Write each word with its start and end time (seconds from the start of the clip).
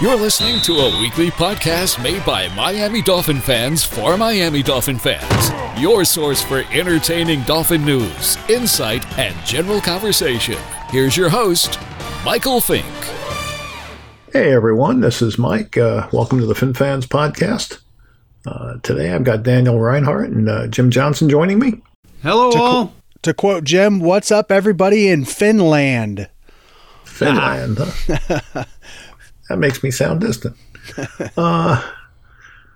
You're 0.00 0.16
listening 0.16 0.62
to 0.62 0.78
a 0.78 0.98
weekly 0.98 1.30
podcast 1.30 2.02
made 2.02 2.24
by 2.24 2.48
Miami 2.54 3.02
Dolphin 3.02 3.38
fans 3.38 3.84
for 3.84 4.16
Miami 4.16 4.62
Dolphin 4.62 4.98
fans. 4.98 5.50
Your 5.78 6.06
source 6.06 6.42
for 6.42 6.60
entertaining 6.72 7.42
Dolphin 7.42 7.84
news, 7.84 8.38
insight, 8.48 9.06
and 9.18 9.36
general 9.44 9.78
conversation. 9.78 10.56
Here's 10.88 11.18
your 11.18 11.28
host, 11.28 11.78
Michael 12.24 12.62
Fink. 12.62 12.86
Hey 14.32 14.54
everyone, 14.54 15.02
this 15.02 15.20
is 15.20 15.36
Mike. 15.36 15.76
Uh, 15.76 16.08
welcome 16.14 16.38
to 16.38 16.46
the 16.46 16.54
Fin 16.54 16.72
Fans 16.72 17.06
podcast. 17.06 17.82
Uh, 18.46 18.78
today 18.82 19.12
I've 19.12 19.24
got 19.24 19.42
Daniel 19.42 19.78
Reinhardt 19.78 20.30
and 20.30 20.48
uh, 20.48 20.66
Jim 20.68 20.90
Johnson 20.90 21.28
joining 21.28 21.58
me. 21.58 21.82
Hello, 22.22 22.50
to, 22.52 22.58
all. 22.58 22.86
Qu- 22.86 22.92
to 23.20 23.34
quote 23.34 23.64
Jim, 23.64 24.00
what's 24.00 24.30
up, 24.30 24.50
everybody 24.50 25.08
in 25.08 25.26
Finland? 25.26 26.30
Finland. 27.04 27.76
Huh? 27.78 28.64
that 29.50 29.58
makes 29.58 29.82
me 29.82 29.90
sound 29.90 30.20
distant. 30.20 30.56
Uh, 31.36 31.80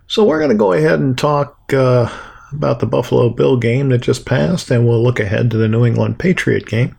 so 0.07 0.25
we're 0.25 0.39
going 0.39 0.51
to 0.51 0.57
go 0.57 0.73
ahead 0.73 1.01
and 1.01 1.17
talk 1.17 1.73
uh, 1.73 2.09
about 2.53 2.79
the 2.79 2.87
Buffalo 2.87 3.31
Bill 3.31 3.57
game 3.57 3.89
that 3.89 3.99
just 3.99 4.27
passed, 4.27 4.71
and 4.71 4.87
we'll 4.87 5.03
look 5.03 5.19
ahead 5.19 5.51
to 5.51 5.57
the 5.57 5.67
New 5.67 5.85
England 5.85 6.19
Patriot 6.19 6.67
game. 6.67 6.97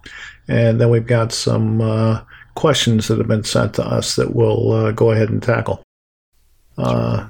And 0.48 0.82
then 0.82 0.90
we've 0.90 1.06
got 1.06 1.32
some 1.32 1.80
uh, 1.80 2.22
questions 2.56 3.08
that 3.08 3.20
have 3.20 3.28
been 3.28 3.44
sent 3.44 3.76
to 3.76 3.86
us 3.86 4.16
that 4.16 4.36
we'll 4.36 4.72
uh, 4.72 4.92
go 4.92 5.12
ahead 5.12 5.30
and 5.30 5.42
tackle. 5.42 5.84
Uh, 6.78 7.28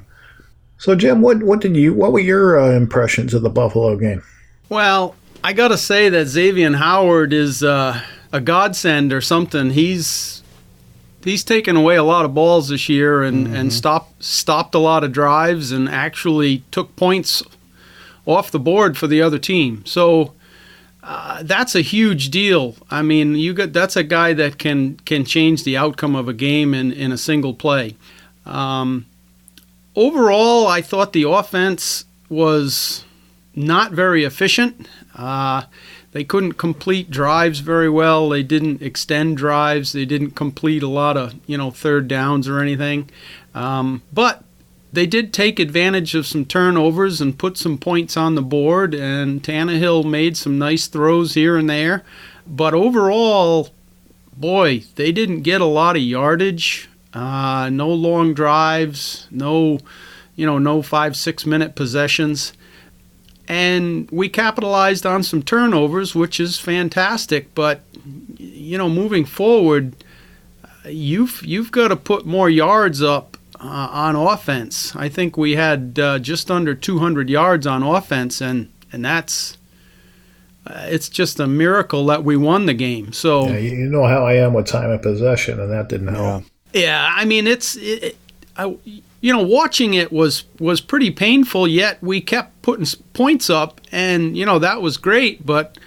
so, 0.77 0.95
Jim, 0.95 1.21
what 1.21 1.43
what 1.43 1.61
did 1.61 1.75
you 1.75 1.93
what 1.93 2.13
were 2.13 2.19
your 2.19 2.59
uh, 2.59 2.71
impressions 2.71 3.33
of 3.33 3.41
the 3.41 3.49
Buffalo 3.49 3.95
game? 3.97 4.23
Well, 4.69 5.15
I 5.43 5.53
got 5.53 5.67
to 5.67 5.77
say 5.77 6.09
that 6.09 6.27
Xavier 6.27 6.73
Howard 6.73 7.33
is 7.33 7.61
a 7.61 8.01
godsend 8.43 9.13
or 9.13 9.21
something. 9.21 9.71
He's 9.71 10.41
he's 11.25 11.43
taken 11.43 11.75
away 11.75 11.95
a 11.97 12.03
lot 12.03 12.23
of 12.23 12.33
balls 12.33 12.69
this 12.69 12.87
year 12.87 13.23
and, 13.23 13.47
mm-hmm. 13.47 13.55
and 13.55 13.73
stopped 13.73 14.23
stopped 14.23 14.73
a 14.73 14.79
lot 14.79 15.03
of 15.03 15.11
drives 15.11 15.71
and 15.71 15.89
actually 15.89 16.63
took 16.71 16.95
points 16.95 17.43
off 18.25 18.51
the 18.51 18.59
board 18.59 18.97
for 18.97 19.07
the 19.07 19.21
other 19.21 19.39
team. 19.39 19.85
So 19.85 20.33
uh, 21.03 21.43
that's 21.43 21.75
a 21.75 21.81
huge 21.81 22.29
deal. 22.29 22.75
I 22.89 23.01
mean, 23.01 23.35
you 23.35 23.53
got 23.53 23.73
that's 23.73 23.95
a 23.95 24.03
guy 24.03 24.33
that 24.33 24.57
can 24.57 24.97
can 25.05 25.25
change 25.25 25.63
the 25.63 25.75
outcome 25.75 26.15
of 26.15 26.29
a 26.29 26.33
game 26.33 26.73
in, 26.73 26.91
in 26.91 27.11
a 27.11 27.17
single 27.17 27.53
play. 27.53 27.95
Um, 28.45 29.05
overall, 29.95 30.67
I 30.67 30.81
thought 30.81 31.13
the 31.13 31.23
offense 31.23 32.05
was 32.29 33.03
not 33.55 33.91
very 33.91 34.23
efficient. 34.23 34.87
Uh, 35.15 35.63
they 36.15 36.23
couldn't 36.23 36.53
complete 36.53 37.11
drives 37.11 37.59
very 37.59 37.89
well. 37.89 38.29
They 38.29 38.41
didn't 38.41 38.81
extend 38.81 39.35
drives. 39.35 39.91
They 39.91 40.05
didn't 40.05 40.31
complete 40.31 40.81
a 40.81 40.87
lot 40.87 41.17
of 41.17 41.35
you 41.45 41.57
know 41.57 41.71
third 41.71 42.07
downs 42.07 42.47
or 42.47 42.61
anything. 42.61 43.09
Um, 43.53 44.01
but 44.13 44.41
they 44.93 45.07
did 45.07 45.33
take 45.33 45.59
advantage 45.59 46.15
of 46.15 46.25
some 46.25 46.45
turnovers 46.45 47.19
and 47.19 47.37
put 47.37 47.57
some 47.57 47.77
points 47.77 48.15
on 48.15 48.35
the 48.35 48.41
board. 48.41 48.93
And 48.93 49.43
Tannehill 49.43 50.05
made 50.05 50.37
some 50.37 50.57
nice 50.57 50.87
throws 50.87 51.33
here 51.33 51.57
and 51.57 51.69
there. 51.69 52.05
But 52.47 52.73
overall, 52.73 53.71
boy, 54.37 54.83
they 54.95 55.11
didn't 55.11 55.41
get 55.41 55.59
a 55.59 55.65
lot 55.65 55.97
of 55.97 56.01
yardage. 56.01 56.87
Uh, 57.13 57.69
no 57.69 57.89
long 57.89 58.33
drives. 58.33 59.27
No, 59.31 59.79
you 60.37 60.45
know, 60.45 60.59
no 60.59 60.81
five 60.81 61.17
six 61.17 61.45
minute 61.45 61.75
possessions 61.75 62.53
and 63.47 64.09
we 64.11 64.29
capitalized 64.29 65.05
on 65.05 65.23
some 65.23 65.43
turnovers, 65.43 66.15
which 66.15 66.39
is 66.39 66.59
fantastic. 66.59 67.53
But 67.53 67.81
you 68.37 68.77
know, 68.77 68.89
moving 68.89 69.25
forward, 69.25 69.95
you've 70.85 71.43
you've 71.43 71.71
got 71.71 71.89
to 71.89 71.95
put 71.95 72.25
more 72.25 72.49
yards 72.49 73.01
up 73.01 73.37
uh, 73.59 73.89
on 73.91 74.15
offense. 74.15 74.95
I 74.95 75.09
think 75.09 75.37
we 75.37 75.55
had 75.55 75.99
uh, 75.99 76.19
just 76.19 76.49
under 76.49 76.75
200 76.75 77.29
yards 77.29 77.67
on 77.67 77.83
offense, 77.83 78.41
and 78.41 78.71
and 78.91 79.03
that's 79.03 79.57
uh, 80.67 80.85
it's 80.87 81.09
just 81.09 81.39
a 81.39 81.47
miracle 81.47 82.05
that 82.07 82.23
we 82.23 82.35
won 82.37 82.65
the 82.65 82.73
game. 82.73 83.13
So 83.13 83.47
yeah, 83.47 83.57
you 83.57 83.89
know 83.89 84.05
how 84.05 84.25
I 84.25 84.33
am 84.33 84.53
with 84.53 84.65
time 84.65 84.89
of 84.89 85.01
possession, 85.01 85.59
and 85.59 85.71
that 85.71 85.89
didn't 85.89 86.07
help. 86.07 86.43
Yeah, 86.73 86.81
yeah 86.81 87.09
I 87.13 87.25
mean 87.25 87.47
it's. 87.47 87.75
It, 87.75 88.17
I, 88.57 88.77
you 89.25 89.33
know, 89.33 89.41
watching 89.41 89.95
it 89.95 90.11
was 90.11 90.43
was 90.59 90.81
pretty 90.81 91.09
painful. 91.09 91.67
Yet 91.67 91.99
we 91.99 92.21
kept 92.21 92.61
putting 92.61 92.85
points 93.13 93.49
up, 93.49 93.81
and 93.91 94.37
you 94.37 94.45
know 94.45 94.59
that 94.59 94.83
was 94.83 94.97
great. 94.97 95.43
But 95.43 95.79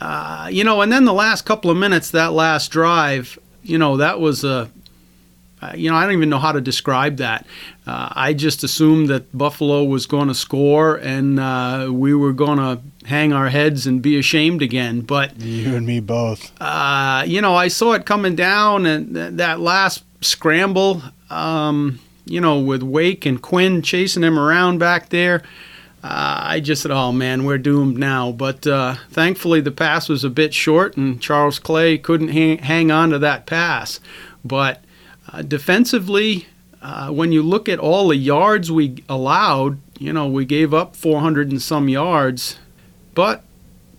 uh, 0.00 0.48
you 0.50 0.64
know, 0.64 0.80
and 0.80 0.90
then 0.90 1.04
the 1.04 1.12
last 1.12 1.44
couple 1.44 1.70
of 1.70 1.76
minutes, 1.76 2.10
that 2.12 2.32
last 2.32 2.68
drive, 2.68 3.38
you 3.62 3.76
know, 3.76 3.98
that 3.98 4.18
was 4.18 4.44
a, 4.44 4.70
uh, 5.60 5.72
you 5.76 5.90
know, 5.90 5.96
I 5.96 6.04
don't 6.04 6.14
even 6.14 6.30
know 6.30 6.38
how 6.38 6.52
to 6.52 6.62
describe 6.62 7.18
that. 7.18 7.46
Uh, 7.86 8.08
I 8.12 8.32
just 8.32 8.64
assumed 8.64 9.08
that 9.08 9.36
Buffalo 9.36 9.84
was 9.84 10.06
going 10.06 10.28
to 10.28 10.34
score, 10.34 10.96
and 10.96 11.38
uh, 11.38 11.90
we 11.92 12.14
were 12.14 12.32
going 12.32 12.56
to 12.56 12.80
hang 13.06 13.34
our 13.34 13.50
heads 13.50 13.86
and 13.86 14.00
be 14.00 14.18
ashamed 14.18 14.62
again. 14.62 15.02
But 15.02 15.38
you 15.38 15.76
and 15.76 15.84
me 15.84 16.00
both. 16.00 16.50
Uh, 16.58 17.24
you 17.26 17.42
know, 17.42 17.54
I 17.54 17.68
saw 17.68 17.92
it 17.92 18.06
coming 18.06 18.36
down, 18.36 18.86
and 18.86 19.14
th- 19.14 19.32
that 19.34 19.60
last 19.60 20.02
scramble. 20.22 21.02
Um, 21.28 22.00
you 22.28 22.40
know, 22.40 22.58
with 22.58 22.82
Wake 22.82 23.26
and 23.26 23.40
Quinn 23.40 23.82
chasing 23.82 24.22
him 24.22 24.38
around 24.38 24.78
back 24.78 25.08
there, 25.08 25.42
uh, 26.02 26.40
I 26.42 26.60
just 26.60 26.82
said, 26.82 26.90
oh 26.90 27.12
man, 27.12 27.44
we're 27.44 27.58
doomed 27.58 27.98
now. 27.98 28.30
But 28.32 28.66
uh, 28.66 28.96
thankfully, 29.10 29.60
the 29.60 29.72
pass 29.72 30.08
was 30.08 30.24
a 30.24 30.30
bit 30.30 30.54
short, 30.54 30.96
and 30.96 31.20
Charles 31.20 31.58
Clay 31.58 31.98
couldn't 31.98 32.28
hang, 32.28 32.58
hang 32.58 32.90
on 32.90 33.10
to 33.10 33.18
that 33.18 33.46
pass. 33.46 33.98
But 34.44 34.84
uh, 35.32 35.42
defensively, 35.42 36.46
uh, 36.80 37.10
when 37.10 37.32
you 37.32 37.42
look 37.42 37.68
at 37.68 37.78
all 37.78 38.08
the 38.08 38.16
yards 38.16 38.70
we 38.70 39.02
allowed, 39.08 39.78
you 39.98 40.12
know, 40.12 40.28
we 40.28 40.44
gave 40.44 40.72
up 40.72 40.94
400 40.94 41.50
and 41.50 41.60
some 41.60 41.88
yards, 41.88 42.58
but, 43.14 43.42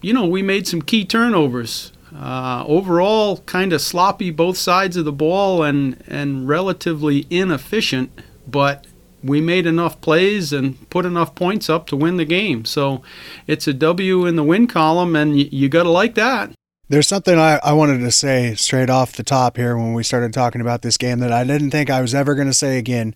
you 0.01 0.13
know, 0.13 0.25
we 0.25 0.41
made 0.41 0.67
some 0.67 0.81
key 0.81 1.03
turnovers. 1.03 1.91
Uh, 2.15 2.63
overall, 2.67 3.37
kind 3.41 3.73
of 3.73 3.81
sloppy 3.81 4.31
both 4.31 4.57
sides 4.57 4.97
of 4.97 5.05
the 5.05 5.11
ball 5.11 5.63
and, 5.63 6.03
and 6.07 6.47
relatively 6.47 7.27
inefficient, 7.29 8.11
but 8.47 8.85
we 9.23 9.41
made 9.41 9.65
enough 9.65 9.99
plays 10.01 10.53
and 10.53 10.89
put 10.89 11.05
enough 11.05 11.35
points 11.35 11.69
up 11.69 11.87
to 11.87 11.95
win 11.95 12.17
the 12.17 12.25
game. 12.25 12.65
So 12.65 13.01
it's 13.47 13.67
a 13.67 13.73
W 13.73 14.25
in 14.25 14.35
the 14.35 14.43
win 14.43 14.67
column, 14.67 15.15
and 15.15 15.33
y- 15.33 15.49
you 15.51 15.69
got 15.69 15.83
to 15.83 15.89
like 15.89 16.15
that. 16.15 16.51
There's 16.87 17.07
something 17.07 17.37
I, 17.37 17.59
I 17.63 17.73
wanted 17.73 17.99
to 17.99 18.11
say 18.11 18.55
straight 18.55 18.89
off 18.89 19.13
the 19.13 19.23
top 19.23 19.57
here 19.57 19.77
when 19.77 19.93
we 19.93 20.03
started 20.03 20.33
talking 20.33 20.61
about 20.61 20.81
this 20.81 20.97
game 20.97 21.19
that 21.19 21.31
I 21.31 21.43
didn't 21.43 21.69
think 21.69 21.89
I 21.89 22.01
was 22.01 22.15
ever 22.15 22.33
going 22.33 22.47
to 22.47 22.53
say 22.53 22.79
again. 22.79 23.13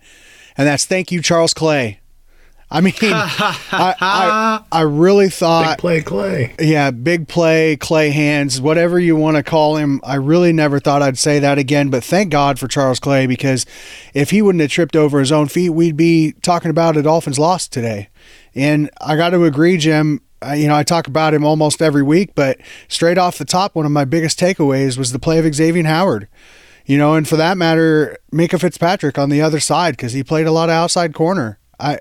And 0.55 0.67
that's 0.67 0.85
thank 0.85 1.11
you, 1.11 1.21
Charles 1.21 1.55
Clay. 1.55 1.99
I 2.71 2.81
mean, 2.81 2.93
I, 3.01 3.55
I, 3.71 4.63
I 4.71 4.81
really 4.81 5.29
thought 5.29 5.77
big 5.77 5.79
play 5.79 6.01
Clay. 6.01 6.55
Yeah, 6.59 6.91
big 6.91 7.27
play 7.27 7.75
Clay 7.75 8.09
hands, 8.09 8.59
whatever 8.59 8.99
you 8.99 9.15
want 9.15 9.37
to 9.37 9.43
call 9.43 9.77
him. 9.77 10.01
I 10.03 10.15
really 10.15 10.53
never 10.53 10.79
thought 10.79 11.01
I'd 11.01 11.17
say 11.17 11.39
that 11.39 11.57
again, 11.57 11.89
but 11.89 12.03
thank 12.03 12.31
God 12.31 12.59
for 12.59 12.67
Charles 12.67 12.99
Clay 12.99 13.27
because 13.27 13.65
if 14.13 14.31
he 14.31 14.41
wouldn't 14.41 14.61
have 14.61 14.71
tripped 14.71 14.95
over 14.95 15.19
his 15.19 15.31
own 15.31 15.47
feet, 15.47 15.69
we'd 15.69 15.97
be 15.97 16.33
talking 16.41 16.71
about 16.71 16.97
a 16.97 17.03
Dolphins 17.03 17.39
loss 17.39 17.67
today. 17.67 18.09
And 18.55 18.89
I 19.01 19.15
got 19.15 19.31
to 19.31 19.43
agree, 19.45 19.77
Jim. 19.77 20.21
You 20.55 20.67
know, 20.67 20.75
I 20.75 20.83
talk 20.83 21.07
about 21.07 21.33
him 21.33 21.45
almost 21.45 21.81
every 21.81 22.03
week, 22.03 22.35
but 22.35 22.59
straight 22.89 23.17
off 23.17 23.37
the 23.37 23.45
top, 23.45 23.75
one 23.75 23.85
of 23.85 23.93
my 23.93 24.03
biggest 24.03 24.37
takeaways 24.37 24.97
was 24.97 25.13
the 25.13 25.19
play 25.19 25.39
of 25.39 25.53
Xavier 25.53 25.85
Howard 25.85 26.27
you 26.85 26.97
know, 26.97 27.15
and 27.15 27.27
for 27.27 27.37
that 27.37 27.57
matter, 27.57 28.17
Minkah 28.31 28.59
Fitzpatrick 28.59 29.17
on 29.17 29.29
the 29.29 29.41
other 29.41 29.59
side 29.59 29.95
because 29.95 30.13
he 30.13 30.23
played 30.23 30.47
a 30.47 30.51
lot 30.51 30.69
of 30.69 30.73
outside 30.73 31.13
corner. 31.13 31.59
I 31.79 31.99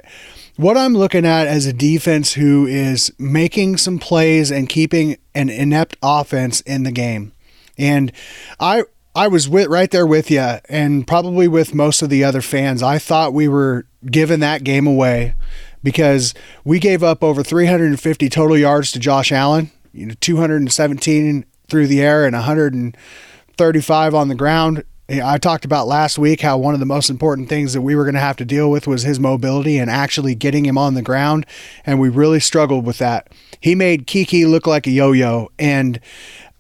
what 0.57 0.77
I'm 0.77 0.95
looking 0.95 1.25
at 1.25 1.47
as 1.47 1.67
a 1.67 1.73
defense 1.73 2.35
who 2.35 2.67
is 2.67 3.13
making 3.19 3.79
some 3.79 3.99
plays 3.99 4.51
and 4.51 4.69
keeping 4.69 5.17
an 5.35 5.49
inept 5.49 5.97
offense 6.03 6.61
in 6.63 6.83
the 6.83 6.93
game. 6.93 7.33
And 7.79 8.13
I 8.61 8.85
I 9.15 9.29
was 9.29 9.49
with 9.49 9.69
right 9.69 9.91
there 9.91 10.07
with 10.07 10.31
you 10.31 10.59
and 10.69 11.07
probably 11.07 11.47
with 11.47 11.75
most 11.75 12.01
of 12.01 12.09
the 12.09 12.25
other 12.25 12.41
fans. 12.41 12.83
I 12.83 12.99
thought 12.99 13.35
we 13.35 13.47
were 13.47 13.87
giving 14.07 14.41
that 14.41 14.65
game 14.65 14.87
away 14.87 15.35
because 15.83 16.33
we 16.65 16.79
gave 16.79 17.03
up 17.03 17.23
over 17.23 17.43
350 17.43 18.29
total 18.31 18.57
yards 18.57 18.91
to 18.93 18.99
Josh 18.99 19.31
Allen, 19.31 19.71
you 19.93 20.07
know, 20.07 20.15
217 20.21 21.45
through 21.69 21.87
the 21.87 22.01
air 22.01 22.25
and 22.25 22.35
135 22.35 24.15
on 24.15 24.29
the 24.29 24.35
ground. 24.35 24.85
I 25.09 25.37
talked 25.39 25.65
about 25.65 25.89
last 25.89 26.19
week 26.19 26.41
how 26.41 26.57
one 26.59 26.75
of 26.75 26.81
the 26.81 26.87
most 26.87 27.11
important 27.11 27.49
things 27.49 27.73
that 27.73 27.83
we 27.83 27.95
were 27.95 28.05
going 28.05 28.15
to 28.15 28.21
have 28.21 28.37
to 28.37 28.45
deal 28.45 28.71
with 28.71 28.87
was 28.87 29.03
his 29.03 29.19
mobility 29.19 29.77
and 29.77 29.91
actually 29.91 30.35
getting 30.35 30.65
him 30.65 30.79
on 30.79 30.95
the 30.95 31.03
ground. 31.03 31.45
And 31.85 32.01
we 32.01 32.09
really 32.09 32.41
struggled 32.41 32.87
with 32.87 32.99
that. 32.99 33.29
He 33.61 33.75
made 33.75 34.07
Kiko 34.07 34.49
look 34.49 34.67
like 34.67 34.87
a 34.87 34.91
yo 34.91 35.13
yo. 35.13 35.51
And 35.59 36.01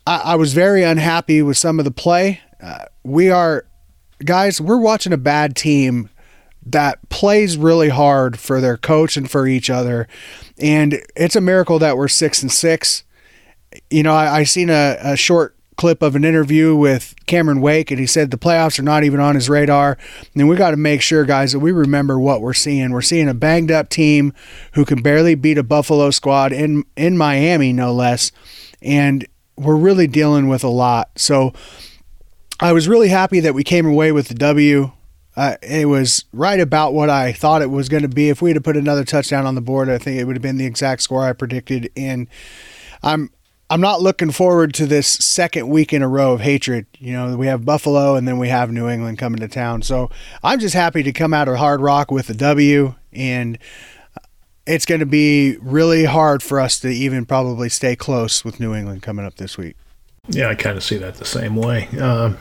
I, 0.06 0.16
I, 0.18 0.34
was 0.34 0.54
very 0.54 0.82
unhappy 0.82 1.40
with 1.40 1.56
some 1.56 1.78
of 1.78 1.84
the 1.84 1.90
play. 1.92 2.40
Uh, 2.60 2.86
we 3.04 3.30
are, 3.30 3.64
guys, 4.24 4.60
we're 4.60 4.80
watching 4.80 5.12
a 5.12 5.18
bad 5.18 5.56
team 5.56 6.10
that 6.66 7.08
plays 7.08 7.56
really 7.56 7.88
hard 7.88 8.38
for 8.38 8.60
their 8.60 8.76
coach 8.76 9.16
and 9.16 9.30
for 9.30 9.46
each 9.46 9.70
other. 9.70 10.08
And 10.58 11.00
it's 11.16 11.36
a 11.36 11.40
miracle 11.40 11.78
that 11.78 11.96
we're 11.96 12.08
six 12.08 12.42
and 12.42 12.50
six. 12.50 13.04
You 13.90 14.02
know, 14.02 14.12
I, 14.12 14.38
I 14.40 14.44
seen 14.44 14.68
a, 14.68 14.96
a 15.00 15.16
short 15.16 15.56
clip 15.76 16.02
of 16.02 16.14
an 16.14 16.24
interview 16.24 16.76
with 16.76 17.14
Cameron 17.26 17.60
Wake, 17.60 17.90
and 17.90 17.98
he 17.98 18.06
said 18.06 18.30
the 18.30 18.38
playoffs 18.38 18.78
are 18.78 18.84
not 18.84 19.04
even 19.04 19.20
on 19.20 19.34
his 19.34 19.48
radar. 19.48 19.98
And 20.34 20.48
we 20.48 20.56
got 20.56 20.72
to 20.72 20.76
make 20.76 21.02
sure, 21.02 21.24
guys, 21.24 21.52
that 21.52 21.60
we 21.60 21.72
remember 21.72 22.19
what 22.19 22.40
we're 22.40 22.54
seeing. 22.54 22.92
We're 22.92 23.02
seeing 23.02 23.28
a 23.28 23.34
banged 23.34 23.70
up 23.70 23.88
team 23.88 24.32
who 24.74 24.84
can 24.84 25.02
barely 25.02 25.34
beat 25.34 25.58
a 25.58 25.62
Buffalo 25.62 26.10
squad 26.10 26.52
in 26.52 26.84
in 26.96 27.16
Miami, 27.16 27.72
no 27.72 27.92
less, 27.92 28.32
and 28.80 29.26
we're 29.56 29.76
really 29.76 30.06
dealing 30.06 30.48
with 30.48 30.64
a 30.64 30.69
lot. 30.69 31.10
So 31.16 31.52
I 32.60 32.72
was 32.72 32.88
really 32.88 33.08
happy 33.08 33.40
that 33.40 33.54
we 33.54 33.64
came 33.64 33.86
away 33.86 34.12
with 34.12 34.28
the 34.28 34.34
W. 34.34 34.92
Uh, 35.34 35.56
it 35.62 35.88
was 35.88 36.26
right 36.32 36.60
about 36.60 36.92
what 36.92 37.08
I 37.08 37.32
thought 37.32 37.62
it 37.62 37.70
was 37.70 37.88
going 37.88 38.02
to 38.02 38.08
be. 38.08 38.28
If 38.28 38.42
we 38.42 38.52
had 38.52 38.62
put 38.62 38.76
another 38.76 39.04
touchdown 39.04 39.46
on 39.46 39.54
the 39.54 39.62
board, 39.62 39.88
I 39.88 39.98
think 39.98 40.20
it 40.20 40.24
would 40.24 40.36
have 40.36 40.42
been 40.42 40.58
the 40.58 40.66
exact 40.66 41.02
score 41.02 41.24
I 41.24 41.32
predicted. 41.32 41.90
And 41.96 42.28
I'm 43.02 43.30
I'm 43.72 43.80
not 43.80 44.02
looking 44.02 44.30
forward 44.32 44.74
to 44.74 44.86
this 44.86 45.06
second 45.08 45.66
week 45.66 45.94
in 45.94 46.02
a 46.02 46.08
row 46.08 46.34
of 46.34 46.42
hatred. 46.42 46.84
You 46.98 47.14
know, 47.14 47.38
we 47.38 47.46
have 47.46 47.64
Buffalo 47.64 48.16
and 48.16 48.28
then 48.28 48.36
we 48.36 48.48
have 48.48 48.70
New 48.70 48.86
England 48.86 49.16
coming 49.16 49.40
to 49.40 49.48
town. 49.48 49.80
So 49.80 50.10
I'm 50.42 50.58
just 50.60 50.74
happy 50.74 51.02
to 51.02 51.10
come 51.10 51.32
out 51.32 51.48
of 51.48 51.56
Hard 51.56 51.80
Rock 51.80 52.10
with 52.10 52.28
a 52.28 52.34
W, 52.34 52.94
and 53.14 53.56
it's 54.66 54.84
going 54.84 54.98
to 54.98 55.06
be 55.06 55.56
really 55.62 56.04
hard 56.04 56.42
for 56.42 56.60
us 56.60 56.80
to 56.80 56.88
even 56.88 57.24
probably 57.24 57.70
stay 57.70 57.96
close 57.96 58.44
with 58.44 58.60
New 58.60 58.74
England 58.74 59.02
coming 59.02 59.24
up 59.24 59.36
this 59.36 59.56
week. 59.56 59.76
Yeah, 60.28 60.50
I 60.50 60.54
kind 60.54 60.76
of 60.76 60.84
see 60.84 60.98
that 60.98 61.14
the 61.14 61.24
same 61.24 61.56
way. 61.56 61.88
Uh, 61.98 62.34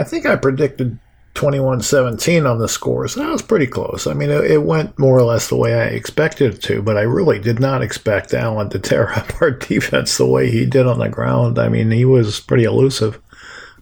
I 0.00 0.02
think 0.02 0.26
I 0.26 0.34
predicted 0.34 0.98
21-17 1.34 2.50
on 2.50 2.58
the 2.58 2.68
scores. 2.68 3.14
That 3.14 3.30
was 3.30 3.42
pretty 3.42 3.66
close. 3.66 4.06
I 4.06 4.12
mean, 4.12 4.30
it, 4.30 4.50
it, 4.50 4.62
went 4.62 4.98
more 4.98 5.18
or 5.18 5.22
less 5.22 5.48
the 5.48 5.56
way 5.56 5.74
I 5.74 5.84
expected 5.84 6.54
it 6.54 6.62
to, 6.62 6.82
but 6.82 6.96
I 6.96 7.02
really 7.02 7.38
did 7.38 7.58
not 7.58 7.82
expect 7.82 8.34
Allen 8.34 8.68
to 8.70 8.78
tear 8.78 9.10
up 9.18 9.40
our 9.40 9.50
defense 9.50 10.18
the 10.18 10.26
way 10.26 10.50
he 10.50 10.66
did 10.66 10.86
on 10.86 10.98
the 10.98 11.08
ground. 11.08 11.58
I 11.58 11.68
mean, 11.68 11.90
he 11.90 12.04
was 12.04 12.40
pretty 12.40 12.64
elusive. 12.64 13.18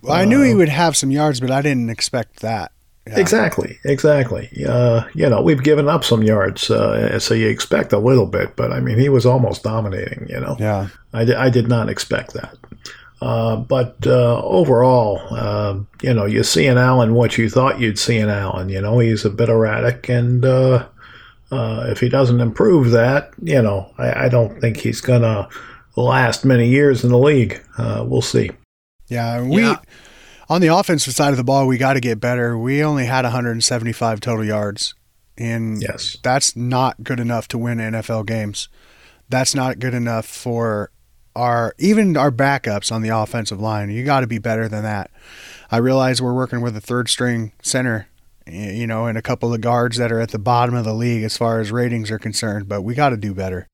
Well, 0.02 0.12
I 0.12 0.25
knew 0.25 0.43
uh, 0.43 0.44
he 0.44 0.55
would 0.55 0.69
have 0.69 0.97
some 0.97 1.11
yards, 1.11 1.41
but 1.41 1.50
I 1.50 1.61
didn't 1.61 1.91
expect 1.91 2.41
that. 2.41 2.73
Yeah. 3.06 3.19
Exactly, 3.19 3.79
exactly. 3.85 4.50
Uh, 4.67 5.05
you 5.14 5.29
know, 5.29 5.43
we've 5.43 5.62
given 5.62 5.88
up 5.88 6.05
some 6.05 6.23
yards, 6.23 6.70
uh, 6.70 7.19
so 7.19 7.35
you 7.35 7.49
expect 7.49 7.93
a 7.93 7.99
little 7.99 8.26
bit, 8.26 8.55
but 8.56 8.73
I 8.73 8.81
mean, 8.81 8.99
he 8.99 9.08
was 9.08 9.26
almost 9.26 9.62
dominating. 9.62 10.26
You 10.29 10.38
know, 10.38 10.56
yeah. 10.61 10.88
I, 11.12 11.23
I 11.35 11.50
did 11.50 11.67
not 11.67 11.88
expect 11.88 12.35
that. 12.35 12.56
Uh, 13.21 13.57
but 13.57 13.97
uh, 14.07 14.43
overall, 14.43 15.21
uh, 15.31 15.79
you 16.03 16.15
know, 16.15 16.25
you 16.25 16.43
see 16.43 16.67
in 16.67 16.79
Allen 16.79 17.15
what 17.15 17.37
you 17.37 17.51
thought 17.51 17.79
you'd 17.79 17.99
see 17.99 18.17
in 18.17 18.31
Allen. 18.31 18.71
You 18.71 18.81
know, 18.81 18.99
he's 18.99 19.27
a 19.27 19.31
bit 19.31 19.51
erratic, 19.51 20.09
and 20.09 20.43
uh, 20.43 20.87
uh, 21.51 21.87
if 21.89 22.01
he 22.01 22.09
doesn't 22.09 22.41
improve 22.41 22.93
that, 22.93 23.33
you 23.43 23.61
know, 23.61 23.93
I, 23.99 24.25
I 24.25 24.29
don't 24.31 24.59
think 24.61 24.79
he's 24.79 25.03
going 25.03 25.23
to 25.23 25.49
last 25.97 26.47
many 26.47 26.69
years 26.69 27.05
in 27.05 27.11
the 27.11 27.19
league. 27.19 27.63
Uh, 27.77 28.05
we'll 28.09 28.23
see. 28.23 28.51
Yeah, 29.09 29.43
we 29.43 29.63
yeah. 29.63 29.81
on 30.49 30.63
the 30.63 30.69
offensive 30.69 31.15
side 31.15 31.33
of 31.33 31.37
the 31.37 31.45
ball, 31.45 31.67
we 31.67 31.77
got 31.77 31.95
to 31.95 32.01
get 32.01 32.21
better. 32.21 32.57
We 32.57 32.83
only 32.83 33.05
had 33.05 33.25
175 33.25 34.21
total 34.21 34.45
yards, 34.47 34.95
and 35.37 35.83
yes, 35.83 36.17
that's 36.23 36.57
not 36.57 37.05
good 37.05 37.21
enough 37.21 37.49
to 37.49 37.59
win 37.59 37.79
NFL 37.79 38.25
games. 38.25 38.69
That's 39.29 39.55
not 39.55 39.79
good 39.79 39.95
enough 39.95 40.25
for 40.25 40.91
our 41.37 41.75
even 41.79 42.17
our 42.17 42.31
backups 42.31 42.93
on 42.93 43.03
the 43.03 43.09
offensive 43.11 43.61
line. 43.61 43.91
You 43.91 44.05
got 44.05 44.21
to 44.21 44.27
be 44.27 44.38
better 44.38 44.69
than 44.69 44.82
that. 44.82 45.11
I 45.71 45.77
realize 45.79 46.21
we're 46.21 46.35
working 46.35 46.61
with 46.61 46.77
a 46.77 46.81
third 46.81 47.09
string 47.09 47.53
center, 47.62 48.09
you 48.47 48.87
know, 48.87 49.06
and 49.06 49.17
a 49.17 49.23
couple 49.23 49.55
of 49.55 49.61
guards 49.61 49.97
that 49.99 50.11
are 50.11 50.21
at 50.21 50.31
the 50.31 50.38
bottom 50.38 50.75
of 50.75 50.85
the 50.85 50.94
league 50.94 51.23
as 51.23 51.37
far 51.37 51.61
as 51.61 51.71
ratings 51.71 52.11
are 52.11 52.19
concerned, 52.19 52.69
but 52.69 52.82
we 52.82 52.94
got 52.94 53.11
to 53.11 53.17
do 53.17 53.35
better. 53.35 53.69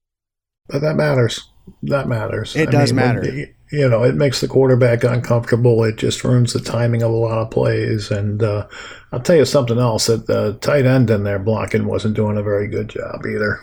But 0.69 0.81
that 0.83 0.97
matters. 0.97 1.49
That 1.83 2.09
matters. 2.09 2.55
It 2.55 2.69
I 2.69 2.73
does 2.73 2.93
mean, 2.93 3.07
matter. 3.07 3.21
When, 3.21 3.55
you 3.73 3.89
know, 3.89 4.05
it 4.05 4.15
makes 4.15 4.41
the 4.41 4.49
quarterback 4.49 5.05
uncomfortable. 5.05 5.83
It 5.85 5.97
just 5.97 6.23
ruins 6.23 6.53
the 6.53 6.61
timing 6.61 7.03
of 7.03 7.11
a 7.11 7.15
lot 7.15 7.39
of 7.39 7.51
plays. 7.51 8.11
And 8.11 8.43
uh, 8.43 8.67
I'll 9.13 9.21
tell 9.21 9.37
you 9.37 9.45
something 9.45 9.79
else 9.79 10.07
that 10.07 10.27
the 10.27 10.55
tight 10.61 10.87
end 10.87 11.11
in 11.11 11.25
there 11.25 11.39
blocking 11.39 11.87
wasn't 11.87 12.15
doing 12.15 12.37
a 12.37 12.43
very 12.43 12.69
good 12.69 12.89
job 12.89 13.25
either. 13.27 13.61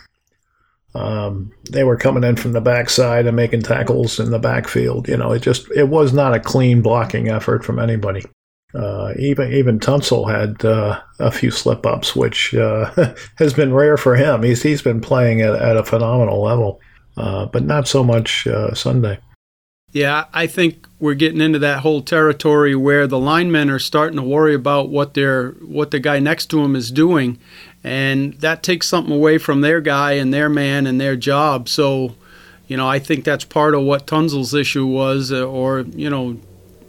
Um, 0.95 1.51
they 1.71 1.83
were 1.83 1.97
coming 1.97 2.23
in 2.23 2.35
from 2.35 2.51
the 2.51 2.61
backside 2.61 3.25
and 3.25 3.35
making 3.35 3.63
tackles 3.63 4.19
in 4.19 4.29
the 4.29 4.39
backfield. 4.39 5.07
You 5.07 5.17
know, 5.17 5.31
it 5.31 5.41
just 5.41 5.69
it 5.71 5.89
was 5.89 6.13
not 6.13 6.35
a 6.35 6.39
clean 6.39 6.81
blocking 6.81 7.29
effort 7.29 7.65
from 7.65 7.79
anybody. 7.79 8.23
Uh, 8.75 9.13
even 9.17 9.51
even 9.53 9.79
Tunsil 9.79 10.29
had 10.29 10.63
uh, 10.65 10.99
a 11.19 11.31
few 11.31 11.51
slip 11.51 11.85
ups, 11.85 12.15
which 12.15 12.53
uh, 12.55 13.13
has 13.37 13.53
been 13.53 13.73
rare 13.73 13.97
for 13.97 14.15
him. 14.15 14.43
He's 14.43 14.61
he's 14.61 14.81
been 14.81 15.01
playing 15.01 15.41
at, 15.41 15.53
at 15.53 15.77
a 15.77 15.83
phenomenal 15.83 16.41
level, 16.41 16.79
uh, 17.17 17.47
but 17.47 17.63
not 17.63 17.87
so 17.87 18.03
much 18.03 18.47
uh, 18.47 18.73
Sunday. 18.73 19.19
Yeah, 19.91 20.25
I 20.33 20.47
think 20.47 20.87
we're 20.99 21.13
getting 21.13 21.39
into 21.39 21.59
that 21.59 21.81
whole 21.81 22.01
territory 22.01 22.75
where 22.75 23.05
the 23.05 23.19
linemen 23.19 23.69
are 23.69 23.77
starting 23.77 24.17
to 24.17 24.23
worry 24.23 24.55
about 24.55 24.89
what 24.89 25.13
their 25.13 25.51
what 25.51 25.91
the 25.91 25.99
guy 25.99 26.17
next 26.17 26.47
to 26.47 26.63
him 26.63 26.75
is 26.75 26.89
doing, 26.89 27.39
and 27.83 28.33
that 28.35 28.63
takes 28.63 28.87
something 28.87 29.13
away 29.13 29.37
from 29.37 29.61
their 29.61 29.81
guy 29.81 30.13
and 30.13 30.33
their 30.33 30.49
man 30.49 30.87
and 30.87 30.99
their 31.01 31.15
job. 31.15 31.67
So, 31.67 32.15
you 32.67 32.77
know, 32.77 32.87
I 32.87 32.99
think 32.99 33.25
that's 33.25 33.43
part 33.43 33.75
of 33.75 33.81
what 33.83 34.07
Tunsil's 34.07 34.53
issue 34.53 34.85
was, 34.85 35.31
uh, 35.31 35.45
or 35.45 35.81
you 35.81 36.09
know, 36.09 36.37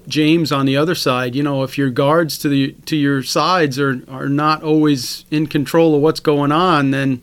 James 0.07 0.53
on 0.53 0.67
the 0.67 0.77
other 0.77 0.95
side. 0.95 1.35
You 1.35 1.43
know, 1.43 1.63
if 1.63 1.77
your 1.77 1.91
guards 1.91 2.39
to 2.39 2.49
the 2.49 2.73
to 2.87 2.97
your 2.97 3.23
sides 3.23 3.79
are 3.79 4.03
are 4.09 4.29
not 4.29 4.63
always 4.63 5.25
in 5.31 5.47
control 5.47 5.95
of 5.95 6.03
what's 6.03 6.21
going 6.21 6.53
on, 6.53 6.91
then 6.93 7.23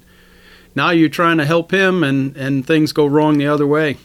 now 0.76 0.90
you're 0.90 1.10
trying 1.10 1.38
to 1.38 1.46
help 1.46 1.72
him, 1.72 2.04
and 2.04 2.36
and 2.36 2.66
things 2.66 2.92
go 2.92 3.06
wrong 3.06 3.38
the 3.38 3.48
other 3.48 3.68
way. 3.68 3.98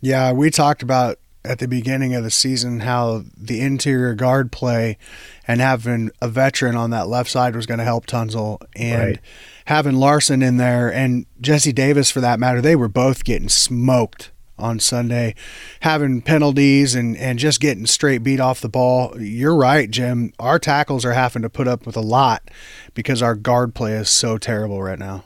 Yeah, 0.00 0.32
we 0.32 0.50
talked 0.50 0.82
about 0.82 1.18
at 1.44 1.58
the 1.58 1.68
beginning 1.68 2.14
of 2.14 2.24
the 2.24 2.30
season 2.30 2.80
how 2.80 3.24
the 3.36 3.60
interior 3.60 4.14
guard 4.14 4.50
play 4.52 4.98
and 5.46 5.60
having 5.60 6.10
a 6.20 6.28
veteran 6.28 6.76
on 6.76 6.90
that 6.90 7.08
left 7.08 7.30
side 7.30 7.54
was 7.54 7.66
going 7.66 7.78
to 7.78 7.84
help 7.84 8.06
Tunsil. 8.06 8.60
And 8.76 9.02
right. 9.02 9.18
having 9.66 9.96
Larsen 9.96 10.42
in 10.42 10.56
there 10.56 10.92
and 10.92 11.26
Jesse 11.40 11.72
Davis 11.72 12.10
for 12.10 12.20
that 12.20 12.40
matter 12.40 12.60
they 12.60 12.76
were 12.76 12.88
both 12.88 13.24
getting 13.24 13.48
smoked 13.48 14.30
on 14.58 14.80
Sunday. 14.80 15.34
Having 15.80 16.22
penalties 16.22 16.94
and 16.94 17.16
and 17.16 17.38
just 17.38 17.60
getting 17.60 17.86
straight 17.86 18.22
beat 18.22 18.40
off 18.40 18.60
the 18.60 18.68
ball. 18.68 19.20
You're 19.20 19.56
right 19.56 19.90
Jim. 19.90 20.32
Our 20.38 20.58
tackles 20.58 21.04
are 21.04 21.12
having 21.12 21.42
to 21.42 21.50
put 21.50 21.68
up 21.68 21.86
with 21.86 21.96
a 21.96 22.02
lot 22.02 22.50
because 22.94 23.22
our 23.22 23.36
guard 23.36 23.74
play 23.74 23.92
is 23.92 24.10
so 24.10 24.38
terrible 24.38 24.82
right 24.82 24.98
now. 24.98 25.24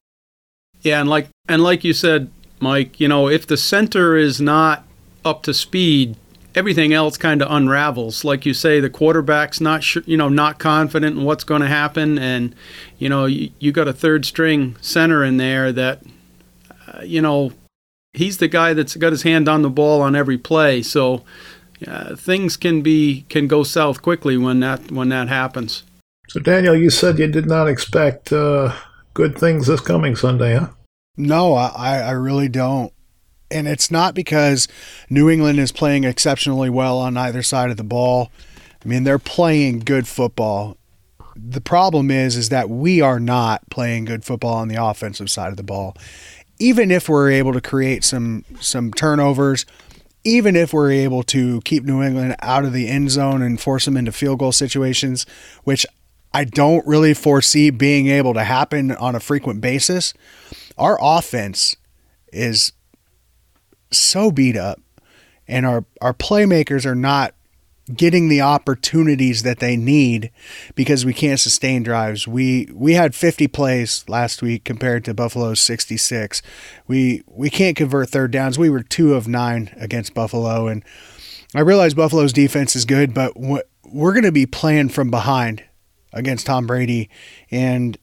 Yeah 0.83 1.01
and 1.01 1.09
like 1.09 1.29
and 1.49 1.63
like 1.63 1.85
you 1.85 1.95
said 1.95 2.31
Mike 2.61 3.01
you 3.01 3.09
know 3.09 3.29
if 3.29 3.47
the 3.47 3.57
center 3.57 4.17
is 4.17 4.41
not 4.41 4.87
up 5.25 5.43
to 5.45 5.55
speed, 5.55 6.17
everything 6.55 6.93
else 6.93 7.17
kind 7.17 7.43
of 7.43 7.51
unravels. 7.51 8.25
Like 8.25 8.47
you 8.47 8.55
say, 8.55 8.81
the 8.81 8.91
quarterback's 8.91 9.61
not 9.61 9.83
sure, 9.83 10.03
you 10.07 10.17
know, 10.17 10.29
not 10.29 10.59
confident 10.59 11.17
in 11.17 11.25
what's 11.25 11.45
going 11.45 11.63
to 11.63 11.69
happen, 11.69 12.19
and 12.19 12.55
you 12.99 13.09
know, 13.09 13.27
you, 13.27 13.51
you 13.59 13.73
got 13.73 13.89
a 13.89 13.93
third 13.93 14.25
string 14.25 14.77
center 14.81 15.25
in 15.25 15.37
there 15.37 15.73
that, 15.73 16.03
uh, 16.93 17.03
you 17.03 17.23
know, 17.23 17.53
he's 18.13 18.39
the 18.39 18.49
guy 18.49 18.75
that's 18.75 18.97
got 18.97 19.13
his 19.13 19.23
hand 19.23 19.49
on 19.49 19.63
the 19.63 19.71
ball 19.71 20.01
on 20.01 20.15
every 20.15 20.39
play. 20.39 20.83
So 20.83 21.25
uh, 21.87 22.17
things 22.17 22.57
can 22.57 22.83
be 22.83 23.25
can 23.29 23.49
go 23.49 23.63
south 23.63 24.03
quickly 24.03 24.37
when 24.37 24.61
that 24.61 24.91
when 24.91 25.09
that 25.09 25.29
happens. 25.29 25.83
So 26.29 26.41
Daniel, 26.41 26.75
you 26.75 26.91
said 26.91 27.19
you 27.19 27.27
did 27.27 27.47
not 27.47 27.69
expect 27.69 28.33
uh, 28.33 28.75
good 29.15 29.37
things 29.37 29.67
this 29.67 29.81
coming 29.81 30.17
Sunday, 30.17 30.57
huh? 30.57 30.69
No, 31.17 31.53
I, 31.55 31.99
I 31.99 32.13
really 32.13 32.49
don't 32.49 32.93
and 33.53 33.69
it's 33.69 33.91
not 33.91 34.15
because 34.15 34.67
New 35.11 35.29
England 35.31 35.59
is 35.59 35.73
playing 35.73 36.05
exceptionally 36.05 36.71
well 36.71 36.99
on 36.99 37.17
either 37.17 37.43
side 37.43 37.71
of 37.71 37.77
the 37.77 37.85
ball. 37.85 38.31
I 38.85 38.89
mean, 38.89 39.05
they're 39.05 39.19
playing 39.19 39.81
good 39.81 40.09
football. 40.09 40.77
The 41.37 41.61
problem 41.61 42.11
is 42.11 42.37
is 42.37 42.49
that 42.49 42.69
we 42.69 43.01
are 43.01 43.21
not 43.21 43.69
playing 43.71 44.07
good 44.07 44.25
football 44.25 44.55
on 44.55 44.69
the 44.69 44.83
offensive 44.83 45.31
side 45.31 45.51
of 45.51 45.57
the 45.57 45.63
ball. 45.63 45.97
Even 46.59 46.91
if 46.91 47.09
we're 47.09 47.31
able 47.31 47.53
to 47.53 47.61
create 47.61 48.05
some 48.05 48.45
some 48.61 48.93
turnovers, 48.93 49.65
even 50.25 50.57
if 50.57 50.73
we're 50.73 50.93
able 50.93 51.23
to 51.25 51.61
keep 51.63 51.85
New 51.85 52.03
England 52.03 52.37
out 52.41 52.65
of 52.65 52.73
the 52.73 52.89
end 52.89 53.11
zone 53.11 53.43
and 53.43 53.61
force 53.61 53.85
them 53.85 53.97
into 53.97 54.13
field 54.13 54.39
goal 54.39 54.53
situations, 54.53 55.27
which 55.65 55.87
I 56.35 56.45
don't 56.45 56.87
really 56.87 57.15
foresee 57.15 57.71
being 57.71 58.09
able 58.09 58.35
to 58.35 58.45
happen 58.45 58.93
on 58.93 59.15
a 59.15 59.21
frequent 59.21 59.61
basis, 59.61 60.15
our 60.79 60.99
offense 61.01 61.77
is 62.33 62.73
so 63.93 64.31
beat 64.31 64.57
up 64.57 64.81
and 65.49 65.67
our 65.67 65.85
our 66.01 66.15
playmakers 66.15 66.87
are 66.87 66.95
not 66.95 67.35
getting 67.95 68.29
the 68.29 68.41
opportunities 68.41 69.43
that 69.43 69.59
they 69.59 69.77
need 69.77 70.31
because 70.75 71.05
we 71.05 71.13
can't 71.13 71.41
sustain 71.41 71.83
drives. 71.83 72.29
We 72.29 72.69
we 72.73 72.95
had 72.95 73.15
50 73.15 73.49
plays 73.49 74.05
last 74.09 74.43
week 74.43 74.65
compared 74.65 75.05
to 75.05 75.15
Buffalo's 75.15 75.61
66. 75.61 76.43
We 76.87 77.23
we 77.27 77.51
can't 77.51 77.77
convert 77.77 78.09
third 78.09 78.31
downs. 78.31 78.59
We 78.59 78.71
were 78.71 78.83
2 78.83 79.15
of 79.15 79.29
9 79.29 79.75
against 79.77 80.15
Buffalo 80.15 80.69
and 80.69 80.85
I 81.55 81.61
realize 81.61 81.93
Buffalo's 81.93 82.33
defense 82.33 82.75
is 82.75 82.87
good, 82.87 83.13
but 83.13 83.37
we're 83.37 84.13
going 84.15 84.23
to 84.25 84.33
be 84.33 84.47
playing 84.47 84.89
from 84.89 85.11
behind 85.11 85.63
against 86.13 86.47
Tom 86.47 86.67
Brady 86.67 87.11
and 87.51 87.99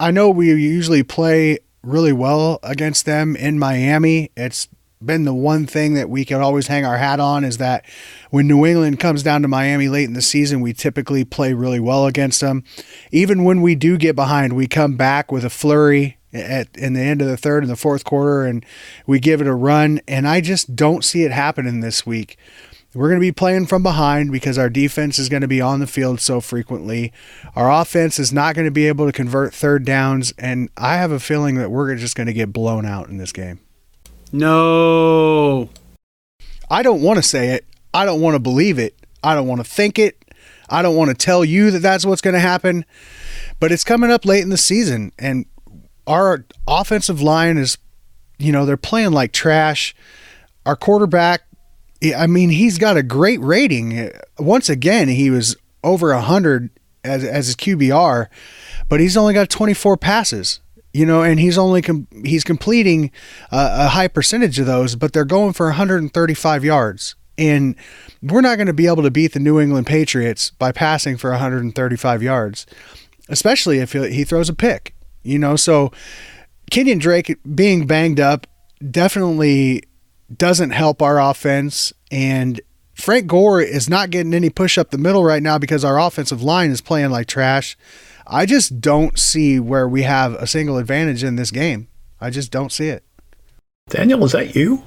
I 0.00 0.10
know 0.10 0.28
we 0.28 0.48
usually 0.48 1.02
play 1.02 1.58
really 1.82 2.12
well 2.12 2.58
against 2.62 3.06
them 3.06 3.36
in 3.36 3.58
Miami. 3.58 4.32
It's 4.36 4.68
been 5.02 5.24
the 5.24 5.34
one 5.34 5.66
thing 5.66 5.94
that 5.94 6.08
we 6.08 6.24
can 6.24 6.40
always 6.40 6.66
hang 6.66 6.84
our 6.84 6.98
hat 6.98 7.20
on 7.20 7.44
is 7.44 7.58
that 7.58 7.84
when 8.30 8.46
New 8.46 8.64
England 8.64 9.00
comes 9.00 9.22
down 9.22 9.42
to 9.42 9.48
Miami 9.48 9.88
late 9.88 10.04
in 10.04 10.14
the 10.14 10.22
season, 10.22 10.60
we 10.60 10.72
typically 10.72 11.24
play 11.24 11.52
really 11.52 11.80
well 11.80 12.06
against 12.06 12.40
them. 12.40 12.64
Even 13.10 13.44
when 13.44 13.62
we 13.62 13.74
do 13.74 13.96
get 13.96 14.16
behind, 14.16 14.54
we 14.54 14.66
come 14.66 14.96
back 14.96 15.30
with 15.30 15.44
a 15.44 15.50
flurry 15.50 16.18
at 16.34 16.76
in 16.76 16.94
the 16.94 17.00
end 17.00 17.22
of 17.22 17.28
the 17.28 17.36
third 17.36 17.62
and 17.62 17.70
the 17.70 17.76
fourth 17.76 18.04
quarter 18.04 18.44
and 18.44 18.66
we 19.06 19.20
give 19.20 19.40
it 19.40 19.46
a 19.46 19.54
run 19.54 20.00
and 20.08 20.26
I 20.26 20.40
just 20.40 20.74
don't 20.74 21.04
see 21.04 21.22
it 21.22 21.30
happening 21.30 21.80
this 21.80 22.04
week. 22.04 22.36
We're 22.92 23.08
going 23.08 23.20
to 23.20 23.26
be 23.26 23.32
playing 23.32 23.66
from 23.66 23.82
behind 23.82 24.30
because 24.30 24.56
our 24.56 24.70
defense 24.70 25.18
is 25.18 25.28
going 25.28 25.40
to 25.40 25.48
be 25.48 25.60
on 25.60 25.80
the 25.80 25.86
field 25.86 26.20
so 26.20 26.40
frequently. 26.40 27.12
Our 27.56 27.70
offense 27.70 28.20
is 28.20 28.32
not 28.32 28.54
going 28.54 28.66
to 28.66 28.70
be 28.70 28.86
able 28.86 29.06
to 29.06 29.12
convert 29.12 29.54
third 29.54 29.84
downs 29.84 30.32
and 30.38 30.68
I 30.76 30.96
have 30.96 31.10
a 31.10 31.20
feeling 31.20 31.56
that 31.56 31.70
we're 31.70 31.94
just 31.96 32.16
going 32.16 32.28
to 32.28 32.32
get 32.32 32.52
blown 32.52 32.84
out 32.84 33.08
in 33.08 33.16
this 33.16 33.32
game. 33.32 33.60
No. 34.34 35.70
I 36.68 36.82
don't 36.82 37.02
want 37.02 37.18
to 37.18 37.22
say 37.22 37.50
it. 37.50 37.64
I 37.94 38.04
don't 38.04 38.20
want 38.20 38.34
to 38.34 38.40
believe 38.40 38.80
it. 38.80 38.96
I 39.22 39.32
don't 39.32 39.46
want 39.46 39.64
to 39.64 39.70
think 39.70 39.96
it. 39.96 40.24
I 40.68 40.82
don't 40.82 40.96
want 40.96 41.10
to 41.10 41.14
tell 41.14 41.44
you 41.44 41.70
that 41.70 41.78
that's 41.78 42.04
what's 42.04 42.20
going 42.20 42.34
to 42.34 42.40
happen. 42.40 42.84
But 43.60 43.70
it's 43.70 43.84
coming 43.84 44.10
up 44.10 44.24
late 44.24 44.42
in 44.42 44.48
the 44.48 44.56
season, 44.56 45.12
and 45.20 45.46
our 46.08 46.44
offensive 46.66 47.22
line 47.22 47.58
is, 47.58 47.78
you 48.36 48.50
know, 48.50 48.66
they're 48.66 48.76
playing 48.76 49.12
like 49.12 49.30
trash. 49.30 49.94
Our 50.66 50.74
quarterback, 50.74 51.42
I 52.16 52.26
mean, 52.26 52.50
he's 52.50 52.76
got 52.76 52.96
a 52.96 53.04
great 53.04 53.40
rating. 53.40 54.10
Once 54.36 54.68
again, 54.68 55.06
he 55.06 55.30
was 55.30 55.54
over 55.84 56.12
100 56.12 56.70
as, 57.04 57.22
as 57.22 57.46
his 57.46 57.54
QBR, 57.54 58.26
but 58.88 58.98
he's 58.98 59.16
only 59.16 59.32
got 59.32 59.48
24 59.48 59.96
passes 59.96 60.58
you 60.94 61.04
know, 61.04 61.22
and 61.22 61.40
he's 61.40 61.58
only 61.58 61.82
com- 61.82 62.06
he's 62.24 62.44
completing 62.44 63.10
a 63.50 63.88
high 63.88 64.08
percentage 64.08 64.60
of 64.60 64.66
those, 64.66 64.94
but 64.94 65.12
they're 65.12 65.24
going 65.24 65.52
for 65.52 65.66
135 65.66 66.64
yards, 66.64 67.16
and 67.36 67.74
we're 68.22 68.40
not 68.40 68.56
going 68.56 68.68
to 68.68 68.72
be 68.72 68.86
able 68.86 69.02
to 69.02 69.10
beat 69.10 69.32
the 69.32 69.40
New 69.40 69.60
England 69.60 69.88
Patriots 69.88 70.52
by 70.52 70.70
passing 70.70 71.16
for 71.16 71.30
135 71.30 72.22
yards, 72.22 72.64
especially 73.28 73.80
if 73.80 73.92
he 73.92 74.22
throws 74.22 74.48
a 74.48 74.54
pick, 74.54 74.94
you 75.24 75.38
know. 75.38 75.56
So 75.56 75.90
Kenyan 76.70 77.00
Drake 77.00 77.36
being 77.54 77.88
banged 77.88 78.20
up 78.20 78.46
definitely 78.88 79.82
doesn't 80.34 80.70
help 80.70 81.02
our 81.02 81.20
offense, 81.20 81.92
and 82.12 82.60
Frank 82.94 83.26
Gore 83.26 83.60
is 83.60 83.90
not 83.90 84.10
getting 84.10 84.32
any 84.32 84.48
push 84.48 84.78
up 84.78 84.92
the 84.92 84.98
middle 84.98 85.24
right 85.24 85.42
now 85.42 85.58
because 85.58 85.84
our 85.84 85.98
offensive 85.98 86.40
line 86.40 86.70
is 86.70 86.80
playing 86.80 87.10
like 87.10 87.26
trash. 87.26 87.76
I 88.26 88.46
just 88.46 88.80
don't 88.80 89.18
see 89.18 89.60
where 89.60 89.88
we 89.88 90.02
have 90.02 90.34
a 90.34 90.46
single 90.46 90.78
advantage 90.78 91.22
in 91.22 91.36
this 91.36 91.50
game. 91.50 91.88
I 92.20 92.30
just 92.30 92.50
don't 92.50 92.72
see 92.72 92.88
it. 92.88 93.04
Daniel, 93.88 94.24
is 94.24 94.32
that 94.32 94.54
you? 94.54 94.84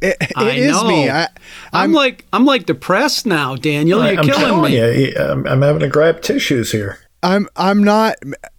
It, 0.00 0.16
it 0.20 0.32
I 0.36 0.50
is 0.50 0.72
know. 0.72 0.88
me. 0.88 1.08
I, 1.08 1.28
am 1.72 1.92
like 1.92 2.26
I'm 2.32 2.44
like 2.44 2.66
depressed 2.66 3.24
now, 3.24 3.54
Daniel. 3.54 4.04
You're 4.04 4.18
I'm 4.18 4.26
killing 4.26 4.62
me. 4.62 4.76
You, 4.76 5.14
I'm, 5.16 5.30
um, 5.30 5.46
I'm 5.46 5.62
having 5.62 5.80
to 5.80 5.88
grab 5.88 6.22
tissues 6.22 6.72
here. 6.72 6.98
I'm 7.22 7.48
I'm 7.54 7.84
not 7.84 8.16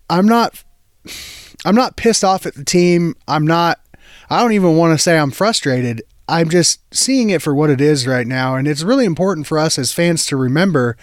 I'm 0.09 0.25
not 0.25 0.63
I'm 1.65 1.75
not 1.75 1.97
pissed 1.97 2.23
off 2.23 2.45
at 2.45 2.55
the 2.55 2.63
team. 2.63 3.15
I'm 3.27 3.45
not 3.45 3.79
I 4.29 4.41
don't 4.41 4.53
even 4.53 4.77
want 4.77 4.97
to 4.97 5.03
say 5.03 5.17
I'm 5.17 5.31
frustrated. 5.31 6.01
I'm 6.29 6.49
just 6.49 6.81
seeing 6.95 7.29
it 7.29 7.41
for 7.41 7.53
what 7.53 7.69
it 7.69 7.81
is 7.81 8.07
right 8.07 8.25
now 8.25 8.55
and 8.55 8.65
it's 8.65 8.83
really 8.83 9.05
important 9.05 9.45
for 9.45 9.59
us 9.59 9.77
as 9.77 9.91
fans 9.91 10.25
to 10.27 10.37
remember 10.37 10.95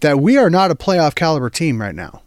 that 0.00 0.18
we 0.18 0.38
are 0.38 0.48
not 0.48 0.70
a 0.70 0.74
playoff 0.74 1.14
caliber 1.14 1.50
team 1.50 1.80
right 1.80 1.94
now. 1.94 2.21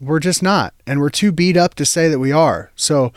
We're 0.00 0.20
just 0.20 0.42
not. 0.42 0.74
And 0.86 1.00
we're 1.00 1.10
too 1.10 1.32
beat 1.32 1.56
up 1.56 1.74
to 1.76 1.84
say 1.84 2.08
that 2.08 2.18
we 2.18 2.32
are. 2.32 2.70
So, 2.76 3.12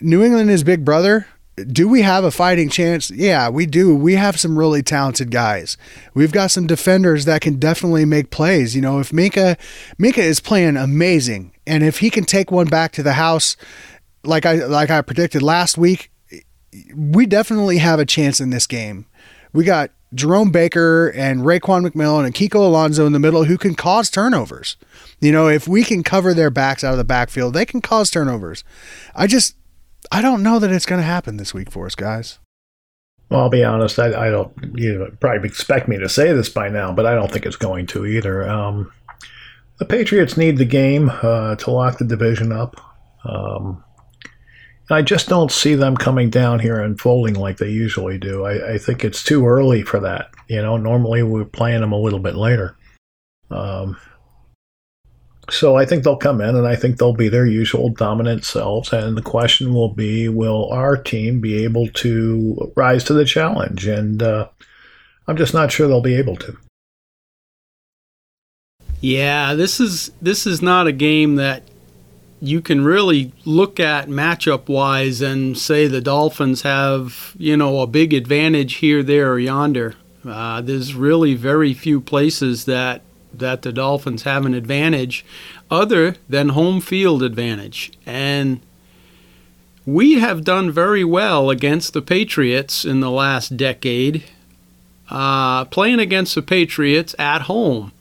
New 0.00 0.22
England 0.22 0.50
is 0.50 0.64
big 0.64 0.84
brother. 0.84 1.26
Do 1.56 1.86
we 1.86 2.02
have 2.02 2.24
a 2.24 2.30
fighting 2.30 2.70
chance? 2.70 3.10
Yeah, 3.10 3.48
we 3.50 3.66
do. 3.66 3.94
We 3.94 4.14
have 4.14 4.40
some 4.40 4.58
really 4.58 4.82
talented 4.82 5.30
guys. 5.30 5.76
We've 6.14 6.32
got 6.32 6.50
some 6.50 6.66
defenders 6.66 7.26
that 7.26 7.42
can 7.42 7.58
definitely 7.58 8.04
make 8.04 8.30
plays. 8.30 8.74
You 8.74 8.80
know, 8.80 8.98
if 9.00 9.10
Minkah 9.10 9.58
Minkah 9.98 10.18
is 10.18 10.40
playing 10.40 10.76
amazing, 10.76 11.52
and 11.66 11.84
if 11.84 11.98
he 11.98 12.08
can 12.08 12.24
take 12.24 12.50
one 12.50 12.68
back 12.68 12.92
to 12.92 13.02
the 13.02 13.12
house, 13.12 13.56
like 14.24 14.46
I 14.46 14.64
like 14.64 14.90
I 14.90 15.02
predicted 15.02 15.42
last 15.42 15.76
week, 15.76 16.10
we 16.94 17.26
definitely 17.26 17.78
have 17.78 18.00
a 18.00 18.06
chance 18.06 18.40
in 18.40 18.50
this 18.50 18.66
game. 18.66 19.06
We 19.52 19.64
got 19.64 19.90
Jerome 20.14 20.50
Baker 20.50 21.08
and 21.08 21.40
Raekwon 21.40 21.86
McMillan 21.86 22.26
and 22.26 22.34
Kiko 22.34 22.56
Alonso 22.56 23.06
in 23.06 23.12
the 23.12 23.18
middle 23.18 23.44
who 23.44 23.56
can 23.56 23.74
cause 23.74 24.10
turnovers. 24.10 24.76
You 25.20 25.32
know, 25.32 25.48
if 25.48 25.66
we 25.66 25.84
can 25.84 26.02
cover 26.02 26.34
their 26.34 26.50
backs 26.50 26.84
out 26.84 26.92
of 26.92 26.98
the 26.98 27.04
backfield, 27.04 27.54
they 27.54 27.64
can 27.64 27.80
cause 27.80 28.10
turnovers. 28.10 28.64
I 29.14 29.26
just, 29.26 29.56
I 30.10 30.20
don't 30.20 30.42
know 30.42 30.58
that 30.58 30.70
it's 30.70 30.86
going 30.86 31.00
to 31.00 31.06
happen 31.06 31.36
this 31.36 31.54
week 31.54 31.70
for 31.70 31.86
us, 31.86 31.94
guys. 31.94 32.38
Well, 33.30 33.40
I'll 33.40 33.48
be 33.48 33.64
honest. 33.64 33.98
I, 33.98 34.26
I 34.26 34.30
don't. 34.30 34.52
You 34.74 35.16
probably 35.18 35.48
expect 35.48 35.88
me 35.88 35.96
to 35.98 36.08
say 36.08 36.34
this 36.34 36.50
by 36.50 36.68
now, 36.68 36.92
but 36.92 37.06
I 37.06 37.14
don't 37.14 37.32
think 37.32 37.46
it's 37.46 37.56
going 37.56 37.86
to 37.86 38.04
either. 38.04 38.46
Um, 38.46 38.92
the 39.78 39.86
Patriots 39.86 40.36
need 40.36 40.58
the 40.58 40.66
game 40.66 41.10
uh, 41.22 41.56
to 41.56 41.70
lock 41.70 41.96
the 41.96 42.04
division 42.04 42.52
up. 42.52 42.78
Um, 43.24 43.82
I 44.92 45.02
just 45.02 45.28
don't 45.28 45.52
see 45.52 45.74
them 45.74 45.96
coming 45.96 46.30
down 46.30 46.58
here 46.58 46.80
and 46.80 47.00
folding 47.00 47.34
like 47.34 47.58
they 47.58 47.70
usually 47.70 48.18
do. 48.18 48.44
I, 48.44 48.74
I, 48.74 48.78
think 48.78 49.04
it's 49.04 49.22
too 49.22 49.46
early 49.46 49.82
for 49.82 50.00
that. 50.00 50.30
You 50.48 50.60
know, 50.60 50.76
normally 50.76 51.22
we're 51.22 51.44
playing 51.44 51.80
them 51.80 51.92
a 51.92 51.98
little 51.98 52.18
bit 52.18 52.34
later. 52.34 52.76
Um, 53.50 53.96
so 55.50 55.76
I 55.76 55.84
think 55.84 56.04
they'll 56.04 56.16
come 56.16 56.40
in 56.40 56.56
and 56.56 56.66
I 56.66 56.76
think 56.76 56.96
they'll 56.96 57.12
be 57.12 57.28
their 57.28 57.46
usual 57.46 57.90
dominant 57.90 58.44
selves. 58.44 58.92
And 58.92 59.16
the 59.16 59.22
question 59.22 59.74
will 59.74 59.92
be 59.92 60.28
will 60.28 60.70
our 60.70 60.96
team 60.96 61.40
be 61.40 61.64
able 61.64 61.88
to 61.88 62.72
rise 62.76 63.04
to 63.04 63.12
the 63.12 63.24
challenge? 63.24 63.86
And 63.86 64.22
uh, 64.22 64.48
I'm 65.26 65.36
just 65.36 65.54
not 65.54 65.70
sure 65.70 65.88
they'll 65.88 66.00
be 66.00 66.16
able 66.16 66.36
to. 66.36 66.56
Yeah, 69.00 69.54
this 69.54 69.80
is 69.80 70.12
this 70.22 70.46
is 70.46 70.62
not 70.62 70.86
a 70.86 70.92
game 70.92 71.36
that 71.36 71.64
you 72.42 72.60
can 72.60 72.84
really 72.84 73.32
look 73.44 73.78
at 73.78 74.08
matchup 74.08 74.68
wise 74.68 75.20
and 75.20 75.56
say 75.56 75.86
the 75.86 76.00
Dolphins 76.00 76.62
have, 76.62 77.36
you 77.38 77.56
know, 77.56 77.78
a 77.80 77.86
big 77.86 78.12
advantage 78.12 78.74
here, 78.74 79.00
there, 79.04 79.30
or 79.30 79.38
yonder. 79.38 79.94
Uh, 80.26 80.60
there's 80.60 80.92
really 80.94 81.34
very 81.34 81.72
few 81.72 82.00
places 82.00 82.64
that 82.64 83.02
that 83.32 83.62
the 83.62 83.72
Dolphins 83.72 84.24
have 84.24 84.44
an 84.44 84.52
advantage 84.54 85.24
other 85.70 86.16
than 86.28 86.50
home 86.50 86.80
field 86.80 87.22
advantage. 87.22 87.92
And 88.04 88.60
we 89.86 90.14
have 90.14 90.44
done 90.44 90.70
very 90.70 91.04
well 91.04 91.48
against 91.48 91.94
the 91.94 92.02
Patriots 92.02 92.84
in 92.84 93.00
the 93.00 93.10
last 93.10 93.56
decade, 93.56 94.24
uh, 95.08 95.64
playing 95.66 95.98
against 95.98 96.34
the 96.34 96.42
Patriots 96.42 97.14
at 97.18 97.42
home. 97.42 97.92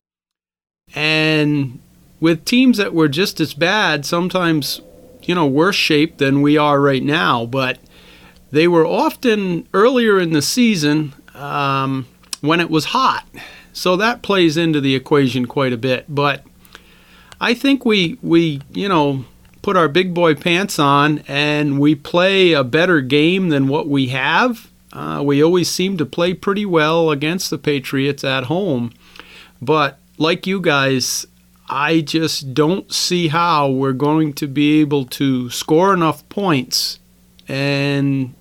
And 0.93 1.79
with 2.21 2.45
teams 2.45 2.77
that 2.77 2.93
were 2.93 3.09
just 3.09 3.41
as 3.41 3.53
bad, 3.53 4.05
sometimes, 4.05 4.79
you 5.23 5.35
know, 5.35 5.47
worse 5.47 5.75
shape 5.75 6.19
than 6.19 6.41
we 6.41 6.55
are 6.55 6.79
right 6.79 7.03
now. 7.03 7.45
But 7.45 7.79
they 8.51 8.67
were 8.67 8.85
often 8.85 9.67
earlier 9.73 10.19
in 10.19 10.31
the 10.31 10.41
season 10.41 11.13
um, 11.33 12.07
when 12.39 12.61
it 12.61 12.69
was 12.69 12.85
hot. 12.85 13.25
So 13.73 13.97
that 13.97 14.21
plays 14.21 14.55
into 14.55 14.79
the 14.79 14.95
equation 14.95 15.47
quite 15.47 15.73
a 15.73 15.77
bit. 15.77 16.05
But 16.07 16.45
I 17.41 17.53
think 17.53 17.85
we, 17.85 18.19
we 18.21 18.61
you 18.71 18.87
know, 18.87 19.25
put 19.61 19.75
our 19.75 19.87
big 19.87 20.13
boy 20.13 20.35
pants 20.35 20.77
on 20.77 21.23
and 21.27 21.79
we 21.79 21.95
play 21.95 22.51
a 22.53 22.63
better 22.63 23.01
game 23.01 23.49
than 23.49 23.67
what 23.67 23.87
we 23.87 24.07
have. 24.07 24.69
Uh, 24.93 25.21
we 25.25 25.43
always 25.43 25.69
seem 25.69 25.97
to 25.97 26.05
play 26.05 26.33
pretty 26.33 26.65
well 26.65 27.09
against 27.09 27.49
the 27.49 27.57
Patriots 27.57 28.23
at 28.23 28.43
home. 28.45 28.91
But 29.61 29.97
like 30.17 30.45
you 30.45 30.59
guys, 30.59 31.25
I 31.73 32.01
just 32.01 32.53
don't 32.53 32.91
see 32.91 33.29
how 33.29 33.69
we're 33.69 33.93
going 33.93 34.33
to 34.33 34.47
be 34.47 34.81
able 34.81 35.05
to 35.05 35.49
score 35.49 35.93
enough 35.93 36.27
points 36.27 36.99
and 37.47 38.33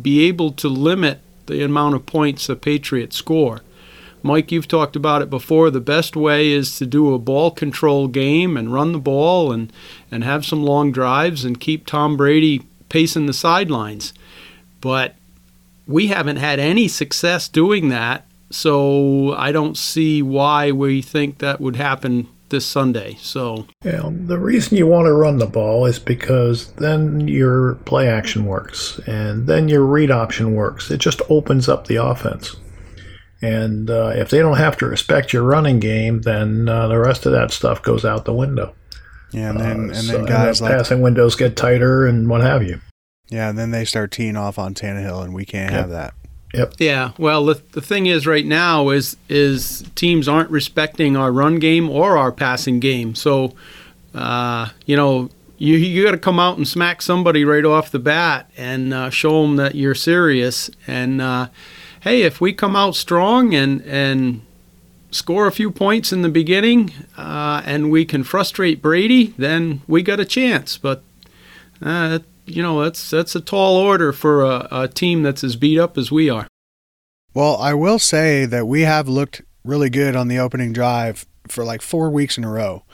be 0.00 0.26
able 0.26 0.52
to 0.52 0.68
limit 0.68 1.20
the 1.46 1.64
amount 1.64 1.94
of 1.94 2.04
points 2.04 2.46
the 2.46 2.56
Patriots 2.56 3.16
score. 3.16 3.62
Mike, 4.22 4.52
you've 4.52 4.68
talked 4.68 4.96
about 4.96 5.22
it 5.22 5.30
before. 5.30 5.70
The 5.70 5.80
best 5.80 6.14
way 6.14 6.50
is 6.50 6.76
to 6.76 6.84
do 6.84 7.14
a 7.14 7.18
ball 7.18 7.50
control 7.50 8.06
game 8.06 8.54
and 8.54 8.72
run 8.72 8.92
the 8.92 8.98
ball 8.98 9.50
and, 9.50 9.72
and 10.10 10.22
have 10.22 10.44
some 10.44 10.62
long 10.62 10.92
drives 10.92 11.42
and 11.42 11.58
keep 11.58 11.86
Tom 11.86 12.18
Brady 12.18 12.66
pacing 12.90 13.24
the 13.24 13.32
sidelines. 13.32 14.12
But 14.82 15.14
we 15.86 16.08
haven't 16.08 16.36
had 16.36 16.58
any 16.58 16.88
success 16.88 17.48
doing 17.48 17.88
that, 17.88 18.26
so 18.50 19.32
I 19.34 19.52
don't 19.52 19.78
see 19.78 20.20
why 20.20 20.70
we 20.70 21.00
think 21.00 21.38
that 21.38 21.62
would 21.62 21.76
happen 21.76 22.28
this 22.54 22.64
Sunday. 22.66 23.16
So 23.20 23.66
yeah, 23.84 24.08
the 24.10 24.38
reason 24.38 24.76
you 24.78 24.86
want 24.86 25.06
to 25.06 25.12
run 25.12 25.38
the 25.38 25.46
ball 25.46 25.84
is 25.86 25.98
because 25.98 26.72
then 26.74 27.26
your 27.26 27.74
play 27.84 28.08
action 28.08 28.44
works, 28.46 28.98
and 29.06 29.46
then 29.46 29.68
your 29.68 29.84
read 29.84 30.10
option 30.10 30.54
works. 30.54 30.90
It 30.90 30.98
just 31.00 31.20
opens 31.28 31.68
up 31.68 31.86
the 31.86 31.96
offense. 31.96 32.54
And 33.42 33.90
uh, 33.90 34.12
if 34.14 34.30
they 34.30 34.38
don't 34.38 34.56
have 34.56 34.76
to 34.78 34.86
respect 34.86 35.32
your 35.32 35.42
running 35.42 35.78
game, 35.80 36.22
then 36.22 36.68
uh, 36.68 36.88
the 36.88 36.98
rest 36.98 37.26
of 37.26 37.32
that 37.32 37.50
stuff 37.50 37.82
goes 37.82 38.04
out 38.04 38.24
the 38.24 38.32
window. 38.32 38.74
Yeah, 39.32 39.50
and 39.50 39.60
then 39.60 39.90
uh, 39.90 39.98
and 39.98 40.08
then 40.08 40.24
guys 40.26 40.62
like 40.62 40.72
passing 40.72 41.00
windows 41.02 41.34
get 41.36 41.56
tighter 41.56 42.06
and 42.06 42.28
what 42.28 42.40
have 42.40 42.62
you. 42.62 42.80
Yeah, 43.28 43.48
and 43.50 43.58
then 43.58 43.70
they 43.72 43.84
start 43.84 44.12
teeing 44.12 44.36
off 44.36 44.58
on 44.58 44.74
Tannehill, 44.74 45.24
and 45.24 45.34
we 45.34 45.44
can't 45.44 45.72
Yep. 45.72 45.80
have 45.80 45.90
that. 45.90 46.14
Yep. 46.54 46.74
Yeah, 46.78 47.12
well, 47.18 47.44
the, 47.46 47.60
the 47.72 47.80
thing 47.80 48.06
is, 48.06 48.26
right 48.26 48.46
now 48.46 48.90
is 48.90 49.16
is 49.28 49.84
teams 49.96 50.28
aren't 50.28 50.50
respecting 50.50 51.16
our 51.16 51.32
run 51.32 51.58
game 51.58 51.90
or 51.90 52.16
our 52.16 52.30
passing 52.30 52.78
game. 52.78 53.16
So, 53.16 53.54
uh, 54.14 54.68
you 54.86 54.94
know, 54.94 55.30
you 55.58 55.76
you 55.76 56.04
got 56.04 56.12
to 56.12 56.18
come 56.18 56.38
out 56.38 56.56
and 56.56 56.66
smack 56.66 57.02
somebody 57.02 57.44
right 57.44 57.64
off 57.64 57.90
the 57.90 57.98
bat 57.98 58.48
and 58.56 58.94
uh, 58.94 59.10
show 59.10 59.42
them 59.42 59.56
that 59.56 59.74
you're 59.74 59.96
serious. 59.96 60.70
And 60.86 61.20
uh, 61.20 61.48
hey, 62.02 62.22
if 62.22 62.40
we 62.40 62.52
come 62.52 62.76
out 62.76 62.94
strong 62.94 63.52
and 63.52 63.82
and 63.82 64.42
score 65.10 65.48
a 65.48 65.52
few 65.52 65.72
points 65.72 66.12
in 66.12 66.22
the 66.22 66.28
beginning, 66.28 66.92
uh, 67.16 67.62
and 67.64 67.90
we 67.90 68.04
can 68.04 68.22
frustrate 68.22 68.80
Brady, 68.80 69.34
then 69.38 69.80
we 69.88 70.02
got 70.02 70.20
a 70.20 70.24
chance. 70.24 70.78
But 70.78 71.02
uh, 71.82 72.20
you 72.46 72.62
know, 72.62 72.82
that's 72.82 73.10
that's 73.10 73.34
a 73.34 73.40
tall 73.40 73.76
order 73.76 74.12
for 74.12 74.42
a, 74.44 74.68
a 74.70 74.88
team 74.88 75.22
that's 75.22 75.42
as 75.44 75.56
beat 75.56 75.78
up 75.78 75.96
as 75.98 76.10
we 76.10 76.28
are. 76.30 76.46
Well, 77.32 77.56
I 77.56 77.74
will 77.74 77.98
say 77.98 78.46
that 78.46 78.66
we 78.66 78.82
have 78.82 79.08
looked 79.08 79.42
really 79.64 79.90
good 79.90 80.14
on 80.14 80.28
the 80.28 80.38
opening 80.38 80.72
drive 80.72 81.26
for 81.48 81.64
like 81.64 81.82
four 81.82 82.10
weeks 82.10 82.38
in 82.38 82.44
a 82.44 82.50
row. 82.50 82.84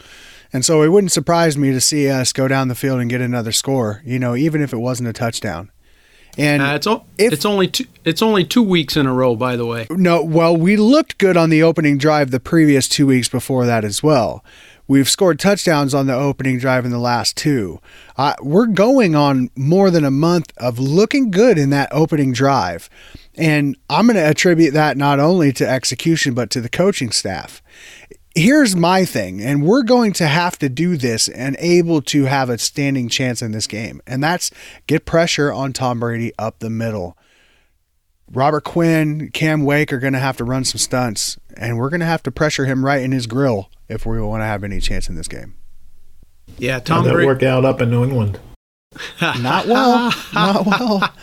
And 0.53 0.65
so 0.65 0.83
it 0.83 0.89
wouldn't 0.89 1.13
surprise 1.13 1.57
me 1.57 1.71
to 1.73 1.81
see 1.81 2.09
us 2.09 2.33
go 2.33 2.49
down 2.49 2.69
the 2.69 2.75
field 2.75 3.01
and 3.01 3.09
get 3.11 3.21
another 3.21 3.53
score, 3.53 4.03
you 4.05 4.19
know, 4.19 4.35
even 4.35 4.63
if 4.63 4.73
it 4.73 4.79
wasn't 4.79 5.09
a 5.09 5.13
touchdown. 5.13 5.71
And 6.39 6.63
Uh, 6.63 6.73
it's 6.75 6.87
o- 6.87 7.05
if- 7.19 7.33
it's 7.33 7.45
only 7.45 7.69
two 7.69 7.85
it's 8.05 8.23
only 8.23 8.45
two 8.45 8.63
weeks 8.63 8.97
in 8.97 9.05
a 9.07 9.13
row, 9.13 9.37
by 9.37 9.57
the 9.57 9.67
way. 9.67 9.87
No, 9.91 10.23
well, 10.23 10.57
we 10.57 10.77
looked 10.77 11.19
good 11.19 11.37
on 11.37 11.51
the 11.51 11.63
opening 11.63 11.99
drive 11.99 12.31
the 12.31 12.41
previous 12.41 12.89
two 12.89 13.07
weeks 13.07 13.29
before 13.29 13.67
that 13.67 13.85
as 13.85 14.03
well. 14.03 14.43
We've 14.91 15.09
scored 15.09 15.39
touchdowns 15.39 15.95
on 15.95 16.09
the 16.09 16.17
opening 16.17 16.59
drive 16.59 16.85
in 16.85 16.91
the 16.91 16.99
last 16.99 17.37
two. 17.37 17.81
Uh, 18.17 18.35
we're 18.43 18.67
going 18.67 19.15
on 19.15 19.49
more 19.55 19.89
than 19.89 20.05
a 20.05 20.11
month 20.11 20.53
of 20.57 20.81
looking 20.81 21.31
good 21.31 21.59
in 21.59 21.71
that 21.71 21.91
opening 21.93 22.33
drive. 22.33 22.91
And 23.37 23.77
I'm 23.89 24.09
going 24.09 24.17
to 24.17 24.29
attribute 24.29 24.75
that 24.75 24.97
not 24.97 25.21
only 25.21 25.53
to 25.53 25.69
execution, 25.69 26.35
but 26.35 26.51
to 26.51 26.61
the 26.61 26.69
coaching 26.69 27.13
staff. 27.13 27.63
Here's 28.35 28.75
my 28.75 29.05
thing, 29.05 29.41
and 29.41 29.63
we're 29.63 29.85
going 29.85 30.13
to 30.15 30.27
have 30.27 30.59
to 30.59 30.69
do 30.69 30.97
this 30.97 31.29
and 31.29 31.55
able 31.61 32.03
to 32.03 32.25
have 32.25 32.51
a 32.51 32.59
standing 32.59 33.09
chance 33.09 33.43
in 33.43 33.53
this 33.53 33.69
game, 33.69 34.03
and 34.09 34.21
that's 34.21 34.51
get 34.89 35.07
pressure 35.07 35.53
on 35.53 35.73
Tom 35.73 36.01
Brady 36.01 36.33
up 36.37 36.59
the 36.59 36.69
middle. 36.69 37.17
Robert 38.29 38.65
Quinn, 38.65 39.31
Cam 39.31 39.65
Wake 39.65 39.93
are 39.93 40.01
going 40.01 40.15
to 40.15 40.19
have 40.19 40.37
to 40.39 40.45
run 40.45 40.65
some 40.65 40.79
stunts, 40.79 41.39
and 41.57 41.79
we're 41.79 41.91
going 41.91 42.01
to 42.01 42.07
have 42.07 42.23
to 42.25 42.31
pressure 42.31 42.65
him 42.67 42.85
right 42.85 43.03
in 43.03 43.13
his 43.13 43.27
grill 43.27 43.71
if 43.89 44.05
we 44.07 44.21
want 44.21 44.41
to 44.43 44.47
have 44.47 44.63
any 44.65 44.81
chance 44.81 45.09
in 45.09 45.15
this 45.15 45.29
game. 45.29 45.55
Yeah, 46.59 46.75
How'd 46.75 46.87
Tom 46.87 47.05
that 47.05 47.13
Brady. 47.13 47.27
work 47.27 47.43
out 47.43 47.65
up 47.65 47.81
in 47.81 47.91
New 47.91 48.03
England? 48.05 48.39
Not 49.21 49.67
well, 49.69 50.13
not 50.35 50.67
well. 50.67 51.15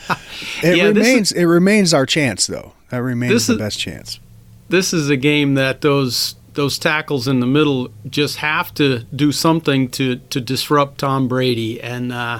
It 0.63 0.77
Yeah, 0.77 0.91
this 0.91 1.05
remains. 1.05 1.31
it 1.33 1.43
remains 1.45 1.93
our 1.93 2.05
chance, 2.05 2.47
though. 2.47 2.71
That 2.91 2.99
remains 2.99 3.33
This 3.33 3.47
the 3.47 3.53
is- 3.53 3.59
best 3.59 3.79
chance. 3.79 4.19
This 4.69 4.93
is 4.93 5.09
a 5.09 5.17
game 5.17 5.55
that 5.55 5.81
those 5.81 6.35
those 6.57 6.79
tackles 6.79 7.27
in 7.27 7.39
the 7.39 7.45
middle 7.45 7.87
just 8.09 8.37
have 8.37 8.73
to 8.73 9.03
do 9.15 9.31
something 9.31 9.87
to 9.89 10.15
to 10.15 10.41
disrupt 10.41 10.97
Tom 10.97 11.27
Brady, 11.27 11.79
and 11.79 12.11
uh, 12.11 12.39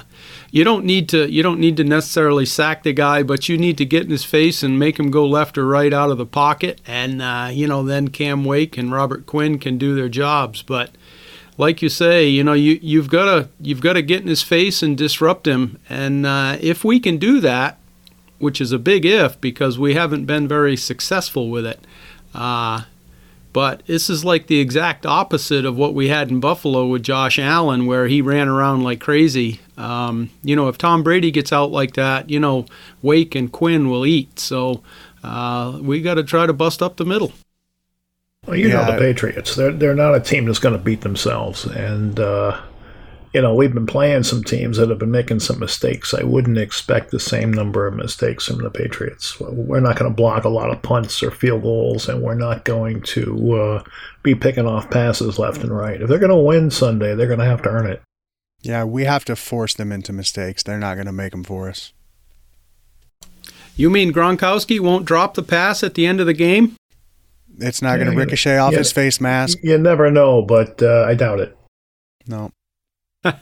you 0.50 0.64
don't 0.64 0.84
need 0.84 1.08
to 1.10 1.30
you 1.30 1.40
don't 1.40 1.60
need 1.60 1.76
to 1.76 1.84
necessarily 1.84 2.44
sack 2.44 2.82
the 2.82 2.92
guy, 2.92 3.22
but 3.22 3.48
you 3.48 3.56
need 3.56 3.78
to 3.78 3.86
get 3.86 4.02
in 4.02 4.10
his 4.10 4.24
face 4.24 4.64
and 4.64 4.76
make 4.76 4.98
him 4.98 5.12
go 5.12 5.24
left 5.24 5.56
or 5.56 5.64
right 5.64 5.92
out 5.92 6.10
of 6.10 6.18
the 6.18 6.26
pocket, 6.26 6.80
and 6.84 7.22
uh, 7.22 7.48
you 7.52 7.68
know 7.68 7.84
then 7.84 8.08
Cam 8.08 8.44
Wake 8.44 8.76
and 8.76 8.90
Robert 8.90 9.24
Quinn 9.24 9.58
can 9.58 9.78
do 9.78 9.94
their 9.94 10.10
jobs, 10.10 10.62
but. 10.62 10.90
like 11.60 11.82
you 11.82 11.88
say, 11.88 12.28
you 12.28 12.44
know, 12.44 12.52
you 12.52 12.78
you've 12.80 13.08
got 13.10 13.24
to 13.24 13.48
you've 13.60 13.80
got 13.80 13.94
to 13.94 14.02
get 14.02 14.22
in 14.22 14.28
his 14.28 14.44
face 14.44 14.80
and 14.80 14.96
disrupt 14.96 15.44
him, 15.44 15.76
and 15.88 16.24
uh, 16.24 16.56
if 16.60 16.84
we 16.84 17.00
can 17.00 17.18
do 17.18 17.40
that, 17.40 17.80
which 18.38 18.60
is 18.60 18.70
a 18.70 18.78
big 18.78 19.04
if 19.04 19.40
because 19.40 19.76
we 19.76 19.94
haven't 19.94 20.24
been 20.24 20.46
very 20.46 20.76
successful 20.76 21.50
with 21.50 21.66
it, 21.66 21.84
uh, 22.32 22.82
but 23.52 23.84
this 23.86 24.10
is 24.10 24.24
like 24.24 24.46
the 24.46 24.60
exact 24.60 25.06
opposite 25.06 25.64
of 25.64 25.76
what 25.76 25.94
we 25.94 26.08
had 26.08 26.30
in 26.30 26.40
Buffalo 26.40 26.86
with 26.86 27.02
Josh 27.02 27.38
Allen, 27.38 27.86
where 27.86 28.06
he 28.06 28.20
ran 28.20 28.48
around 28.48 28.82
like 28.82 29.00
crazy. 29.00 29.60
Um, 29.76 30.30
you 30.42 30.54
know, 30.54 30.68
if 30.68 30.78
Tom 30.78 31.02
Brady 31.02 31.30
gets 31.30 31.52
out 31.52 31.70
like 31.70 31.94
that, 31.94 32.30
you 32.30 32.40
know, 32.40 32.66
Wake 33.02 33.34
and 33.34 33.50
Quinn 33.50 33.88
will 33.88 34.04
eat. 34.04 34.38
So 34.38 34.82
uh, 35.22 35.78
we 35.80 36.02
got 36.02 36.14
to 36.14 36.24
try 36.24 36.46
to 36.46 36.52
bust 36.52 36.82
up 36.82 36.96
the 36.96 37.04
middle. 37.04 37.32
Well, 38.46 38.56
you 38.56 38.68
know 38.68 38.92
the 38.92 38.98
Patriots. 38.98 39.56
They're 39.56 39.72
they're 39.72 39.94
not 39.94 40.14
a 40.14 40.20
team 40.20 40.46
that's 40.46 40.58
going 40.58 40.76
to 40.76 40.82
beat 40.82 41.02
themselves, 41.02 41.66
and 41.66 42.18
uh, 42.18 42.58
you 43.32 43.42
know 43.42 43.54
we've 43.54 43.74
been 43.74 43.86
playing 43.86 44.22
some 44.22 44.42
teams 44.42 44.76
that 44.76 44.88
have 44.88 44.98
been 44.98 45.10
making 45.10 45.40
some 45.40 45.58
mistakes. 45.58 46.14
I 46.14 46.22
wouldn't 46.22 46.58
expect 46.58 47.10
the 47.10 47.20
same 47.20 47.52
number 47.52 47.86
of 47.86 47.94
mistakes 47.94 48.46
from 48.46 48.62
the 48.62 48.70
Patriots. 48.70 49.38
We're 49.40 49.80
not 49.80 49.98
going 49.98 50.10
to 50.10 50.16
block 50.16 50.44
a 50.44 50.48
lot 50.48 50.70
of 50.70 50.82
punts 50.82 51.22
or 51.22 51.30
field 51.30 51.62
goals, 51.62 52.08
and 52.08 52.22
we're 52.22 52.34
not 52.34 52.64
going 52.64 53.02
to 53.02 53.54
uh, 53.54 53.84
be 54.22 54.34
picking 54.34 54.66
off 54.66 54.90
passes 54.90 55.38
left 55.38 55.62
and 55.62 55.76
right. 55.76 56.00
If 56.00 56.08
they're 56.08 56.18
going 56.18 56.30
to 56.30 56.36
win 56.36 56.70
Sunday, 56.70 57.14
they're 57.14 57.26
going 57.26 57.38
to 57.38 57.44
have 57.44 57.62
to 57.62 57.70
earn 57.70 57.86
it. 57.86 58.02
Yeah, 58.60 58.84
we 58.84 59.04
have 59.04 59.24
to 59.26 59.36
force 59.36 59.74
them 59.74 59.92
into 59.92 60.12
mistakes. 60.12 60.62
They're 60.62 60.78
not 60.78 60.94
going 60.94 61.06
to 61.06 61.12
make 61.12 61.32
them 61.32 61.44
for 61.44 61.68
us. 61.68 61.92
You 63.76 63.90
mean 63.90 64.12
Gronkowski 64.12 64.80
won't 64.80 65.04
drop 65.04 65.34
the 65.34 65.42
pass 65.44 65.84
at 65.84 65.94
the 65.94 66.04
end 66.04 66.18
of 66.18 66.26
the 66.26 66.34
game? 66.34 66.74
It's 67.60 67.80
not 67.80 67.96
going 67.98 68.10
to 68.10 68.16
ricochet 68.16 68.58
off 68.58 68.72
yeah. 68.72 68.78
his 68.78 68.92
face 68.92 69.20
mask. 69.20 69.58
You 69.62 69.78
never 69.78 70.10
know, 70.10 70.42
but 70.42 70.82
uh, 70.82 71.04
I 71.08 71.14
doubt 71.14 71.40
it. 71.40 71.56
No. 72.26 72.50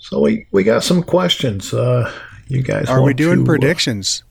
So 0.00 0.20
we, 0.20 0.46
we 0.50 0.64
got 0.64 0.82
some 0.82 1.02
questions. 1.02 1.72
Uh, 1.72 2.12
you 2.48 2.62
guys 2.62 2.88
Are 2.88 3.02
we 3.02 3.14
doing 3.14 3.36
to, 3.36 3.42
uh, 3.42 3.46
predictions? 3.46 4.24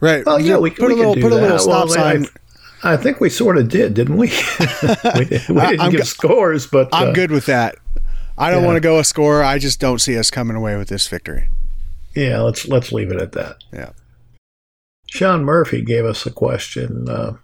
Right. 0.00 0.24
Well, 0.24 0.40
yeah, 0.40 0.56
we, 0.56 0.70
put 0.70 0.88
we 0.88 0.94
a 0.94 0.96
little 0.96 1.14
put 1.14 1.32
a 1.32 1.34
little 1.34 1.58
stop 1.58 1.88
Well, 1.88 1.98
I- 1.98 2.12
sign. 2.14 2.26
I 2.82 2.96
think 2.98 3.18
we 3.18 3.30
sort 3.30 3.56
of 3.56 3.68
did, 3.68 3.94
didn't 3.94 4.16
we? 4.16 4.28
we, 5.14 5.24
did, 5.24 5.48
we 5.48 5.60
didn't 5.60 5.80
I'm 5.80 5.90
give 5.90 6.00
go- 6.00 6.04
scores, 6.04 6.66
but 6.66 6.88
I'm 6.92 7.08
uh, 7.08 7.12
good 7.12 7.30
with 7.30 7.46
that. 7.46 7.76
I 8.36 8.50
don't 8.50 8.60
yeah. 8.60 8.66
want 8.66 8.76
to 8.76 8.80
go 8.80 8.98
a 8.98 9.04
score. 9.04 9.42
I 9.42 9.58
just 9.58 9.80
don't 9.80 10.00
see 10.00 10.18
us 10.18 10.30
coming 10.30 10.56
away 10.56 10.76
with 10.76 10.88
this 10.88 11.06
victory. 11.08 11.48
Yeah, 12.14 12.40
let's 12.40 12.68
let's 12.68 12.92
leave 12.92 13.10
it 13.10 13.20
at 13.20 13.32
that. 13.32 13.56
Yeah. 13.72 13.90
Sean 15.06 15.44
Murphy 15.44 15.82
gave 15.82 16.04
us 16.04 16.26
a 16.26 16.30
question. 16.30 17.08
Uh, 17.08 17.34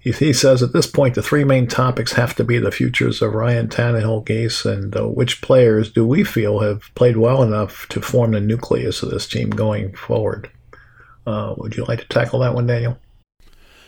he, 0.00 0.32
says 0.32 0.62
at 0.62 0.72
this 0.72 0.86
point 0.86 1.14
the 1.14 1.22
three 1.22 1.44
main 1.44 1.66
topics 1.66 2.12
have 2.12 2.34
to 2.36 2.44
be 2.44 2.58
the 2.58 2.70
futures 2.70 3.20
of 3.20 3.34
Ryan 3.34 3.68
Tannehill, 3.68 4.24
Gase, 4.24 4.64
and 4.64 4.96
uh, 4.96 5.06
which 5.06 5.42
players 5.42 5.90
do 5.90 6.06
we 6.06 6.24
feel 6.24 6.60
have 6.60 6.94
played 6.94 7.16
well 7.16 7.42
enough 7.42 7.86
to 7.88 8.00
form 8.00 8.32
the 8.32 8.40
nucleus 8.40 9.02
of 9.02 9.10
this 9.10 9.28
team 9.28 9.50
going 9.50 9.94
forward. 9.94 10.50
Uh, 11.26 11.54
would 11.58 11.76
you 11.76 11.84
like 11.84 12.00
to 12.00 12.08
tackle 12.08 12.38
that 12.40 12.54
one, 12.54 12.66
Daniel? 12.66 12.98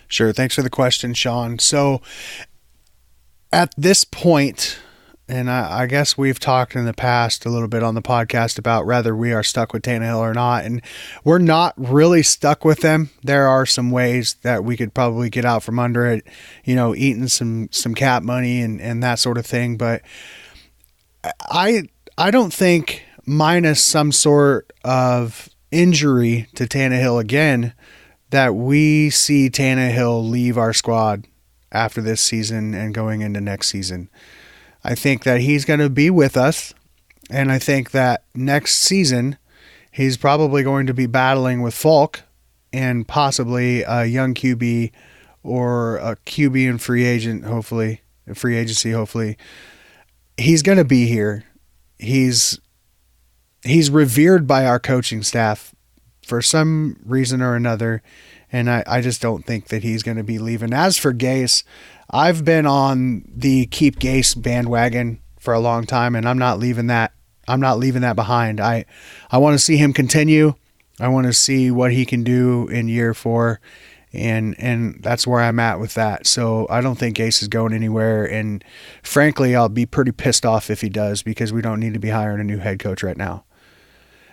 Sure. 0.09 0.33
Thanks 0.33 0.57
for 0.57 0.63
the 0.63 0.71
question, 0.71 1.15
Sean. 1.15 1.59
So, 1.59 2.03
at 3.53 3.73
this 3.79 4.05
point, 4.05 4.79
and 5.31 5.49
I, 5.49 5.83
I 5.83 5.87
guess 5.87 6.19
we've 6.19 6.41
talked 6.41 6.75
in 6.75 6.85
the 6.85 6.93
past 6.93 7.47
a 7.47 7.51
little 7.51 7.69
bit 7.69 7.85
on 7.85 7.95
the 7.95 8.03
podcast 8.03 8.59
about 8.59 8.85
whether 8.85 9.15
we 9.15 9.33
are 9.33 9.45
stuck 9.45 9.73
with 9.73 9.83
Tannehill 9.83 10.19
or 10.19 10.35
not, 10.35 10.65
and 10.65 10.83
we're 11.23 11.39
not 11.39 11.73
really 11.77 12.23
stuck 12.23 12.65
with 12.65 12.81
them. 12.81 13.11
There 13.23 13.47
are 13.47 13.65
some 13.65 13.93
ways 13.93 14.35
that 14.43 14.65
we 14.65 14.77
could 14.77 14.93
probably 14.93 15.31
get 15.31 15.45
out 15.45 15.63
from 15.63 15.79
under 15.79 16.05
it, 16.07 16.27
you 16.65 16.75
know, 16.75 16.95
eating 16.97 17.29
some 17.29 17.69
some 17.71 17.95
cap 17.95 18.25
money 18.25 18.61
and 18.61 18.81
and 18.81 19.03
that 19.05 19.21
sort 19.21 19.39
of 19.39 19.47
thing. 19.47 19.77
But 19.77 20.03
I 21.41 21.85
I 22.19 22.31
don't 22.33 22.53
think 22.53 23.05
minus 23.25 23.83
some 23.83 24.11
sort 24.11 24.73
of 24.85 25.49
injury 25.71 26.49
to 26.57 26.65
Tannehill 26.65 27.21
again 27.21 27.73
that 28.31 28.57
we 28.57 29.11
see 29.11 29.49
Tannehill 29.49 30.29
leave 30.29 30.59
our 30.59 30.73
squad 30.73 31.27
after 31.71 32.01
this 32.03 32.21
season 32.21 32.75
and 32.75 32.93
going 32.93 33.21
into 33.21 33.41
next 33.41 33.69
season. 33.69 34.09
I 34.83 34.95
think 34.95 35.25
that 35.25 35.41
he's 35.41 35.65
going 35.65 35.81
to 35.81 35.91
be 35.91 36.11
with 36.11 36.37
us, 36.37 36.75
and 37.31 37.53
I 37.53 37.59
think 37.59 37.91
that 37.91 38.25
next 38.35 38.77
season 38.77 39.37
he's 39.91 40.17
probably 40.17 40.63
going 40.63 40.87
to 40.87 40.95
be 40.95 41.07
battling 41.07 41.63
with 41.63 41.75
Falk 41.75 42.23
and 42.73 43.07
possibly 43.07 43.83
a 43.83 44.05
young 44.05 44.35
QB 44.35 44.93
or 45.43 45.97
a 45.99 46.17
QB 46.27 46.69
in 46.69 46.79
free 46.79 47.05
agent, 47.05 47.45
hopefully, 47.45 48.03
free 48.35 48.57
agency, 48.57 48.93
hopefully. 48.93 49.37
He's 50.37 50.63
going 50.63 50.79
to 50.79 50.85
be 50.85 51.07
here. 51.07 51.45
He's 51.99 52.59
he's 53.63 53.91
revered 53.91 54.47
by 54.47 54.65
our 54.65 54.79
coaching 54.79 55.23
staff 55.23 55.75
for 56.25 56.41
some 56.41 56.97
reason 57.05 57.43
or 57.43 57.55
another. 57.55 58.03
And 58.53 58.71
I, 58.71 58.83
I 58.87 59.01
just 59.01 59.21
don't 59.21 59.45
think 59.45 59.67
that 59.67 59.83
he's 59.83 60.03
going 60.03 60.17
to 60.17 60.25
be 60.25 60.39
leaving. 60.39 60.73
As 60.73 60.97
for 60.97 61.13
Gase, 61.13 61.63
I've 62.11 62.45
been 62.45 62.67
on 62.67 63.25
the 63.29 63.67
keep 63.67 63.99
Gase 63.99 64.41
bandwagon 64.41 65.21
for 65.39 65.55
a 65.55 65.61
long 65.61 65.87
time, 65.87 66.15
and 66.15 66.29
I'm 66.29 66.39
not 66.39 66.59
leaving 66.59 66.89
that. 66.89 67.13
I'm 67.49 67.61
not 67.61 67.79
leaving 67.79 68.03
that 68.03 68.17
behind. 68.17 68.61
I, 68.61 68.85
I 69.31 69.39
want 69.39 69.55
to 69.55 69.59
see 69.59 69.77
him 69.77 69.93
continue. 69.93 70.55
I 71.01 71.09
want 71.09 71.27
to 71.27 71.33
see 71.33 71.71
what 71.71 71.93
he 71.93 72.05
can 72.05 72.23
do 72.23 72.69
in 72.69 72.89
year 72.89 73.15
four, 73.15 73.61
and 74.13 74.55
and 74.59 75.03
that's 75.03 75.27
where 75.27 75.41
I'm 75.41 75.59
at 75.59 75.81
with 75.81 75.95
that. 75.95 76.27
So 76.27 76.67
I 76.69 76.81
don't 76.81 76.97
think 76.97 77.17
Gase 77.17 77.43
is 77.43 77.49
going 77.49 77.73
anywhere, 77.73 78.25
and 78.25 78.63
frankly, 79.03 79.57
I'll 79.57 79.69
be 79.69 79.87
pretty 79.87 80.13
pissed 80.13 80.45
off 80.45 80.69
if 80.69 80.81
he 80.81 80.89
does 80.89 81.23
because 81.23 81.53
we 81.53 81.63
don't 81.63 81.81
need 81.81 81.95
to 81.95 82.01
be 82.01 82.11
hiring 82.11 82.41
a 82.41 82.45
new 82.45 82.59
head 82.59 82.79
coach 82.79 83.03
right 83.03 83.17
now. 83.17 83.45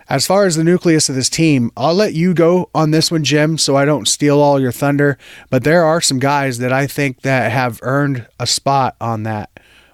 As 0.10 0.26
far 0.26 0.46
as 0.46 0.56
the 0.56 0.64
nucleus 0.64 1.10
of 1.10 1.16
this 1.16 1.30
team, 1.30 1.70
I'll 1.76 1.94
let 1.94 2.14
you 2.14 2.34
go 2.34 2.70
on 2.74 2.92
this 2.92 3.12
one, 3.12 3.26
Jim, 3.26 3.58
so 3.58 3.76
I 3.76 3.84
don't 3.84 4.08
steal 4.08 4.40
all 4.40 4.60
your 4.60 4.72
thunder. 4.72 5.18
But 5.50 5.66
there 5.66 5.84
are 5.84 6.00
some 6.00 6.20
guys 6.20 6.60
that 6.60 6.72
I 6.72 6.88
think 6.88 7.22
that 7.22 7.52
have 7.52 7.80
earned 7.84 8.26
a 8.40 8.48
spot 8.48 8.96
on 9.02 9.24
that. 9.24 9.50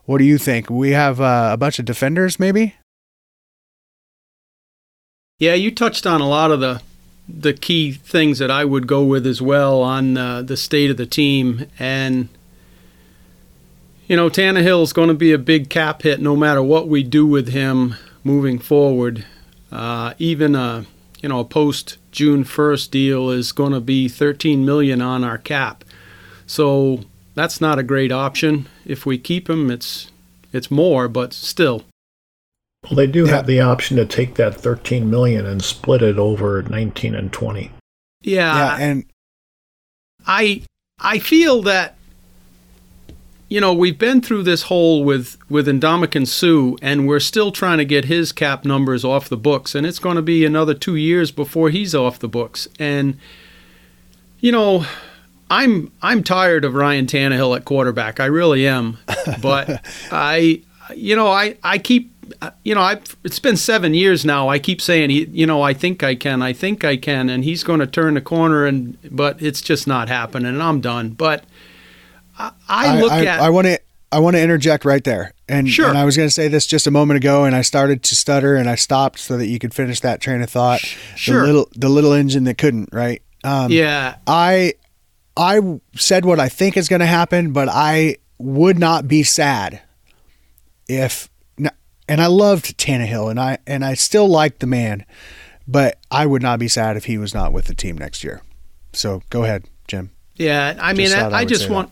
What 0.06 0.19
do 0.19 0.23
you 0.26 0.38
think? 0.38 0.69
We 0.69 0.91
have 0.91 1.19
uh, 1.19 1.49
a 1.54 1.58
bunch 1.58 1.80
of 1.80 1.86
defenders, 1.86 2.39
maybe. 2.39 2.76
Yeah, 5.39 5.56
you 5.56 5.71
touched 5.71 6.06
on 6.06 6.21
a 6.21 6.28
lot 6.28 6.52
of 6.52 6.60
the 6.60 6.82
the 7.28 7.54
key 7.54 7.93
things 7.93 8.39
that 8.39 8.52
I 8.52 8.65
would 8.65 8.86
go 8.86 9.04
with 9.04 9.26
as 9.26 9.41
well 9.41 9.82
on 9.82 10.17
uh, 10.17 10.41
the 10.41 10.58
state 10.58 10.91
of 10.91 10.97
the 10.97 11.06
team. 11.06 11.65
And, 11.80 12.28
you 14.08 14.17
know, 14.17 14.30
Tannehill 14.30 14.84
is 14.84 14.91
going 14.91 15.08
to 15.08 15.13
be 15.13 15.32
a 15.32 15.38
big 15.38 15.69
cap 15.69 16.02
hit 16.02 16.19
no 16.19 16.36
matter 16.36 16.62
what 16.62 16.89
we 16.89 17.02
do 17.02 17.26
with 17.26 17.49
him 17.49 17.95
moving 18.26 18.60
forward. 18.60 19.26
Uh, 19.73 20.13
even 20.19 20.53
a, 20.53 20.86
you 21.21 21.29
know, 21.29 21.39
a 21.39 21.45
post 21.45 21.97
June 22.12 22.43
1st 22.43 22.91
deal 22.91 23.29
is 23.31 23.51
going 23.51 23.73
to 23.73 23.81
be 23.81 24.07
13 24.07 24.63
million 24.63 25.01
on 25.01 25.23
our 25.23 25.39
cap. 25.39 25.83
So 26.45 27.05
that's 27.33 27.59
not 27.59 27.79
a 27.79 27.83
great 27.83 28.12
option. 28.12 28.67
If 28.86 29.07
we 29.07 29.17
keep 29.17 29.49
him, 29.49 29.71
it's 29.71 30.12
it's 30.51 30.69
more, 30.69 31.07
but 31.07 31.33
still. 31.33 31.83
Well, 32.83 32.95
they 32.95 33.07
do 33.07 33.25
yeah. 33.25 33.31
have 33.31 33.47
the 33.47 33.62
option 33.62 33.97
to 33.97 34.05
take 34.05 34.36
that 34.36 34.55
13 34.55 35.09
million 35.09 35.47
and 35.47 35.63
split 35.63 36.03
it 36.03 36.19
over 36.19 36.62
19 36.62 37.15
and 37.15 37.33
20. 37.33 37.71
Yeah, 38.21 38.55
yeah, 38.55 38.77
and 38.77 39.05
I 40.27 40.62
I 40.99 41.17
feel 41.17 41.63
that 41.63 41.95
you 43.53 43.61
know 43.61 43.71
we've 43.71 43.99
been 43.99 44.19
through 44.19 44.41
this 44.41 44.63
hole 44.63 45.03
with 45.03 45.37
with 45.47 45.67
Ndamukong 45.67 46.25
Suh, 46.25 46.75
and 46.81 47.07
we're 47.07 47.19
still 47.19 47.51
trying 47.51 47.77
to 47.77 47.85
get 47.85 48.05
his 48.05 48.31
cap 48.31 48.65
numbers 48.65 49.05
off 49.05 49.29
the 49.29 49.37
books, 49.37 49.75
and 49.75 49.85
it's 49.85 49.99
going 49.99 50.15
to 50.15 50.23
be 50.23 50.43
another 50.43 50.73
two 50.73 50.95
years 50.95 51.29
before 51.29 51.69
he's 51.69 51.93
off 51.93 52.17
the 52.17 52.27
books. 52.27 52.67
And 52.79 53.19
you 54.39 54.51
know, 54.51 54.87
I'm 55.51 55.91
I'm 56.01 56.23
tired 56.23 56.65
of 56.65 56.73
Ryan 56.73 57.05
Tannehill 57.05 57.55
at 57.55 57.63
quarterback. 57.63 58.19
I 58.19 58.25
really 58.25 58.65
am, 58.65 58.97
but 59.43 59.85
I 60.11 60.63
you 60.95 61.15
know 61.15 61.27
I 61.27 61.55
I 61.63 61.77
keep 61.77 62.11
you 62.63 62.73
know, 62.73 62.81
I 62.81 63.01
it's 63.23 63.37
been 63.37 63.57
seven 63.57 63.93
years 63.93 64.25
now. 64.25 64.49
I 64.49 64.57
keep 64.57 64.81
saying, 64.81 65.11
you 65.11 65.45
know, 65.45 65.61
I 65.61 65.75
think 65.75 66.01
I 66.01 66.15
can, 66.15 66.41
I 66.41 66.53
think 66.53 66.83
I 66.83 66.97
can, 66.97 67.29
and 67.29 67.43
he's 67.43 67.63
going 67.63 67.81
to 67.81 67.85
turn 67.85 68.15
the 68.15 68.21
corner, 68.21 68.65
and 68.65 68.97
but 69.11 69.39
it's 69.43 69.61
just 69.61 69.85
not 69.85 70.07
happening, 70.07 70.47
and 70.47 70.63
I'm 70.63 70.81
done. 70.81 71.09
But 71.09 71.43
I, 72.67 72.97
I 72.97 73.01
look 73.01 73.12
I, 73.12 73.25
at. 73.25 73.39
I 73.39 73.49
want 73.49 73.67
to. 73.67 73.79
I 74.12 74.19
want 74.19 74.36
to 74.36 74.41
interject 74.43 74.86
right 74.86 75.03
there, 75.03 75.34
and, 75.49 75.67
sure. 75.67 75.89
and 75.89 75.97
I 75.97 76.06
was 76.06 76.15
going 76.15 76.27
to 76.27 76.32
say 76.32 76.47
this 76.47 76.67
just 76.67 76.86
a 76.86 76.91
moment 76.91 77.17
ago, 77.17 77.45
and 77.45 77.56
I 77.56 77.63
started 77.63 78.03
to 78.03 78.15
stutter, 78.15 78.56
and 78.56 78.69
I 78.69 78.75
stopped 78.75 79.17
so 79.17 79.38
that 79.38 79.47
you 79.47 79.58
could 79.58 79.73
finish 79.73 80.01
that 80.01 80.21
train 80.21 80.43
of 80.43 80.51
thought. 80.51 80.82
Sure. 81.15 81.41
The 81.41 81.47
little, 81.47 81.69
the 81.75 81.89
little 81.89 82.13
engine 82.13 82.43
that 82.43 82.60
couldn't, 82.60 82.89
right? 82.93 83.23
Um, 83.43 83.71
yeah. 83.71 84.17
I, 84.27 84.75
I 85.36 85.79
said 85.95 86.25
what 86.25 86.39
I 86.39 86.47
think 86.47 86.77
is 86.77 86.89
going 86.89 86.99
to 86.99 87.08
happen, 87.08 87.53
but 87.53 87.69
I 87.69 88.17
would 88.38 88.77
not 88.77 89.08
be 89.08 89.23
sad 89.23 89.82
if 90.88 91.27
and 92.08 92.21
I 92.21 92.27
loved 92.27 92.77
Tannehill, 92.77 93.29
and 93.29 93.39
I 93.39 93.58
and 93.65 93.84
I 93.84 93.93
still 93.93 94.27
like 94.27 94.60
the 94.60 94.67
man, 94.67 95.06
but 95.67 95.97
I 96.12 96.25
would 96.25 96.41
not 96.41 96.60
be 96.60 96.67
sad 96.67 96.97
if 96.97 97.06
he 97.06 97.17
was 97.17 97.34
not 97.34 97.53
with 97.53 97.65
the 97.65 97.75
team 97.75 97.97
next 97.97 98.23
year. 98.23 98.41
So 98.93 99.21
go 99.29 99.43
ahead, 99.43 99.65
Jim. 99.88 100.12
Yeah, 100.36 100.77
I 100.79 100.93
mean, 100.93 101.12
I, 101.12 101.29
I, 101.29 101.45
just 101.45 101.69
want. 101.69 101.91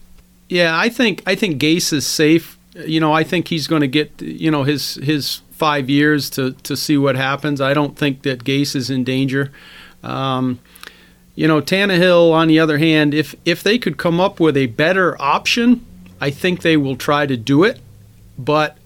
Yeah, 0.51 0.77
I 0.77 0.89
think 0.89 1.23
I 1.25 1.35
think 1.35 1.61
Gase 1.61 1.93
is 1.93 2.05
safe. 2.05 2.59
You 2.75 2.99
know, 2.99 3.13
I 3.13 3.23
think 3.23 3.47
he's 3.47 3.67
going 3.67 3.79
to 3.83 3.87
get 3.87 4.21
you 4.21 4.51
know 4.51 4.63
his 4.63 4.95
his 4.95 5.43
five 5.51 5.89
years 5.89 6.29
to 6.31 6.51
to 6.51 6.75
see 6.75 6.97
what 6.97 7.15
happens. 7.15 7.61
I 7.61 7.73
don't 7.73 7.97
think 7.97 8.23
that 8.23 8.43
Gase 8.43 8.75
is 8.75 8.89
in 8.89 9.05
danger. 9.05 9.49
Um, 10.03 10.59
you 11.35 11.47
know, 11.47 11.61
Tannehill, 11.61 12.33
on 12.33 12.49
the 12.49 12.59
other 12.59 12.79
hand, 12.79 13.13
if 13.13 13.33
if 13.45 13.63
they 13.63 13.77
could 13.77 13.97
come 13.97 14.19
up 14.19 14.41
with 14.41 14.57
a 14.57 14.65
better 14.65 15.19
option, 15.21 15.85
I 16.19 16.31
think 16.31 16.63
they 16.63 16.75
will 16.75 16.97
try 16.97 17.25
to 17.25 17.37
do 17.37 17.63
it. 17.63 17.79
But 18.37 18.77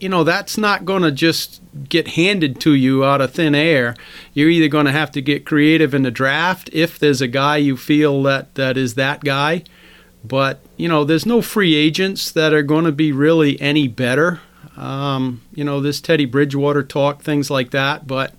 you 0.00 0.08
know, 0.08 0.24
that's 0.24 0.56
not 0.56 0.86
going 0.86 1.02
to 1.02 1.12
just 1.12 1.60
get 1.90 2.08
handed 2.08 2.58
to 2.62 2.72
you 2.72 3.04
out 3.04 3.20
of 3.20 3.34
thin 3.34 3.54
air. 3.54 3.94
You're 4.32 4.48
either 4.48 4.68
going 4.68 4.86
to 4.86 4.92
have 4.92 5.10
to 5.12 5.20
get 5.20 5.44
creative 5.44 5.92
in 5.92 6.02
the 6.02 6.10
draft 6.10 6.70
if 6.72 6.98
there's 6.98 7.20
a 7.20 7.28
guy 7.28 7.58
you 7.58 7.76
feel 7.76 8.22
that 8.22 8.54
that 8.54 8.78
is 8.78 8.94
that 8.94 9.22
guy. 9.22 9.64
But, 10.24 10.60
you 10.76 10.88
know, 10.88 11.04
there's 11.04 11.26
no 11.26 11.42
free 11.42 11.74
agents 11.74 12.30
that 12.30 12.52
are 12.52 12.62
going 12.62 12.84
to 12.84 12.92
be 12.92 13.12
really 13.12 13.60
any 13.60 13.88
better. 13.88 14.40
Um, 14.76 15.42
you 15.52 15.64
know, 15.64 15.80
this 15.80 16.00
Teddy 16.00 16.24
Bridgewater 16.24 16.82
talk, 16.82 17.22
things 17.22 17.50
like 17.50 17.70
that. 17.72 18.06
But, 18.06 18.34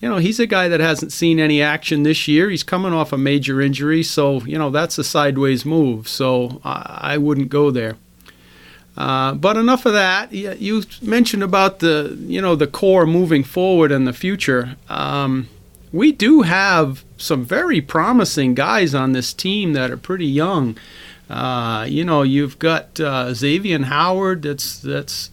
you 0.00 0.08
know, 0.08 0.18
he's 0.18 0.40
a 0.40 0.46
guy 0.46 0.68
that 0.68 0.80
hasn't 0.80 1.12
seen 1.12 1.38
any 1.38 1.60
action 1.60 2.04
this 2.04 2.28
year. 2.28 2.48
He's 2.48 2.62
coming 2.62 2.92
off 2.92 3.12
a 3.12 3.18
major 3.18 3.60
injury. 3.60 4.02
So, 4.02 4.40
you 4.42 4.58
know, 4.58 4.70
that's 4.70 4.98
a 4.98 5.04
sideways 5.04 5.64
move. 5.66 6.08
So 6.08 6.60
I, 6.64 7.14
I 7.14 7.18
wouldn't 7.18 7.48
go 7.48 7.70
there. 7.70 7.96
Uh, 8.96 9.34
but 9.34 9.56
enough 9.56 9.86
of 9.86 9.92
that. 9.92 10.32
You 10.32 10.82
mentioned 11.00 11.42
about 11.42 11.78
the 11.78 12.18
you 12.20 12.42
know 12.42 12.54
the 12.54 12.66
core 12.66 13.06
moving 13.06 13.44
forward 13.44 13.92
in 13.92 14.04
the 14.04 14.12
future. 14.12 14.76
Um, 14.88 15.48
we 15.92 16.12
do 16.12 16.42
have 16.42 17.04
some 17.16 17.44
very 17.44 17.80
promising 17.80 18.54
guys 18.54 18.94
on 18.94 19.12
this 19.12 19.32
team 19.32 19.72
that 19.72 19.90
are 19.90 19.96
pretty 19.96 20.26
young. 20.26 20.76
Uh, 21.28 21.86
you 21.88 22.04
know, 22.04 22.22
you've 22.22 22.58
got 22.58 22.98
uh, 23.00 23.32
Xavier 23.34 23.82
Howard. 23.82 24.42
That's 24.42 24.78
that's 24.78 25.30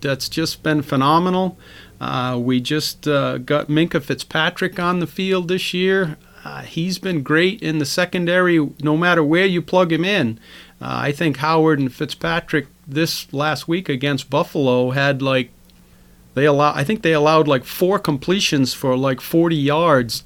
that's 0.00 0.28
just 0.28 0.62
been 0.62 0.82
phenomenal. 0.82 1.58
Uh, 2.00 2.38
we 2.38 2.60
just 2.60 3.08
uh, 3.08 3.38
got 3.38 3.68
Minkah 3.68 4.02
Fitzpatrick 4.02 4.78
on 4.78 5.00
the 5.00 5.06
field 5.06 5.48
this 5.48 5.72
year. 5.72 6.16
Uh, 6.44 6.60
he's 6.62 6.98
been 6.98 7.22
great 7.22 7.62
in 7.62 7.78
the 7.78 7.86
secondary, 7.86 8.58
no 8.82 8.96
matter 8.96 9.24
where 9.24 9.46
you 9.46 9.62
plug 9.62 9.90
him 9.90 10.04
in. 10.04 10.38
Uh, 10.80 11.00
I 11.04 11.12
think 11.12 11.38
Howard 11.38 11.78
and 11.78 11.92
Fitzpatrick 11.92 12.66
this 12.86 13.32
last 13.32 13.66
week 13.66 13.88
against 13.88 14.28
Buffalo 14.28 14.90
had 14.90 15.22
like 15.22 15.50
they 16.34 16.44
allow 16.44 16.74
I 16.74 16.84
think 16.84 17.02
they 17.02 17.12
allowed 17.12 17.48
like 17.48 17.64
four 17.64 17.98
completions 17.98 18.74
for 18.74 18.96
like 18.96 19.20
40 19.20 19.56
yards 19.56 20.24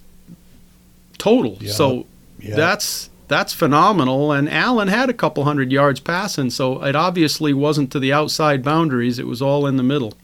total. 1.18 1.59
Yep. 1.61 1.73
So 1.73 2.07
yep. 2.40 2.57
that's 2.57 3.11
that's 3.29 3.53
phenomenal. 3.53 4.33
And 4.33 4.49
Allen 4.49 4.88
had 4.88 5.11
a 5.11 5.14
couple 5.14 5.44
hundred 5.44 5.71
yards 5.71 6.01
passing, 6.01 6.51
so 6.51 6.83
it 6.83 6.97
obviously 6.97 7.53
wasn't 7.53 7.92
to 7.92 8.01
the 8.01 8.12
outside 8.12 8.62
boundaries. 8.62 9.18
It 9.18 9.27
was 9.27 9.42
all 9.42 9.66
in 9.66 9.77
the 9.77 9.83
middle. 9.83 10.14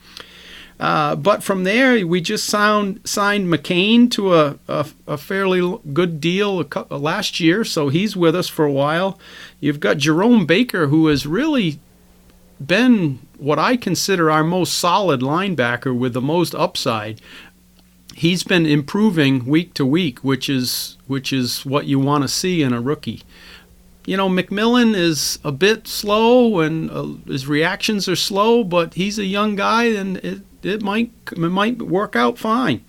Uh, 0.80 1.14
but 1.14 1.42
from 1.42 1.64
there, 1.64 2.04
we 2.04 2.20
just 2.20 2.46
sound, 2.46 3.00
signed 3.04 3.46
McCain 3.46 4.10
to 4.10 4.34
a, 4.34 4.58
a, 4.66 4.86
a 5.06 5.16
fairly 5.16 5.78
good 5.92 6.20
deal 6.20 6.64
last 6.90 7.38
year, 7.38 7.64
so 7.64 7.90
he's 7.90 8.16
with 8.16 8.34
us 8.34 8.48
for 8.48 8.64
a 8.64 8.72
while. 8.72 9.18
You've 9.60 9.78
got 9.78 9.98
Jerome 9.98 10.46
Baker, 10.46 10.88
who 10.88 11.06
has 11.06 11.26
really 11.26 11.78
been 12.66 13.20
what 13.38 13.58
I 13.58 13.76
consider 13.76 14.30
our 14.30 14.44
most 14.44 14.78
solid 14.78 15.20
linebacker 15.20 15.96
with 15.96 16.14
the 16.14 16.20
most 16.20 16.54
upside. 16.54 17.20
He's 18.14 18.44
been 18.44 18.64
improving 18.64 19.44
week 19.44 19.74
to 19.74 19.84
week, 19.84 20.20
which 20.20 20.48
is 20.48 20.96
which 21.06 21.32
is 21.32 21.66
what 21.66 21.86
you 21.86 21.98
want 21.98 22.22
to 22.22 22.28
see 22.28 22.62
in 22.62 22.72
a 22.72 22.80
rookie. 22.80 23.22
You 24.06 24.16
know, 24.16 24.28
McMillan 24.28 24.94
is 24.94 25.38
a 25.42 25.50
bit 25.50 25.88
slow 25.88 26.60
and 26.60 26.90
uh, 26.90 27.06
his 27.26 27.46
reactions 27.46 28.06
are 28.08 28.16
slow, 28.16 28.62
but 28.62 28.94
he's 28.94 29.18
a 29.18 29.24
young 29.24 29.56
guy 29.56 29.84
and 29.84 30.18
it, 30.18 30.42
it 30.62 30.82
might 30.82 31.10
it 31.32 31.38
might 31.38 31.82
work 31.82 32.14
out 32.14 32.38
fine. 32.38 32.84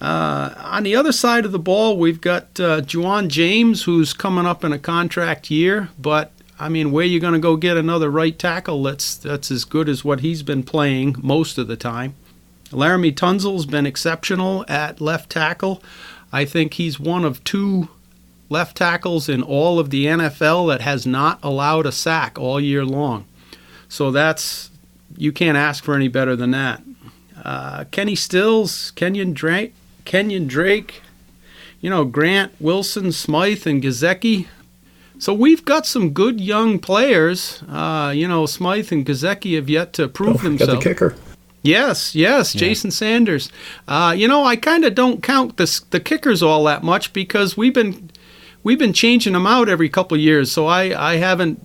Uh, 0.00 0.54
on 0.58 0.82
the 0.82 0.96
other 0.96 1.12
side 1.12 1.44
of 1.44 1.52
the 1.52 1.58
ball, 1.60 1.96
we've 1.96 2.20
got 2.20 2.58
uh, 2.58 2.80
Ja'Wuan 2.80 3.28
James, 3.28 3.84
who's 3.84 4.12
coming 4.12 4.46
up 4.46 4.64
in 4.64 4.72
a 4.72 4.78
contract 4.78 5.48
year, 5.48 5.90
but 5.96 6.32
I 6.58 6.68
mean, 6.68 6.92
where 6.92 7.04
are 7.04 7.08
you 7.08 7.20
going 7.20 7.32
to 7.32 7.38
go 7.38 7.56
get 7.56 7.76
another 7.76 8.10
right 8.10 8.38
tackle 8.38 8.82
that's 8.82 9.16
that's 9.16 9.50
as 9.50 9.64
good 9.64 9.88
as 9.88 10.04
what 10.04 10.20
he's 10.20 10.42
been 10.42 10.62
playing 10.62 11.16
most 11.18 11.58
of 11.58 11.66
the 11.66 11.76
time? 11.76 12.14
Laremy 12.70 13.14
Tunsil's 13.14 13.66
been 13.66 13.86
exceptional 13.86 14.64
at 14.68 15.00
left 15.00 15.30
tackle. 15.30 15.82
I 16.32 16.44
think 16.44 16.74
he's 16.74 16.98
one 16.98 17.24
of 17.24 17.42
two 17.44 17.88
left 18.48 18.76
tackles 18.76 19.28
in 19.28 19.42
all 19.42 19.78
of 19.78 19.90
the 19.90 20.06
NFL 20.06 20.68
that 20.68 20.80
has 20.80 21.06
not 21.06 21.38
allowed 21.42 21.86
a 21.86 21.92
sack 21.92 22.38
all 22.38 22.60
year 22.60 22.84
long. 22.84 23.26
So 23.88 24.10
that's 24.10 24.70
you 25.16 25.32
can't 25.32 25.58
ask 25.58 25.84
for 25.84 25.94
any 25.94 26.08
better 26.08 26.34
than 26.34 26.52
that. 26.52 26.82
Uh, 27.44 27.84
Kenny 27.90 28.14
Stills, 28.14 28.92
Kenyan 28.96 29.34
Drake, 29.34 29.74
Kenyan 30.04 30.46
Drake, 30.46 31.02
you 31.80 31.90
know 31.90 32.04
Grant 32.04 32.52
Wilson, 32.60 33.12
Smythe, 33.12 33.66
and 33.66 33.82
Gesicki. 33.82 34.46
So 35.22 35.32
we've 35.32 35.64
got 35.64 35.86
some 35.86 36.10
good 36.10 36.40
young 36.40 36.80
players. 36.80 37.62
Uh, 37.68 38.12
you 38.12 38.26
know, 38.26 38.44
Smythe 38.44 38.90
and 38.90 39.06
Gesicki 39.06 39.54
have 39.54 39.68
yet 39.68 39.92
to 39.92 40.08
prove 40.08 40.42
Don't 40.42 40.58
themselves. 40.58 40.82
the 40.82 40.90
kicker. 40.90 41.14
Yes, 41.62 42.16
yes, 42.16 42.56
yeah. 42.56 42.58
Jason 42.58 42.90
Sanders. 42.90 43.48
Uh, 43.86 44.12
you 44.18 44.26
know, 44.26 44.42
I 44.42 44.56
kind 44.56 44.84
of 44.84 44.96
don't 44.96 45.22
count 45.22 45.58
the 45.58 45.82
the 45.90 46.00
kickers 46.00 46.42
all 46.42 46.64
that 46.64 46.82
much 46.82 47.12
because 47.12 47.56
we've 47.56 47.72
been 47.72 48.10
we've 48.64 48.80
been 48.80 48.92
changing 48.92 49.34
them 49.34 49.46
out 49.46 49.68
every 49.68 49.88
couple 49.88 50.16
of 50.16 50.20
years, 50.20 50.50
so 50.50 50.66
I 50.66 51.12
I 51.12 51.18
haven't. 51.18 51.64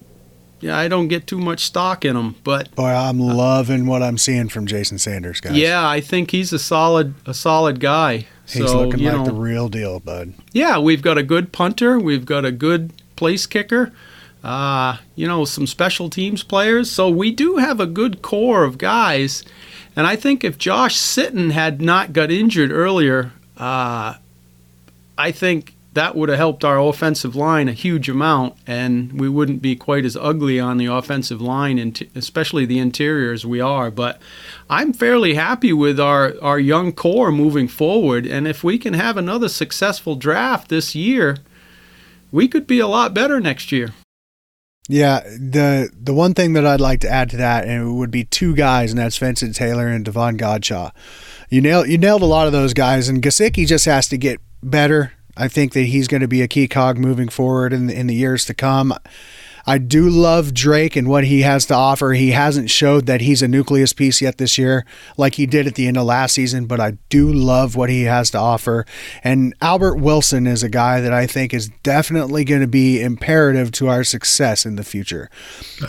Yeah, 0.59 0.77
I 0.77 0.87
don't 0.87 1.07
get 1.07 1.25
too 1.25 1.39
much 1.39 1.65
stock 1.65 2.05
in 2.05 2.13
them, 2.13 2.35
but 2.43 2.69
Boy, 2.75 2.89
I'm 2.91 3.17
loving 3.19 3.87
what 3.87 4.03
I'm 4.03 4.19
seeing 4.19 4.49
from 4.49 4.67
Jason 4.67 4.99
Sanders, 4.99 5.39
guys. 5.39 5.57
yeah, 5.57 5.87
I 5.87 5.99
think 5.99 6.29
he's 6.29 6.53
a 6.53 6.59
solid 6.59 7.15
a 7.25 7.33
solid 7.33 7.79
guy. 7.79 8.27
He's 8.47 8.67
so, 8.67 8.83
looking 8.83 8.99
you 8.99 9.09
like 9.09 9.17
know, 9.17 9.25
the 9.25 9.33
real 9.33 9.67
deal, 9.67 9.99
bud. 9.99 10.35
yeah, 10.53 10.77
we've 10.77 11.01
got 11.01 11.17
a 11.17 11.23
good 11.23 11.51
punter. 11.51 11.97
We've 11.97 12.25
got 12.25 12.45
a 12.45 12.51
good 12.51 12.93
place 13.17 13.45
kicker. 13.45 13.91
Uh, 14.43 14.97
you 15.15 15.27
know, 15.27 15.43
some 15.43 15.67
special 15.67 16.09
teams 16.09 16.43
players. 16.43 16.89
So 16.89 17.09
we 17.09 17.31
do 17.31 17.57
have 17.57 17.81
a 17.81 17.85
good 17.85 18.21
core 18.21 18.63
of 18.63 18.77
guys. 18.77 19.43
And 19.95 20.07
I 20.07 20.15
think 20.15 20.43
if 20.43 20.57
Josh 20.57 20.95
Sitton 20.95 21.51
had 21.51 21.81
not 21.81 22.13
got 22.13 22.31
injured 22.31 22.71
earlier, 22.71 23.33
uh, 23.57 24.13
I 25.17 25.31
think 25.31 25.73
that 25.97 26.15
would 26.15 26.29
have 26.29 26.37
helped 26.37 26.63
our 26.63 26.79
offensive 26.79 27.35
line 27.35 27.67
a 27.67 27.73
huge 27.73 28.07
amount, 28.07 28.53
and 28.67 29.19
we 29.19 29.27
wouldn't 29.27 29.63
be 29.63 29.75
quite 29.75 30.05
as 30.05 30.15
ugly 30.15 30.59
on 30.59 30.77
the 30.77 30.85
offensive 30.85 31.41
line, 31.41 31.79
and 31.79 32.07
especially 32.13 32.67
the 32.67 32.77
interior 32.77 33.33
as 33.33 33.47
we 33.47 33.59
are. 33.59 33.89
But 33.89 34.21
I'm 34.69 34.93
fairly 34.93 35.33
happy 35.33 35.73
with 35.73 35.99
our, 35.99 36.35
our 36.39 36.59
young 36.59 36.91
core 36.91 37.31
moving 37.31 37.67
forward, 37.67 38.27
and 38.27 38.47
if 38.47 38.63
we 38.63 38.77
can 38.77 38.93
have 38.93 39.17
another 39.17 39.49
successful 39.49 40.15
draft 40.15 40.69
this 40.69 40.93
year, 40.93 41.37
we 42.31 42.47
could 42.47 42.67
be 42.67 42.79
a 42.79 42.87
lot 42.87 43.13
better 43.13 43.39
next 43.39 43.71
year. 43.71 43.93
Yeah, 44.89 45.19
the 45.19 45.89
the 45.93 46.13
one 46.13 46.33
thing 46.33 46.53
that 46.53 46.65
I'd 46.65 46.79
like 46.79 47.01
to 47.01 47.09
add 47.09 47.29
to 47.31 47.37
that, 47.37 47.65
and 47.65 47.89
it 47.89 47.91
would 47.91 48.11
be 48.11 48.23
two 48.23 48.55
guys, 48.55 48.91
and 48.91 48.99
that's 48.99 49.17
Vincent 49.17 49.55
Taylor 49.55 49.87
and 49.87 50.05
Davon 50.05 50.37
Godchaux. 50.37 50.91
You 51.49 51.61
nailed 51.61 51.89
you 51.89 51.97
nailed 51.97 52.21
a 52.21 52.25
lot 52.25 52.47
of 52.47 52.53
those 52.53 52.73
guys, 52.73 53.09
and 53.09 53.21
Gesicki 53.21 53.67
just 53.67 53.85
has 53.85 54.07
to 54.09 54.17
get 54.17 54.39
better. 54.63 55.13
I 55.35 55.49
think 55.49 55.73
that 55.73 55.83
he's 55.83 56.07
going 56.07 56.21
to 56.21 56.27
be 56.27 56.41
a 56.41 56.47
key 56.47 56.67
cog 56.67 56.97
moving 56.97 57.29
forward 57.29 57.73
in 57.73 57.87
the, 57.87 57.99
in 57.99 58.07
the 58.07 58.15
years 58.15 58.45
to 58.45 58.53
come. 58.53 58.93
I 59.67 59.77
do 59.79 60.09
love 60.09 60.53
Drake 60.53 60.95
and 60.95 61.09
what 61.09 61.25
he 61.25 61.41
has 61.41 61.65
to 61.65 61.73
offer. 61.73 62.13
He 62.13 62.31
hasn't 62.31 62.69
showed 62.69 63.05
that 63.07 63.19
he's 63.19 63.41
a 63.41 63.49
nucleus 63.49 63.91
piece 63.91 64.21
yet 64.21 64.37
this 64.37 64.57
year, 64.57 64.85
like 65.17 65.35
he 65.35 65.45
did 65.45 65.67
at 65.67 65.75
the 65.75 65.87
end 65.87 65.97
of 65.97 66.05
last 66.05 66.35
season, 66.35 66.67
but 66.67 66.79
I 66.79 66.91
do 67.09 67.31
love 67.31 67.75
what 67.75 67.89
he 67.89 68.03
has 68.03 68.31
to 68.31 68.37
offer. 68.37 68.85
And 69.25 69.53
Albert 69.61 69.95
Wilson 69.95 70.47
is 70.47 70.63
a 70.63 70.69
guy 70.69 71.01
that 71.01 71.11
I 71.11 71.27
think 71.27 71.53
is 71.53 71.69
definitely 71.83 72.45
going 72.45 72.61
to 72.61 72.67
be 72.67 73.01
imperative 73.01 73.71
to 73.73 73.89
our 73.89 74.05
success 74.05 74.65
in 74.65 74.77
the 74.77 74.85
future. 74.85 75.29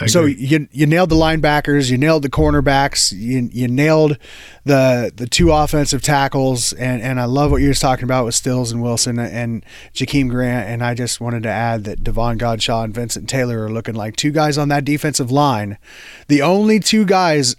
So 0.06 0.24
you 0.24 0.66
you 0.72 0.86
nailed 0.86 1.10
the 1.10 1.16
linebackers, 1.16 1.88
you 1.88 1.98
nailed 1.98 2.22
the 2.22 2.30
cornerbacks, 2.30 3.12
you 3.12 3.48
you 3.52 3.68
nailed 3.68 4.18
the 4.64 5.12
the 5.14 5.28
two 5.28 5.52
offensive 5.52 6.02
tackles, 6.02 6.72
and 6.72 7.00
and 7.00 7.20
I 7.20 7.26
love 7.26 7.52
what 7.52 7.62
you 7.62 7.68
were 7.68 7.74
talking 7.74 8.04
about 8.04 8.24
with 8.24 8.34
Stills 8.34 8.72
and 8.72 8.82
Wilson 8.82 9.20
and 9.20 9.64
Jakeem 9.94 10.28
Grant. 10.28 10.68
And 10.68 10.82
I 10.82 10.94
just 10.94 11.20
wanted 11.20 11.44
to 11.44 11.48
add 11.48 11.84
that 11.84 12.02
Davon 12.02 12.38
Godchaux 12.38 12.84
and 12.84 12.92
Vincent 12.92 13.28
Taylor 13.28 13.67
are 13.68 13.72
looking 13.72 13.94
like 13.94 14.16
two 14.16 14.32
guys 14.32 14.58
on 14.58 14.68
that 14.68 14.84
defensive 14.84 15.30
line, 15.30 15.78
the 16.26 16.42
only 16.42 16.80
two 16.80 17.04
guys 17.04 17.56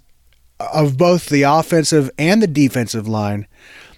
of 0.58 0.98
both 0.98 1.26
the 1.28 1.42
offensive 1.42 2.10
and 2.18 2.42
the 2.42 2.46
defensive 2.46 3.08
line 3.08 3.46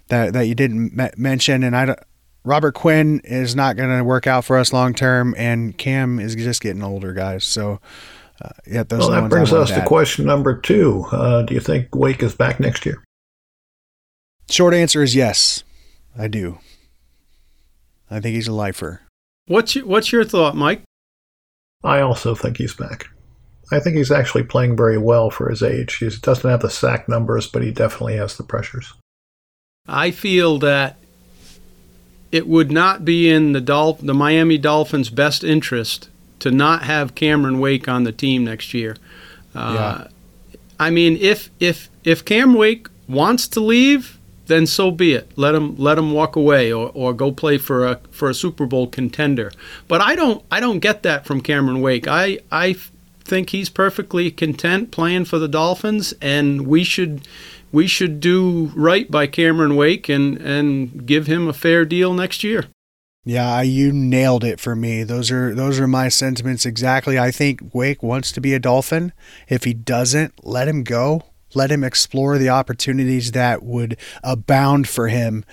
that 0.09 0.33
that 0.33 0.47
you 0.47 0.55
didn't 0.55 0.97
me- 0.97 1.11
mention. 1.17 1.63
And 1.63 1.77
I 1.77 1.87
don't. 1.87 1.99
Robert 2.45 2.73
Quinn 2.73 3.21
is 3.25 3.55
not 3.55 3.77
going 3.77 3.97
to 3.97 4.03
work 4.03 4.27
out 4.27 4.45
for 4.45 4.59
us 4.59 4.73
long 4.73 4.95
term, 4.95 5.35
and 5.39 5.77
Cam 5.79 6.19
is 6.19 6.35
just 6.35 6.61
getting 6.61 6.83
older, 6.83 7.13
guys. 7.13 7.45
So, 7.45 7.81
uh, 8.41 8.49
yeah, 8.67 8.83
those 8.83 9.01
Well, 9.01 9.11
that 9.11 9.31
brings 9.31 9.53
us 9.53 9.69
to 9.71 9.77
to 9.77 9.87
question 9.87 10.27
number 10.27 10.59
two. 10.59 11.05
Uh, 11.13 11.43
do 11.43 11.55
you 11.55 11.61
think 11.61 11.95
Wake 11.95 12.23
is 12.23 12.35
back 12.35 12.59
next 12.59 12.85
year? 12.85 13.03
Short 14.51 14.75
answer 14.75 15.03
is 15.03 15.15
yes, 15.15 15.63
I 16.19 16.27
do. 16.27 16.59
I 18.11 18.21
think 18.21 18.35
he's 18.35 18.49
a 18.49 18.53
lifer. 18.53 19.03
What's 19.47 19.75
your, 19.75 19.87
what's 19.87 20.13
your 20.13 20.25
thought, 20.25 20.55
Mike? 20.55 20.83
I 21.85 22.01
also 22.01 22.35
think 22.35 22.59
he's 22.59 22.75
back. 22.75 23.07
I 23.71 23.81
think 23.81 23.97
he's 23.97 24.11
actually 24.11 24.45
playing 24.45 24.77
very 24.77 24.99
well 24.99 25.31
for 25.31 25.49
his 25.49 25.63
age. 25.63 25.97
He 25.97 26.09
doesn't 26.09 26.49
have 26.49 26.61
the 26.61 26.71
sack 26.71 27.09
numbers, 27.09 27.47
but 27.47 27.63
he 27.63 27.71
definitely 27.71 28.17
has 28.17 28.37
the 28.37 28.43
pressures. 28.43 28.93
I 29.89 30.11
feel 30.11 30.59
that 30.59 30.99
it 32.31 32.47
would 32.47 32.71
not 32.71 33.05
be 33.05 33.31
in 33.31 33.53
the 33.53 33.61
Dolph- 33.61 34.01
the 34.01 34.15
Miami 34.15 34.59
Dolphins' 34.59 35.11
best 35.11 35.43
interest 35.43 36.09
to 36.41 36.51
not 36.51 36.83
have 36.83 37.15
Cameron 37.15 37.61
Wake 37.61 37.89
on 37.89 38.05
the 38.05 38.13
team 38.13 38.45
next 38.45 38.75
year. 38.75 38.97
Uh, 39.55 40.05
I 40.79 40.91
mean, 40.91 41.17
if 41.21 41.51
if 41.61 41.89
if 42.05 42.25
Cam 42.25 42.55
Wake 42.55 42.89
wants 43.09 43.47
to 43.49 43.61
leave, 43.61 44.19
then 44.53 44.67
so 44.67 44.91
be 44.91 45.15
it. 45.15 45.33
Let 45.37 45.55
him 45.55 45.77
let 45.77 45.99
him 45.99 46.13
walk 46.13 46.37
away 46.37 46.73
or, 46.73 46.91
or 46.95 47.15
go 47.15 47.33
play 47.33 47.57
for 47.59 47.87
a 47.87 48.01
for 48.11 48.29
a 48.29 48.35
Super 48.35 48.67
Bowl 48.67 48.87
contender. 48.87 49.51
But 49.89 50.01
I 50.01 50.15
don't 50.15 50.45
I 50.51 50.61
don't 50.61 50.81
get 50.81 51.03
that 51.05 51.25
from 51.25 51.41
Cameron 51.41 51.81
Wake. 51.81 52.07
I 52.07 52.39
I 52.51 52.77
think 53.25 53.51
he's 53.51 53.71
perfectly 53.71 54.31
content 54.31 54.91
playing 54.91 55.25
for 55.25 55.39
the 55.39 55.49
Dolphins, 55.49 56.13
and 56.21 56.67
we 56.67 56.85
should 56.85 57.27
we 57.73 57.87
should 57.87 58.21
do 58.21 58.71
right 58.77 59.11
by 59.11 59.27
Cameron 59.27 59.75
Wake 59.75 60.09
and 60.09 60.37
and 60.39 61.07
give 61.07 61.27
him 61.27 61.49
a 61.49 61.55
fair 61.55 61.85
deal 61.85 62.13
next 62.13 62.45
year. 62.45 62.67
Yeah, 63.25 63.63
you 63.63 63.93
nailed 63.93 64.43
it 64.43 64.59
for 64.59 64.75
me. 64.75 65.05
Those 65.05 65.31
are 65.31 65.55
those 65.55 65.81
are 65.81 65.87
my 65.89 66.09
sentiments 66.09 66.67
exactly. 66.67 67.19
I 67.19 67.31
think 67.31 67.61
Wake 67.73 68.03
wants 68.03 68.33
to 68.33 68.41
be 68.41 68.53
a 68.53 68.59
Dolphin. 68.59 69.13
If 69.49 69.65
he 69.65 69.73
doesn't, 69.73 70.45
let 70.45 70.69
him 70.69 70.83
go. 70.83 71.23
Let 71.55 71.71
him 71.71 71.85
explore 71.85 72.39
the 72.39 72.49
opportunities 72.49 73.33
that 73.33 73.63
would 73.63 73.97
abound 74.23 74.89
for 74.89 75.09
him. 75.09 75.45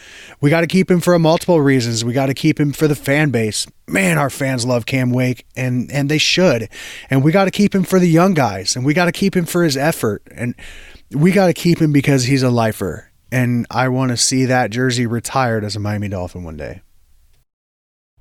We 0.42 0.50
got 0.50 0.62
to 0.62 0.68
keep 0.68 0.90
him 0.90 1.02
for 1.02 1.18
multiple 1.20 1.62
reasons. 1.62 2.06
We 2.06 2.14
got 2.14 2.28
to 2.28 2.34
keep 2.34 2.60
him 2.60 2.72
for 2.72 2.88
the 2.88 2.96
fan 2.96 3.30
base. 3.30 3.68
Man, 3.88 4.18
our 4.18 4.30
fans 4.30 4.66
love 4.66 4.86
Cam 4.86 5.12
Wake, 5.12 5.46
and 5.56 5.92
and 5.92 6.10
they 6.10 6.18
should. 6.18 6.70
And 7.10 7.24
we 7.24 7.32
got 7.32 7.46
to 7.46 7.52
keep 7.52 7.74
him 7.74 7.84
for 7.84 8.00
the 8.00 8.10
young 8.10 8.34
guys, 8.34 8.76
and 8.76 8.86
we 8.86 8.94
got 8.94 9.06
to 9.06 9.12
keep 9.12 9.36
him 9.36 9.46
for 9.46 9.64
his 9.64 9.76
effort, 9.76 10.24
and 10.32 10.56
we 11.12 11.32
got 11.32 11.48
to 11.48 11.54
keep 11.54 11.80
him 11.80 11.92
because 11.92 12.26
he's 12.26 12.44
a 12.44 12.50
lifer. 12.50 13.12
And 13.32 13.68
I 13.70 13.90
want 13.90 14.10
to 14.12 14.18
see 14.18 14.46
that 14.46 14.72
jersey 14.72 15.06
retired 15.06 15.64
as 15.64 15.76
a 15.76 15.80
Miami 15.80 16.10
Dolphin 16.10 16.44
one 16.44 16.58
day. 16.58 16.82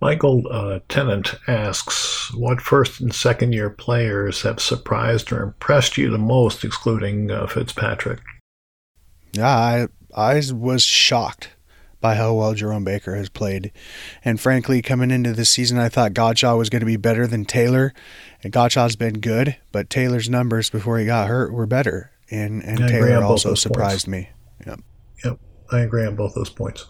Michael 0.00 0.44
uh, 0.50 0.80
Tennant 0.88 1.34
asks, 1.48 2.32
"What 2.34 2.60
first 2.60 3.00
and 3.00 3.12
second 3.12 3.52
year 3.52 3.70
players 3.70 4.42
have 4.42 4.60
surprised 4.60 5.32
or 5.32 5.42
impressed 5.42 5.98
you 5.98 6.10
the 6.10 6.18
most, 6.18 6.64
excluding 6.64 7.30
uh, 7.30 7.46
Fitzpatrick?" 7.46 8.20
Yeah, 9.32 9.48
I 9.48 9.88
I 10.14 10.42
was 10.54 10.84
shocked 10.84 11.50
by 12.00 12.14
how 12.14 12.32
well 12.34 12.54
Jerome 12.54 12.84
Baker 12.84 13.16
has 13.16 13.28
played, 13.28 13.72
and 14.24 14.40
frankly, 14.40 14.82
coming 14.82 15.10
into 15.10 15.32
this 15.32 15.50
season, 15.50 15.78
I 15.78 15.88
thought 15.88 16.14
Godchaux 16.14 16.56
was 16.56 16.70
going 16.70 16.80
to 16.80 16.86
be 16.86 16.96
better 16.96 17.26
than 17.26 17.44
Taylor, 17.44 17.92
and 18.44 18.52
Godchaux's 18.52 18.94
been 18.94 19.18
good, 19.18 19.56
but 19.72 19.90
Taylor's 19.90 20.30
numbers 20.30 20.70
before 20.70 20.98
he 20.98 21.06
got 21.06 21.26
hurt 21.26 21.52
were 21.52 21.66
better, 21.66 22.12
and 22.30 22.62
and 22.62 22.84
I 22.84 22.88
Taylor 22.88 23.24
also 23.24 23.54
surprised 23.54 24.06
me. 24.06 24.30
Yep. 24.64 24.80
Yep, 25.24 25.40
I 25.72 25.80
agree 25.80 26.06
on 26.06 26.14
both 26.14 26.34
those 26.34 26.50
points. 26.50 26.86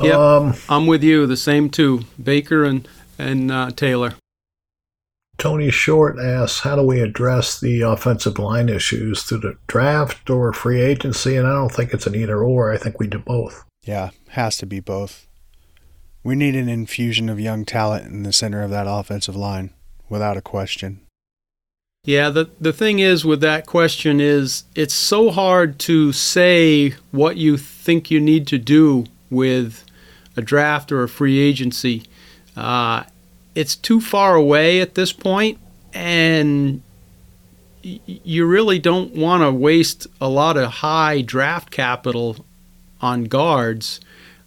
Yep. 0.00 0.14
Um, 0.14 0.54
I'm 0.68 0.86
with 0.86 1.02
you. 1.02 1.26
The 1.26 1.36
same 1.36 1.70
too. 1.70 2.04
Baker 2.22 2.64
and 2.64 2.86
and 3.18 3.50
uh, 3.50 3.70
Taylor. 3.70 4.14
Tony 5.38 5.70
Short 5.70 6.18
asks, 6.18 6.60
"How 6.60 6.76
do 6.76 6.82
we 6.82 7.00
address 7.00 7.60
the 7.60 7.82
offensive 7.82 8.38
line 8.38 8.68
issues 8.68 9.22
through 9.22 9.38
the 9.38 9.56
draft 9.66 10.28
or 10.30 10.52
free 10.52 10.80
agency?" 10.80 11.36
And 11.36 11.46
I 11.46 11.54
don't 11.54 11.72
think 11.72 11.92
it's 11.92 12.06
an 12.06 12.14
either 12.14 12.42
or. 12.42 12.72
I 12.72 12.76
think 12.76 12.98
we 12.98 13.06
do 13.06 13.18
both. 13.18 13.64
Yeah, 13.84 14.10
has 14.30 14.56
to 14.58 14.66
be 14.66 14.80
both. 14.80 15.26
We 16.24 16.34
need 16.34 16.56
an 16.56 16.68
infusion 16.68 17.28
of 17.28 17.40
young 17.40 17.64
talent 17.64 18.06
in 18.06 18.24
the 18.24 18.32
center 18.32 18.62
of 18.62 18.70
that 18.70 18.86
offensive 18.88 19.36
line, 19.36 19.70
without 20.08 20.36
a 20.36 20.42
question. 20.42 21.00
Yeah, 22.04 22.30
the 22.30 22.50
the 22.60 22.72
thing 22.72 22.98
is 22.98 23.24
with 23.24 23.40
that 23.42 23.66
question 23.66 24.20
is 24.20 24.64
it's 24.74 24.94
so 24.94 25.30
hard 25.30 25.78
to 25.80 26.12
say 26.12 26.94
what 27.10 27.36
you 27.36 27.56
think 27.56 28.10
you 28.10 28.20
need 28.20 28.46
to 28.48 28.58
do 28.58 29.04
with 29.30 29.84
a 30.38 30.42
draft 30.42 30.92
or 30.92 31.02
a 31.02 31.08
free 31.08 31.38
agency. 31.38 32.04
Uh, 32.56 33.02
it's 33.54 33.74
too 33.74 34.00
far 34.00 34.36
away 34.36 34.80
at 34.80 34.94
this 34.94 35.12
point, 35.12 35.58
and 35.92 36.80
y- 37.84 38.00
you 38.06 38.46
really 38.46 38.78
don't 38.78 39.14
want 39.14 39.42
to 39.42 39.50
waste 39.52 40.06
a 40.20 40.28
lot 40.28 40.56
of 40.56 40.70
high 40.70 41.20
draft 41.22 41.70
capital 41.70 42.44
on 43.00 43.24
guards. 43.24 44.00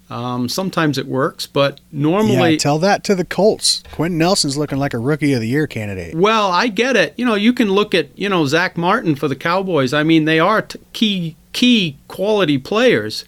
Um, 0.10 0.50
sometimes 0.50 0.98
it 0.98 1.08
works, 1.08 1.46
but 1.48 1.80
normally 1.92 2.52
yeah, 2.52 2.58
tell 2.58 2.80
that 2.80 3.04
to 3.06 3.16
the 3.16 3.24
Colts. 3.24 3.82
Quenton 3.94 4.18
Nelson's 4.18 4.58
looking 4.58 4.78
like 4.78 4.94
a 4.94 4.98
rookie 4.98 5.32
of 5.34 5.40
the 5.42 5.48
year 5.48 5.68
candidate. 5.68 6.16
Well, 6.16 6.52
I 6.52 6.68
get 6.68 6.98
it. 6.98 7.14
You 7.18 7.26
know, 7.26 7.36
you 7.36 7.54
can 7.54 7.70
look 7.72 7.94
at 7.96 8.18
you 8.18 8.28
know 8.30 8.46
Zack 8.46 8.78
Martin 8.78 9.16
for 9.16 9.28
the 9.30 9.38
Cowboys. 9.38 9.94
I 9.94 10.04
mean, 10.04 10.26
they 10.26 10.40
are 10.40 10.62
t- 10.64 10.80
key 10.94 11.36
key 11.54 11.98
quality 12.10 12.58
players, 12.58 13.24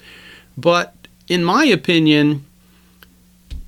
but 0.57 0.93
in 1.29 1.41
my 1.45 1.63
opinion, 1.63 2.43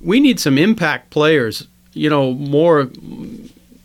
we 0.05 0.19
need 0.19 0.39
some 0.39 0.57
impact 0.57 1.09
players. 1.09 1.67
You 1.93 2.09
know, 2.09 2.31
more 2.33 2.89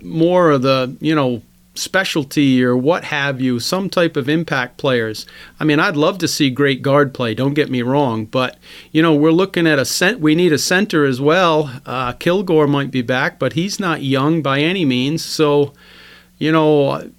more 0.02 0.50
of 0.50 0.62
the 0.62 0.96
you 1.00 1.14
know 1.14 1.42
specialty 1.74 2.62
or 2.62 2.76
what 2.76 3.04
have 3.04 3.40
you, 3.40 3.58
some 3.58 3.88
type 3.88 4.16
of 4.16 4.28
impact 4.28 4.76
players. 4.76 5.26
I 5.58 5.64
mean, 5.64 5.80
I'd 5.80 5.96
love 5.96 6.18
to 6.18 6.28
see 6.28 6.50
great 6.50 6.82
guard 6.82 7.14
play. 7.14 7.34
Don't 7.34 7.54
get 7.54 7.70
me 7.70 7.82
wrong, 7.82 8.26
but 8.26 8.58
you 8.92 9.02
know, 9.02 9.14
we're 9.14 9.32
looking 9.32 9.66
at 9.66 9.78
a 9.78 9.84
cent. 9.84 10.20
We 10.20 10.34
need 10.34 10.52
a 10.52 10.58
center 10.58 11.04
as 11.04 11.20
well. 11.20 11.80
Uh, 11.86 12.12
Kilgore 12.12 12.66
might 12.66 12.90
be 12.90 13.02
back, 13.02 13.38
but 13.38 13.54
he's 13.54 13.80
not 13.80 14.02
young 14.02 14.42
by 14.42 14.60
any 14.60 14.84
means. 14.84 15.24
So, 15.24 15.72
you 16.38 16.52
know, 16.52 17.10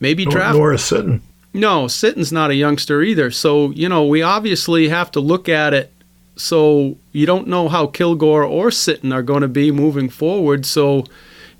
maybe 0.00 0.24
draft. 0.24 0.56
Nor 0.56 0.74
is 0.74 0.82
Sitton. 0.82 1.20
No, 1.52 1.88
Sitton's 1.88 2.32
not 2.32 2.50
a 2.50 2.54
youngster 2.54 3.02
either. 3.02 3.30
So, 3.32 3.70
you 3.70 3.88
know, 3.88 4.04
we 4.04 4.22
obviously 4.22 4.88
have 4.88 5.10
to 5.12 5.20
look 5.20 5.48
at 5.48 5.74
it. 5.74 5.92
So 6.40 6.96
you 7.12 7.26
don't 7.26 7.46
know 7.48 7.68
how 7.68 7.86
Kilgore 7.86 8.44
or 8.44 8.70
Sitton 8.70 9.12
are 9.12 9.22
going 9.22 9.42
to 9.42 9.48
be 9.48 9.70
moving 9.70 10.08
forward. 10.08 10.64
So 10.66 11.04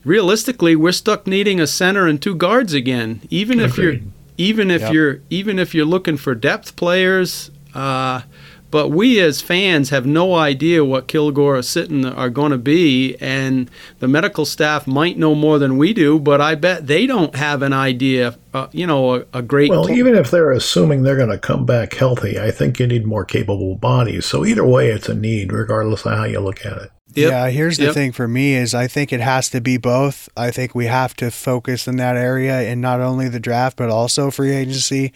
realistically, 0.04 0.76
we're 0.76 0.92
stuck 0.92 1.26
needing 1.26 1.60
a 1.60 1.66
center 1.66 2.06
and 2.06 2.20
two 2.20 2.34
guards 2.34 2.72
again. 2.72 3.20
Even 3.30 3.60
if 3.60 3.76
you're 3.76 3.96
even 4.38 4.70
if 4.70 4.80
Yep. 4.82 4.92
you're 4.92 5.20
even 5.30 5.58
if 5.58 5.74
you're 5.74 5.84
looking 5.84 6.16
for 6.16 6.34
depth 6.34 6.76
players, 6.76 7.50
uh, 7.74 8.22
but 8.70 8.88
we 8.88 9.20
as 9.20 9.40
fans 9.40 9.90
have 9.90 10.06
no 10.06 10.34
idea 10.34 10.84
what 10.84 11.08
Kilgore 11.08 11.56
or 11.56 11.60
Sitton 11.60 12.16
are 12.16 12.30
going 12.30 12.52
to 12.52 12.58
be, 12.58 13.16
and 13.20 13.70
the 13.98 14.08
medical 14.08 14.44
staff 14.44 14.86
might 14.86 15.18
know 15.18 15.34
more 15.34 15.58
than 15.58 15.76
we 15.78 15.92
do. 15.92 16.18
But 16.18 16.40
I 16.40 16.54
bet 16.54 16.86
they 16.86 17.06
don't 17.06 17.34
have 17.34 17.62
an 17.62 17.72
idea. 17.72 18.36
Uh, 18.52 18.68
you 18.72 18.86
know, 18.86 19.16
a, 19.16 19.24
a 19.34 19.42
great. 19.42 19.70
Well, 19.70 19.86
pl- 19.86 19.96
even 19.96 20.14
if 20.14 20.30
they're 20.30 20.52
assuming 20.52 21.02
they're 21.02 21.16
going 21.16 21.30
to 21.30 21.38
come 21.38 21.66
back 21.66 21.94
healthy, 21.94 22.38
I 22.38 22.50
think 22.50 22.78
you 22.78 22.86
need 22.86 23.06
more 23.06 23.24
capable 23.24 23.76
bodies. 23.76 24.26
So 24.26 24.44
either 24.44 24.64
way, 24.64 24.90
it's 24.90 25.08
a 25.08 25.14
need, 25.14 25.52
regardless 25.52 26.04
of 26.06 26.12
how 26.12 26.24
you 26.24 26.40
look 26.40 26.64
at 26.64 26.76
it. 26.78 26.90
Yep. 27.14 27.30
Yeah, 27.30 27.48
here's 27.50 27.76
the 27.76 27.86
Yep. 27.86 27.94
thing 27.94 28.12
for 28.12 28.28
me 28.28 28.54
is 28.54 28.72
I 28.72 28.86
think 28.86 29.12
it 29.12 29.20
has 29.20 29.48
to 29.50 29.60
be 29.60 29.76
both. 29.78 30.28
I 30.36 30.52
think 30.52 30.76
we 30.76 30.86
have 30.86 31.14
to 31.16 31.32
focus 31.32 31.88
in 31.88 31.96
that 31.96 32.16
area 32.16 32.62
in 32.62 32.80
not 32.80 33.00
only 33.00 33.28
the 33.28 33.40
draft 33.40 33.76
but 33.76 33.90
also 33.90 34.30
free 34.30 34.52
agency. 34.52 35.12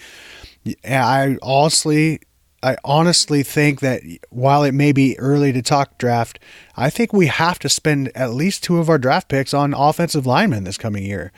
I 0.85 1.37
honestly 1.40 2.21
I 2.64 2.77
honestly 2.85 3.42
think 3.42 3.81
that 3.81 4.00
while 4.31 4.64
it 4.64 4.72
may 4.72 4.90
be 4.92 5.18
early 5.18 5.53
to 5.53 5.61
talk 5.62 5.98
draft, 5.98 6.38
I 6.77 6.88
think 6.90 7.12
we 7.12 7.27
have 7.27 7.59
to 7.61 7.68
spend 7.68 8.11
at 8.14 8.33
least 8.33 8.64
two 8.64 8.79
of 8.79 8.88
our 8.88 8.98
draft 8.98 9.29
picks 9.29 9.53
on 9.53 9.74
offensive 9.74 10.27
linemen 10.27 10.64
this 10.64 10.79
coming 10.79 11.05
year. 11.05 11.31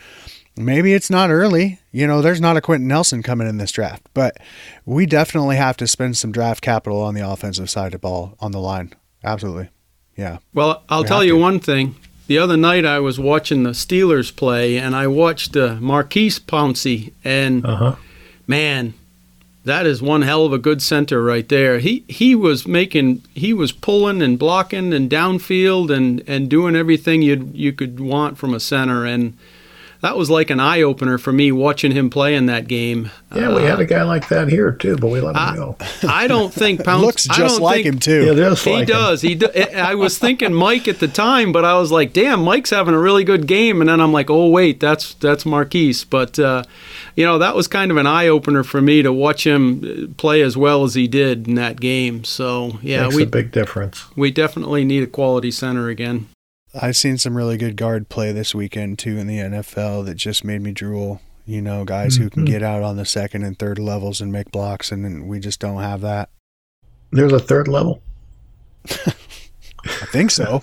Maybe 0.56 0.94
it's 0.94 1.10
not 1.10 1.28
early. 1.30 1.80
You 1.92 2.06
know, 2.06 2.22
there's 2.22 2.40
not 2.40 2.56
a 2.56 2.60
Quenton 2.62 2.88
Nelson 2.88 3.22
coming 3.22 3.46
in 3.48 3.58
this 3.58 3.72
draft, 3.72 4.06
but 4.14 4.38
we 4.86 5.04
definitely 5.04 5.56
have 5.56 5.76
to 5.78 5.86
spend 5.86 6.16
some 6.16 6.32
draft 6.32 6.62
capital 6.62 7.02
on 7.02 7.14
the 7.14 7.28
offensive 7.28 7.68
side 7.68 7.86
of 7.86 7.92
the 7.92 7.98
ball 7.98 8.36
on 8.40 8.52
the 8.52 8.60
line. 8.60 8.94
Absolutely. 9.24 9.68
Yeah. 10.16 10.38
Well, 10.54 10.82
I'll 10.88 11.02
We 11.02 11.08
tell 11.08 11.24
you 11.24 11.32
to. 11.34 11.38
one 11.38 11.60
thing. 11.60 11.96
The 12.26 12.38
other 12.38 12.56
night 12.56 12.86
I 12.86 13.00
was 13.00 13.20
watching 13.20 13.64
the 13.64 13.70
Steelers 13.70 14.34
play, 14.34 14.78
and 14.78 14.96
I 14.96 15.06
watched 15.08 15.56
uh, 15.56 15.76
Maurkice 15.80 16.38
Pouncey, 16.38 17.12
and 17.22 17.64
Uh 17.66 17.76
huh. 17.76 17.96
man, 18.46 18.94
that 19.66 19.84
is 19.86 20.00
one 20.00 20.22
hell 20.22 20.44
of 20.46 20.52
a 20.52 20.58
good 20.58 20.80
center 20.80 21.22
right 21.22 21.48
there. 21.48 21.78
He 21.78 22.04
he 22.08 22.34
was 22.34 22.66
making, 22.66 23.22
he 23.34 23.52
was 23.52 23.70
pulling 23.72 24.22
and 24.22 24.38
blocking 24.38 24.92
and 24.94 25.10
downfield 25.10 25.90
and 25.94 26.22
and 26.26 26.48
doing 26.48 26.74
everything 26.74 27.20
you 27.22 27.50
you 27.52 27.72
could 27.72 28.00
want 28.00 28.38
from 28.38 28.54
a 28.54 28.60
center, 28.60 29.04
and 29.04 29.36
that 30.02 30.16
was 30.16 30.28
like 30.30 30.50
an 30.50 30.60
eye 30.60 30.82
opener 30.82 31.18
for 31.18 31.32
me 31.32 31.50
watching 31.50 31.90
him 31.90 32.10
play 32.10 32.34
in 32.36 32.46
that 32.46 32.68
game. 32.68 33.10
Yeah, 33.34 33.54
we 33.56 33.62
had 33.62 33.80
a 33.80 33.84
guy 33.86 34.02
like 34.04 34.28
that 34.28 34.48
here 34.48 34.70
too, 34.70 34.96
but 34.98 35.08
we 35.08 35.20
let 35.20 35.34
him 35.34 35.42
I- 35.42 35.56
go. 35.56 35.76
I 36.06 36.26
don't 36.28 36.52
think 36.54 36.82
Pouncey 36.82 37.00
Looks 37.00 37.30
I 37.30 37.34
just 37.36 37.56
don't 37.56 37.64
like 37.64 37.82
think- 37.82 37.86
him 37.94 37.98
too. 37.98 38.26
Yeah, 38.26 38.34
just 38.34 38.64
He 38.64 38.70
like 38.72 38.80
him. 38.82 38.86
does. 38.94 39.22
He. 39.22 39.34
Do, 39.34 39.48
I 39.74 39.94
was 39.94 40.16
thinking 40.18 40.54
Mike 40.54 40.86
at 40.86 41.00
the 41.00 41.08
time, 41.08 41.50
but 41.50 41.64
I 41.64 41.76
was 41.78 41.90
like, 41.90 42.12
"Damn, 42.12 42.42
Mike's 42.44 42.70
having 42.70 42.94
a 42.94 42.98
really 43.00 43.24
good 43.24 43.46
game." 43.48 43.80
And 43.80 43.88
then 43.90 44.00
I'm 44.00 44.12
like, 44.12 44.30
"Oh 44.30 44.48
wait, 44.48 44.78
that's 44.80 45.14
that's 45.14 45.44
Maurkice." 45.44 46.04
But 46.04 46.38
uh, 46.38 46.62
you 47.16 47.24
know, 47.26 47.38
that 47.38 47.56
was 47.56 47.66
kind 47.66 47.90
of 47.90 47.96
an 47.96 48.06
eye 48.06 48.28
opener 48.28 48.62
for 48.62 48.80
me 48.80 49.02
to 49.02 49.12
watch 49.12 49.44
him 49.46 49.82
uh, 50.10 50.14
play 50.16 50.42
as 50.42 50.56
well 50.56 50.84
as 50.84 50.94
he 50.94 51.08
did 51.08 51.48
in 51.48 51.54
that 51.56 51.80
game. 51.80 52.22
So 52.24 52.78
yeah, 52.82 53.02
Makes 53.04 53.16
we 53.16 53.22
a 53.24 53.26
big 53.26 53.50
difference. 53.50 54.04
we 54.16 54.30
definitely 54.30 54.84
need 54.84 55.02
a 55.02 55.06
quality 55.08 55.50
center 55.50 55.88
again. 55.88 56.28
I've 56.80 56.96
seen 56.96 57.16
some 57.18 57.36
really 57.36 57.56
good 57.56 57.76
guard 57.76 58.08
play 58.10 58.32
this 58.32 58.54
weekend 58.54 58.98
too 58.98 59.16
in 59.16 59.26
the 59.26 59.38
NFL 59.38 60.04
that 60.04 60.14
just 60.16 60.44
made 60.44 60.60
me 60.60 60.72
drool. 60.72 61.20
You 61.46 61.62
know, 61.62 61.84
guys 61.84 62.16
who 62.16 62.28
can 62.28 62.42
Mhm. 62.42 62.46
get 62.48 62.62
out 62.62 62.82
on 62.82 62.96
the 62.96 63.04
second 63.06 63.44
and 63.44 63.56
third 63.58 63.78
levels 63.78 64.20
and 64.20 64.30
make 64.32 64.50
blocks, 64.50 64.90
and 64.92 65.04
then 65.04 65.26
we 65.28 65.38
just 65.38 65.60
don't 65.60 65.80
have 65.80 66.00
that. 66.00 66.28
There's 67.12 67.32
a 67.32 67.38
third 67.38 67.68
level. 67.68 68.02
I 69.86 70.06
think 70.06 70.30
so. 70.30 70.60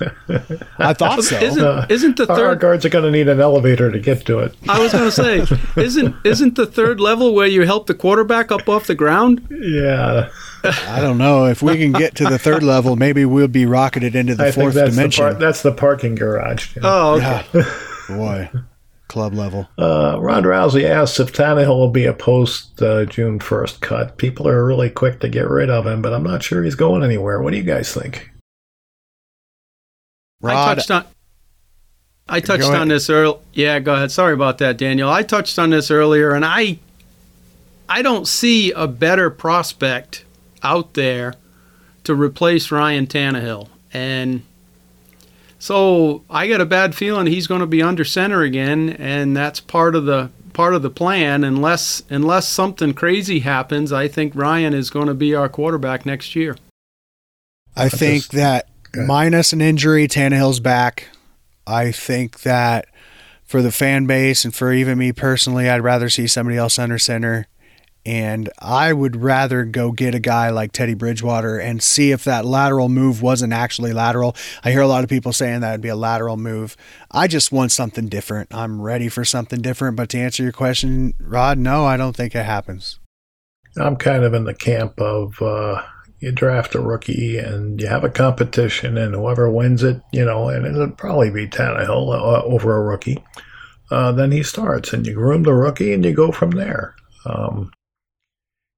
I 0.77 0.93
thought 0.93 1.23
so. 1.23 1.37
Isn't 1.37 1.63
Uh, 1.63 1.85
isn't 1.89 2.17
the 2.17 2.25
Our, 2.27 2.31
our 2.31 2.37
third? 2.51 2.59
guards 2.59 2.85
are 2.85 2.89
going 2.89 3.05
to 3.05 3.11
need 3.11 3.27
an 3.27 3.39
elevator 3.39 3.91
to 3.91 3.99
get 3.99 4.25
to 4.25 4.39
it. 4.39 4.55
I 4.67 4.79
was 4.79 4.91
going 4.91 5.05
to 5.05 5.11
say, 5.11 5.57
isn't 5.81 6.15
isn't 6.25 6.55
the 6.55 6.65
third 6.65 6.99
level 6.99 7.33
where 7.33 7.47
you 7.47 7.63
help 7.63 7.87
the 7.87 7.93
quarterback 7.93 8.51
up 8.51 8.67
off 8.69 8.87
the 8.87 8.95
ground? 8.95 9.45
Yeah, 9.51 10.29
I 10.63 10.99
don't 11.01 11.17
know 11.17 11.45
if 11.45 11.61
we 11.61 11.77
can 11.77 11.91
get 11.91 12.15
to 12.15 12.25
the 12.25 12.39
third 12.39 12.63
level. 12.63 12.95
Maybe 12.95 13.25
we'll 13.25 13.47
be 13.47 13.65
rocketed 13.65 14.15
into 14.15 14.35
the 14.35 14.43
I 14.45 14.51
think 14.51 14.63
fourth 14.63 14.73
that's 14.75 14.89
the 14.91 14.95
dimension. 14.95 15.23
par- 15.23 15.33
that's 15.35 15.61
the 15.61 15.71
parking 15.73 16.15
garage. 16.15 16.77
Oh, 16.83 17.15
okay. 17.15 17.43
yeah, 17.53 17.77
boy, 18.09 18.49
club 19.07 19.33
level. 19.33 19.67
Uh, 19.77 20.17
Ron 20.19 20.43
Rousey 20.43 20.85
asks 20.85 21.19
if 21.19 21.31
Tannehill 21.33 21.77
will 21.77 21.91
be 21.91 22.05
a 22.05 22.13
post 22.13 22.81
uh, 22.81 23.05
June 23.05 23.39
1st 23.39 23.81
cut. 23.81 24.17
People 24.17 24.47
are 24.47 24.65
really 24.65 24.89
quick 24.89 25.19
to 25.19 25.29
get 25.29 25.47
rid 25.49 25.69
of 25.69 25.85
him, 25.85 26.01
but 26.01 26.13
I'm 26.13 26.23
not 26.23 26.43
sure 26.43 26.63
he's 26.63 26.75
going 26.75 27.03
anywhere. 27.03 27.41
What 27.41 27.51
do 27.51 27.57
you 27.57 27.63
guys 27.63 27.93
think? 27.93 28.31
I 30.43 30.75
touched 30.75 30.91
on. 30.91 31.05
I 32.27 32.39
touched 32.39 32.63
on 32.63 32.87
this 32.87 33.09
earlier. 33.09 33.39
Yeah, 33.53 33.79
go 33.79 33.95
ahead. 33.95 34.11
Sorry 34.11 34.33
about 34.33 34.57
that, 34.59 34.77
Daniel. 34.77 35.09
I 35.09 35.23
touched 35.23 35.59
on 35.59 35.71
this 35.71 35.91
earlier, 35.91 36.33
and 36.33 36.45
I, 36.45 36.79
I 37.89 38.01
don't 38.01 38.27
see 38.27 38.71
a 38.71 38.87
better 38.87 39.29
prospect 39.29 40.23
out 40.61 40.93
there 40.93 41.35
to 42.05 42.15
replace 42.15 42.71
Ryan 42.71 43.07
Tannehill, 43.07 43.69
and 43.93 44.43
so 45.59 46.23
I 46.29 46.47
got 46.47 46.59
a 46.59 46.65
bad 46.65 46.95
feeling 46.95 47.27
he's 47.27 47.47
going 47.47 47.61
to 47.61 47.65
be 47.67 47.81
under 47.81 48.03
center 48.03 48.41
again, 48.41 48.89
and 48.89 49.35
that's 49.35 49.59
part 49.61 49.95
of 49.95 50.05
the 50.05 50.29
part 50.53 50.73
of 50.73 50.81
the 50.81 50.89
plan. 50.89 51.43
Unless 51.43 52.03
unless 52.09 52.47
something 52.47 52.93
crazy 52.93 53.39
happens, 53.39 53.91
I 53.91 54.07
think 54.07 54.35
Ryan 54.35 54.73
is 54.73 54.89
going 54.89 55.07
to 55.07 55.13
be 55.13 55.33
our 55.33 55.49
quarterback 55.49 56.05
next 56.05 56.35
year. 56.35 56.57
I 57.75 57.89
think 57.89 58.27
that 58.27 58.67
Okay. 58.95 59.05
minus 59.05 59.53
an 59.53 59.61
injury, 59.61 60.07
Tannehill's 60.07 60.59
back. 60.59 61.09
I 61.65 61.91
think 61.91 62.41
that 62.41 62.87
for 63.43 63.61
the 63.61 63.71
fan 63.71 64.05
base 64.05 64.45
and 64.45 64.53
for 64.53 64.71
even 64.71 64.97
me 64.97 65.11
personally, 65.11 65.69
I'd 65.69 65.83
rather 65.83 66.09
see 66.09 66.27
somebody 66.27 66.57
else 66.57 66.77
under 66.77 66.99
center. 66.99 67.47
And 68.05 68.49
I 68.59 68.91
would 68.91 69.15
rather 69.15 69.63
go 69.63 69.93
get 69.93 70.13
a 70.13 70.19
guy 70.19 70.49
like 70.49 70.73
Teddy 70.73 70.93
Bridgewater 70.93 71.57
and 71.57 71.81
see 71.81 72.11
if 72.11 72.25
that 72.25 72.45
lateral 72.45 72.89
move 72.89 73.21
wasn't 73.21 73.53
actually 73.53 73.93
lateral. 73.93 74.35
I 74.63 74.71
hear 74.71 74.81
a 74.81 74.87
lot 74.87 75.05
of 75.05 75.09
people 75.09 75.31
saying 75.31 75.61
that 75.61 75.71
would 75.71 75.81
be 75.81 75.87
a 75.87 75.95
lateral 75.95 76.35
move. 76.35 76.75
I 77.09 77.27
just 77.27 77.53
want 77.53 77.71
something 77.71 78.09
different. 78.09 78.53
I'm 78.53 78.81
ready 78.81 79.07
for 79.07 79.23
something 79.23 79.61
different. 79.61 79.95
But 79.95 80.09
to 80.09 80.17
answer 80.17 80.43
your 80.43 80.51
question, 80.51 81.13
Rod, 81.17 81.57
no, 81.57 81.85
I 81.85 81.95
don't 81.95 82.15
think 82.15 82.35
it 82.35 82.45
happens. 82.45 82.99
I'm 83.77 83.95
kind 83.95 84.23
of 84.23 84.33
in 84.33 84.43
the 84.43 84.53
camp 84.53 84.99
of 84.99 85.41
uh, 85.41 85.81
you 86.23 86.31
draft 86.31 86.73
a 86.73 86.81
rookie 86.81 87.37
and 87.37 87.81
you 87.81 87.87
have 87.87 88.05
a 88.05 88.09
competition, 88.09 88.97
and 88.97 89.13
whoever 89.13 89.49
wins 89.51 89.83
it, 89.83 90.01
you 90.13 90.23
know, 90.23 90.47
and 90.47 90.65
it'll 90.65 90.89
probably 90.91 91.29
be 91.29 91.47
Tannehill 91.47 92.13
uh, 92.13 92.43
over 92.43 92.77
a 92.77 92.81
rookie. 92.81 93.21
Uh, 93.91 94.11
then 94.13 94.31
he 94.31 94.41
starts, 94.41 94.93
and 94.93 95.05
you 95.05 95.13
groom 95.13 95.43
the 95.43 95.53
rookie, 95.53 95.93
and 95.93 96.03
you 96.05 96.13
go 96.13 96.31
from 96.31 96.51
there. 96.51 96.95
Um, 97.25 97.71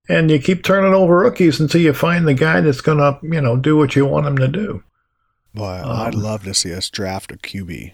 and 0.10 0.30
you 0.32 0.40
keep 0.40 0.64
turning 0.64 0.94
over 0.94 1.18
rookies 1.18 1.60
until 1.60 1.82
you 1.82 1.94
find 1.94 2.28
the 2.28 2.34
guy 2.34 2.62
that's 2.62 2.82
going 2.82 2.98
to, 2.98 3.20
you 3.24 3.42
know, 3.42 3.56
do 3.58 3.78
what 3.78 3.96
you 3.96 4.06
want 4.06 4.26
him 4.28 4.38
to 4.40 4.48
do. 4.48 4.84
Boy, 5.54 5.82
Um, 5.84 6.00
I'd 6.00 6.16
love 6.16 6.44
to 6.44 6.54
see 6.54 6.74
us 6.74 6.90
draft 6.90 7.32
a 7.32 7.38
QB. 7.38 7.94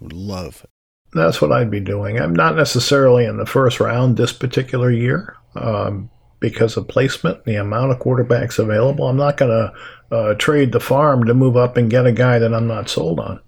Would 0.00 0.12
love. 0.12 0.66
That's 1.12 1.40
what 1.40 1.52
I'd 1.52 1.70
be 1.70 1.80
doing. 1.80 2.18
I'm 2.18 2.34
not 2.34 2.56
necessarily 2.56 3.24
in 3.24 3.36
the 3.36 3.46
first 3.46 3.78
round 3.78 4.16
this 4.16 4.32
particular 4.32 4.90
year 4.90 5.36
um, 5.54 6.10
because 6.44 6.76
of 6.76 6.86
placement, 6.86 7.42
the 7.46 7.54
amount 7.56 7.90
of 7.90 7.98
quarterbacks 7.98 8.58
available. 8.58 9.08
I'm 9.08 9.16
not 9.16 9.38
going 9.38 9.50
to 9.50 10.14
uh, 10.14 10.34
trade 10.34 10.72
the 10.72 10.78
farm 10.78 11.24
to 11.24 11.32
move 11.32 11.56
up 11.56 11.78
and 11.78 11.88
get 11.88 12.04
a 12.04 12.12
guy 12.12 12.38
that 12.38 12.52
I'm 12.52 12.66
not 12.66 12.90
sold 12.90 13.18
on. 13.18 13.40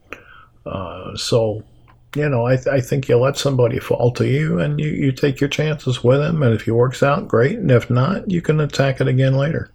Uh, 0.65 1.15
so, 1.15 1.63
you 2.15 2.27
know, 2.27 2.47
I, 2.47 2.55
I 2.73 2.81
think 2.81 3.07
you 3.07 3.19
let 3.19 3.37
somebody 3.37 3.81
fall 3.81 4.13
to 4.13 4.27
you 4.27 4.61
and 4.61 4.81
you, 4.81 4.89
you 4.89 5.13
take 5.13 5.43
your 5.43 5.51
chances 5.51 6.03
with 6.03 6.23
him. 6.23 6.43
And 6.43 6.55
if 6.55 6.63
he 6.63 6.71
works 6.71 7.03
out, 7.03 7.29
great. 7.29 7.59
And 7.59 7.71
if 7.71 7.91
not, 7.91 8.31
you 8.31 8.41
can 8.41 8.61
attack 8.61 9.03
it 9.03 9.09
again 9.09 9.35
later. 9.35 9.71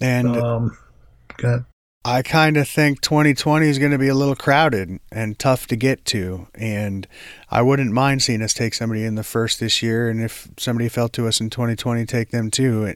And 0.00 0.36
Um. 0.38 1.66
I 2.08 2.22
kind 2.22 2.56
of 2.56 2.68
think 2.68 3.00
2020 3.00 3.66
is 3.66 3.80
going 3.80 3.90
to 3.90 3.98
be 3.98 4.06
a 4.06 4.14
little 4.14 4.36
crowded 4.36 5.00
and 5.10 5.36
tough 5.36 5.66
to 5.66 5.74
get 5.74 6.04
to. 6.04 6.46
And 6.54 7.04
I 7.50 7.62
wouldn't 7.62 7.90
mind 7.90 8.22
seeing 8.22 8.42
us 8.42 8.54
take 8.54 8.74
somebody 8.74 9.02
in 9.02 9.16
the 9.16 9.24
first 9.24 9.58
this 9.58 9.82
year. 9.82 10.08
And 10.08 10.22
if 10.22 10.48
somebody 10.56 10.88
fell 10.88 11.08
to 11.08 11.26
us 11.26 11.40
in 11.40 11.50
2020, 11.50 12.06
take 12.06 12.30
them 12.30 12.48
too. 12.48 12.94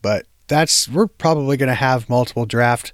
But 0.00 0.26
that's, 0.46 0.88
we're 0.88 1.08
probably 1.08 1.56
going 1.56 1.70
to 1.70 1.74
have 1.74 2.08
multiple 2.08 2.46
draft 2.46 2.92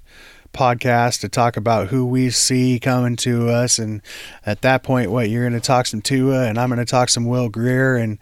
podcasts 0.55 1.19
to 1.21 1.29
talk 1.29 1.55
about 1.55 1.89
who 1.89 2.03
we 2.03 2.31
see 2.31 2.79
coming 2.79 3.15
to 3.17 3.49
us. 3.49 3.77
And 3.77 4.01
at 4.47 4.63
that 4.63 4.81
point, 4.81 5.11
what 5.11 5.29
you're 5.29 5.47
going 5.47 5.53
to 5.53 5.59
talk 5.59 5.85
some 5.85 6.01
Tua, 6.01 6.47
and 6.47 6.57
I'm 6.57 6.69
going 6.69 6.79
to 6.79 6.85
talk 6.85 7.09
some 7.09 7.27
Will 7.27 7.47
Grier 7.47 7.95
and 7.95 8.17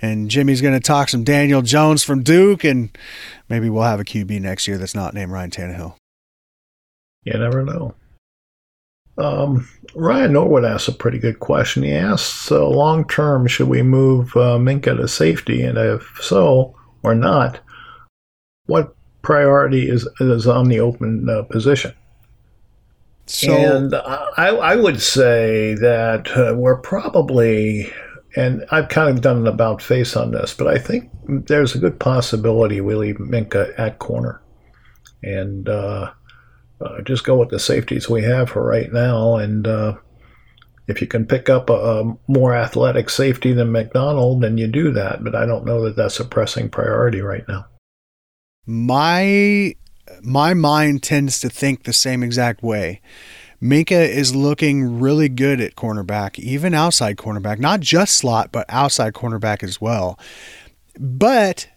and 0.00 0.30
Jimmy's 0.30 0.60
going 0.60 0.74
to 0.74 0.78
talk 0.78 1.08
some 1.08 1.24
Daniel 1.24 1.62
Jones 1.62 2.04
from 2.04 2.22
Duke, 2.22 2.62
and 2.62 2.96
maybe 3.48 3.68
we'll 3.68 3.82
have 3.82 3.98
a 3.98 4.04
QB 4.04 4.40
next 4.40 4.68
year 4.68 4.78
that's 4.78 4.94
not 4.94 5.14
named 5.14 5.32
Ryan 5.32 5.50
Tannehill. 5.50 5.96
You 7.24 7.38
never 7.38 7.64
know. 7.64 7.94
Um, 9.18 9.68
Ryan 9.94 10.32
Norwood 10.32 10.64
asks 10.64 10.88
a 10.88 10.92
pretty 10.92 11.18
good 11.18 11.38
question. 11.38 11.82
He 11.82 11.92
asks, 11.92 12.50
uh, 12.50 12.66
long 12.66 13.06
term, 13.06 13.46
should 13.46 13.68
we 13.68 13.82
move 13.82 14.34
uh, 14.36 14.58
Minkah 14.58 14.96
to 14.96 15.06
safety? 15.06 15.62
And 15.62 15.76
if 15.76 16.18
so 16.20 16.74
or 17.02 17.14
not, 17.14 17.60
what 18.66 18.96
priority 19.20 19.88
is, 19.88 20.08
is 20.20 20.46
on 20.46 20.68
the 20.68 20.80
open 20.80 21.28
uh, 21.28 21.42
position? 21.42 21.92
So, 23.26 23.54
and 23.54 23.94
I, 23.94 24.48
I 24.48 24.76
would 24.76 25.00
say 25.00 25.74
that 25.74 26.36
uh, 26.36 26.54
we're 26.56 26.78
probably, 26.78 27.92
and 28.34 28.64
I've 28.70 28.88
kind 28.88 29.10
of 29.10 29.22
done 29.22 29.36
an 29.36 29.46
about 29.46 29.80
face 29.80 30.16
on 30.16 30.32
this, 30.32 30.54
but 30.54 30.66
I 30.66 30.78
think 30.78 31.10
there's 31.28 31.74
a 31.74 31.78
good 31.78 32.00
possibility 32.00 32.80
we 32.80 32.94
leave 32.94 33.16
Minkah 33.16 33.78
at 33.78 33.98
corner. 34.00 34.42
And, 35.22 35.68
uh, 36.84 37.02
just 37.02 37.24
go 37.24 37.36
with 37.36 37.50
the 37.50 37.58
safeties 37.58 38.08
we 38.08 38.22
have 38.22 38.50
for 38.50 38.64
right 38.64 38.92
now. 38.92 39.36
And 39.36 39.66
uh, 39.66 39.96
if 40.88 41.00
you 41.00 41.06
can 41.06 41.26
pick 41.26 41.48
up 41.48 41.70
a, 41.70 41.74
a, 41.74 42.18
more 42.26 42.54
athletic 42.54 43.10
safety 43.10 43.52
than 43.52 43.72
McDonald, 43.72 44.42
then 44.42 44.58
you 44.58 44.66
do 44.66 44.92
that. 44.92 45.22
But 45.24 45.34
I 45.34 45.46
don't 45.46 45.64
know 45.64 45.82
that 45.84 45.96
that's 45.96 46.20
a 46.20 46.24
pressing 46.24 46.68
priority 46.68 47.20
right 47.20 47.44
now. 47.48 47.66
My 48.66 49.74
my 50.22 50.54
mind 50.54 51.02
tends 51.02 51.40
to 51.40 51.48
think 51.48 51.84
the 51.84 51.92
same 51.92 52.22
exact 52.22 52.62
way. 52.62 53.00
Minkah 53.62 54.08
is 54.08 54.34
looking 54.34 54.98
really 54.98 55.28
good 55.28 55.60
at 55.60 55.76
cornerback, 55.76 56.38
even 56.38 56.74
outside 56.74 57.16
cornerback, 57.16 57.60
not 57.60 57.78
just 57.78 58.14
slot, 58.18 58.50
but 58.50 58.66
outside 58.68 59.14
cornerback 59.14 59.62
as 59.62 59.80
well. 59.80 60.18
But 60.98 61.68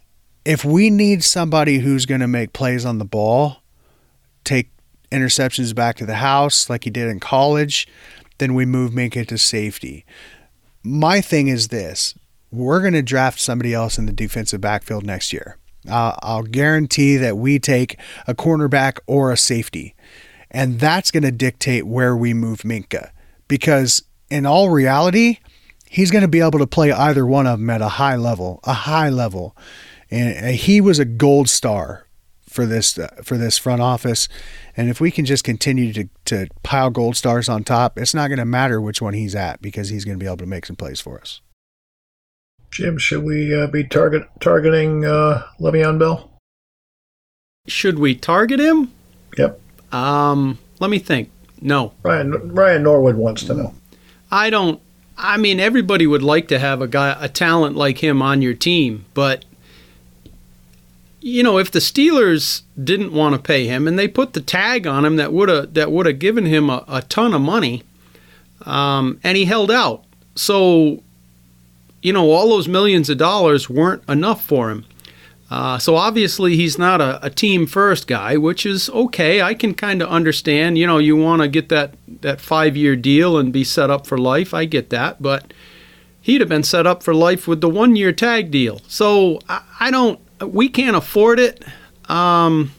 if 0.44 0.64
we 0.64 0.90
need 0.90 1.22
somebody 1.22 1.78
who's 1.78 2.04
going 2.04 2.20
to 2.20 2.28
make 2.28 2.52
plays 2.52 2.84
on 2.84 2.98
the 2.98 3.04
ball, 3.04 3.58
take 4.42 4.70
interceptions 5.16 5.74
back 5.74 5.96
to 5.96 6.06
the 6.06 6.16
house 6.16 6.70
like 6.70 6.84
he 6.84 6.90
did 6.90 7.08
in 7.08 7.20
college, 7.20 7.88
then 8.38 8.54
we 8.54 8.66
move 8.66 8.92
Minkah 8.92 9.26
to 9.28 9.38
safety. 9.38 10.04
My 10.82 11.20
thing 11.20 11.48
is 11.48 11.68
this 11.68 12.14
we're 12.52 12.80
going 12.80 12.92
to 12.92 13.02
draft 13.02 13.40
somebody 13.40 13.74
else 13.74 13.98
in 13.98 14.06
the 14.06 14.12
defensive 14.12 14.60
backfield 14.60 15.04
next 15.04 15.32
year. 15.32 15.58
Uh, 15.88 16.14
I'll 16.22 16.42
guarantee 16.42 17.16
that 17.16 17.36
we 17.36 17.58
take 17.58 17.98
a 18.26 18.34
cornerback 18.34 18.98
or 19.06 19.30
a 19.30 19.36
safety. 19.36 19.94
And 20.50 20.80
that's 20.80 21.10
going 21.10 21.24
to 21.24 21.32
dictate 21.32 21.86
where 21.86 22.16
we 22.16 22.32
move 22.32 22.60
Minkah 22.60 23.10
Because 23.48 24.02
in 24.30 24.46
all 24.46 24.70
reality, 24.70 25.38
he's 25.88 26.10
going 26.10 26.22
to 26.22 26.28
be 26.28 26.40
able 26.40 26.58
to 26.58 26.66
play 26.66 26.92
either 26.92 27.26
one 27.26 27.46
of 27.46 27.58
them 27.58 27.70
at 27.70 27.82
a 27.82 27.88
high 27.88 28.16
level, 28.16 28.60
a 28.64 28.72
high 28.72 29.10
level. 29.10 29.56
And 30.10 30.54
he 30.54 30.80
was 30.80 30.98
a 30.98 31.04
gold 31.04 31.48
star 31.48 32.05
for 32.56 32.66
this 32.66 32.98
uh, 32.98 33.08
for 33.22 33.36
this 33.36 33.58
front 33.58 33.80
office. 33.80 34.28
And 34.76 34.88
if 34.88 35.00
we 35.00 35.12
can 35.12 35.24
just 35.24 35.44
continue 35.44 35.92
to, 35.92 36.08
to 36.24 36.48
pile 36.64 36.90
gold 36.90 37.14
stars 37.16 37.48
on 37.48 37.62
top, 37.62 37.98
it's 37.98 38.14
not 38.14 38.28
going 38.28 38.38
to 38.38 38.44
matter 38.44 38.80
which 38.80 39.00
one 39.00 39.14
he's 39.14 39.36
at 39.36 39.62
because 39.62 39.90
he's 39.90 40.04
going 40.04 40.18
to 40.18 40.22
be 40.22 40.26
able 40.26 40.38
to 40.38 40.46
make 40.46 40.66
some 40.66 40.74
plays 40.74 41.00
for 41.00 41.20
us. 41.20 41.40
Jim, 42.72 42.98
should 42.98 43.22
we 43.22 43.54
uh, 43.54 43.68
be 43.68 43.84
target 43.84 44.26
targeting 44.40 45.04
uh, 45.04 45.46
Le'Veon 45.60 45.98
Bell? 45.98 46.30
Should 47.68 47.98
we 47.98 48.14
target 48.14 48.58
him? 48.58 48.92
Yep. 49.38 49.60
Um, 49.92 50.58
let 50.80 50.90
me 50.90 50.98
think. 50.98 51.30
No. 51.60 51.92
Ryan 52.02 52.54
Ryan 52.54 52.82
Norwood 52.82 53.16
wants 53.16 53.44
to 53.44 53.54
know. 53.54 53.74
I 54.30 54.50
don't. 54.50 54.80
I 55.18 55.38
mean, 55.38 55.60
everybody 55.60 56.06
would 56.06 56.22
like 56.22 56.48
to 56.48 56.58
have 56.58 56.82
a 56.82 56.88
guy, 56.88 57.16
a 57.18 57.28
talent 57.28 57.76
like 57.76 58.02
him 58.02 58.20
on 58.20 58.42
your 58.42 58.52
team, 58.52 59.06
but 59.14 59.45
you 61.26 61.42
know, 61.42 61.58
if 61.58 61.72
the 61.72 61.80
Steelers 61.80 62.62
didn't 62.82 63.12
want 63.12 63.34
to 63.34 63.42
pay 63.42 63.66
him 63.66 63.88
and 63.88 63.98
they 63.98 64.06
put 64.06 64.32
the 64.32 64.40
tag 64.40 64.86
on 64.86 65.04
him 65.04 65.16
that 65.16 65.32
would 65.32 65.48
have 65.48 65.74
that 65.74 65.90
would 65.90 66.06
have 66.06 66.20
given 66.20 66.46
him 66.46 66.70
a, 66.70 66.84
a, 66.86 67.02
ton 67.02 67.34
of 67.34 67.40
money, 67.40 67.82
um, 68.64 69.18
and 69.24 69.36
he 69.36 69.44
held 69.44 69.68
out. 69.68 70.04
So, 70.36 71.02
you 72.00 72.12
know, 72.12 72.30
all 72.30 72.48
those 72.50 72.68
millions 72.68 73.10
of 73.10 73.18
dollars 73.18 73.68
weren't 73.68 74.08
enough 74.08 74.44
for 74.44 74.70
him. 74.70 74.84
Uh, 75.50 75.78
so 75.78 75.96
obviously 75.96 76.54
he's 76.54 76.78
not 76.78 77.00
a, 77.00 77.24
a, 77.26 77.30
team 77.30 77.66
first 77.66 78.06
guy, 78.06 78.36
which 78.36 78.64
is 78.64 78.88
okay. 78.90 79.42
I 79.42 79.54
can 79.54 79.74
kind 79.74 80.02
of 80.02 80.08
understand. 80.08 80.78
You 80.78 80.86
know, 80.86 80.98
you 80.98 81.16
want 81.16 81.42
to 81.42 81.48
get 81.48 81.70
that 81.70 81.94
that 82.20 82.40
five 82.40 82.76
year 82.76 82.94
deal 82.94 83.36
and 83.36 83.52
be 83.52 83.64
set 83.64 83.90
up 83.90 84.06
for 84.06 84.16
life. 84.16 84.54
I 84.54 84.64
get 84.64 84.90
that, 84.90 85.20
but 85.20 85.52
he'd 86.22 86.40
have 86.40 86.48
been 86.48 86.62
set 86.62 86.86
up 86.86 87.02
for 87.02 87.14
life 87.14 87.48
with 87.48 87.62
the 87.62 87.68
one 87.68 87.96
year 87.96 88.12
tag 88.12 88.52
deal. 88.52 88.80
So 88.86 89.40
I, 89.48 89.62
I 89.80 89.90
don't 89.90 90.20
we 90.40 90.68
can't 90.68 90.96
afford 90.96 91.38
it. 91.40 91.64
Um, 92.08 92.72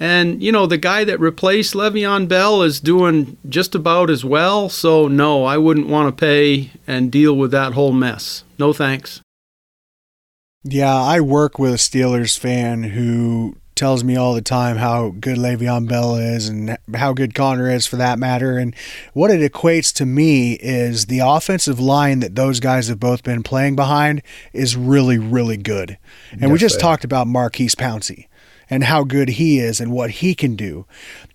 and, 0.00 0.42
you 0.42 0.50
know, 0.50 0.66
the 0.66 0.78
guy 0.78 1.04
that 1.04 1.20
replaced 1.20 1.74
Le'Veon 1.74 2.26
Bell 2.26 2.62
is 2.62 2.80
doing 2.80 3.36
just 3.48 3.74
about 3.74 4.10
as 4.10 4.24
well. 4.24 4.68
So, 4.68 5.06
no, 5.06 5.44
I 5.44 5.58
wouldn't 5.58 5.86
want 5.86 6.08
to 6.08 6.20
pay 6.20 6.70
and 6.86 7.12
deal 7.12 7.36
with 7.36 7.52
that 7.52 7.74
whole 7.74 7.92
mess. 7.92 8.42
No 8.58 8.72
thanks. 8.72 9.20
Yeah, 10.64 10.94
I 10.94 11.20
work 11.20 11.58
with 11.58 11.72
a 11.72 11.76
Steelers 11.76 12.38
fan 12.38 12.84
who 12.84 13.56
tells 13.74 14.04
me 14.04 14.16
all 14.16 14.34
the 14.34 14.42
time 14.42 14.76
how 14.76 15.10
good 15.10 15.38
Le'Veon 15.38 15.88
Bell 15.88 16.16
is 16.16 16.48
and 16.48 16.76
how 16.94 17.12
good 17.12 17.34
Conner 17.34 17.70
is 17.70 17.86
for 17.86 17.96
that 17.96 18.18
matter. 18.18 18.58
And 18.58 18.74
what 19.12 19.30
it 19.30 19.52
equates 19.52 19.92
to 19.94 20.06
me 20.06 20.54
is 20.54 21.06
the 21.06 21.20
offensive 21.20 21.80
line 21.80 22.20
that 22.20 22.34
those 22.34 22.60
guys 22.60 22.88
have 22.88 23.00
both 23.00 23.22
been 23.22 23.42
playing 23.42 23.76
behind 23.76 24.22
is 24.52 24.76
really, 24.76 25.18
really 25.18 25.56
good. 25.56 25.98
And 26.30 26.42
yes, 26.42 26.50
we 26.50 26.58
just 26.58 26.80
talked 26.80 27.04
about 27.04 27.26
Maurkice 27.26 27.74
Pouncey 27.74 28.28
and 28.70 28.84
how 28.84 29.04
good 29.04 29.30
he 29.30 29.58
is 29.58 29.80
and 29.80 29.92
what 29.92 30.10
he 30.10 30.34
can 30.34 30.56
do. 30.56 30.86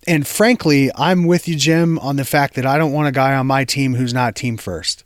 And 0.08 0.26
frankly, 0.26 0.90
I'm 0.96 1.26
with 1.26 1.48
you, 1.48 1.56
Jim, 1.56 2.00
on 2.00 2.16
the 2.16 2.26
fact 2.26 2.56
that 2.56 2.66
I 2.66 2.78
don't 2.78 2.94
want 2.94 3.08
a 3.08 3.12
guy 3.12 3.36
on 3.36 3.46
my 3.48 3.64
team 3.64 3.96
who's 3.96 4.14
not 4.14 4.36
team 4.36 4.58
first. 4.58 5.04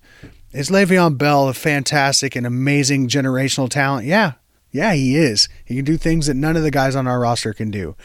Is 0.54 0.70
Le'Veon 0.70 1.18
Bell 1.18 1.48
a 1.48 1.54
fantastic 1.54 2.36
and 2.36 2.46
amazing 2.46 3.08
generational 3.08 3.70
talent? 3.70 4.06
Yeah, 4.06 4.34
yeah, 4.72 4.94
he 4.94 5.18
is. 5.18 5.50
He 5.66 5.76
can 5.76 5.86
do 5.86 5.98
things 5.98 6.28
that 6.28 6.36
none 6.36 6.56
of 6.56 6.64
the 6.64 6.72
guys 6.72 6.96
on 6.96 7.08
our 7.08 7.20
roster 7.20 7.54
can 7.54 7.72
do. 7.72 7.96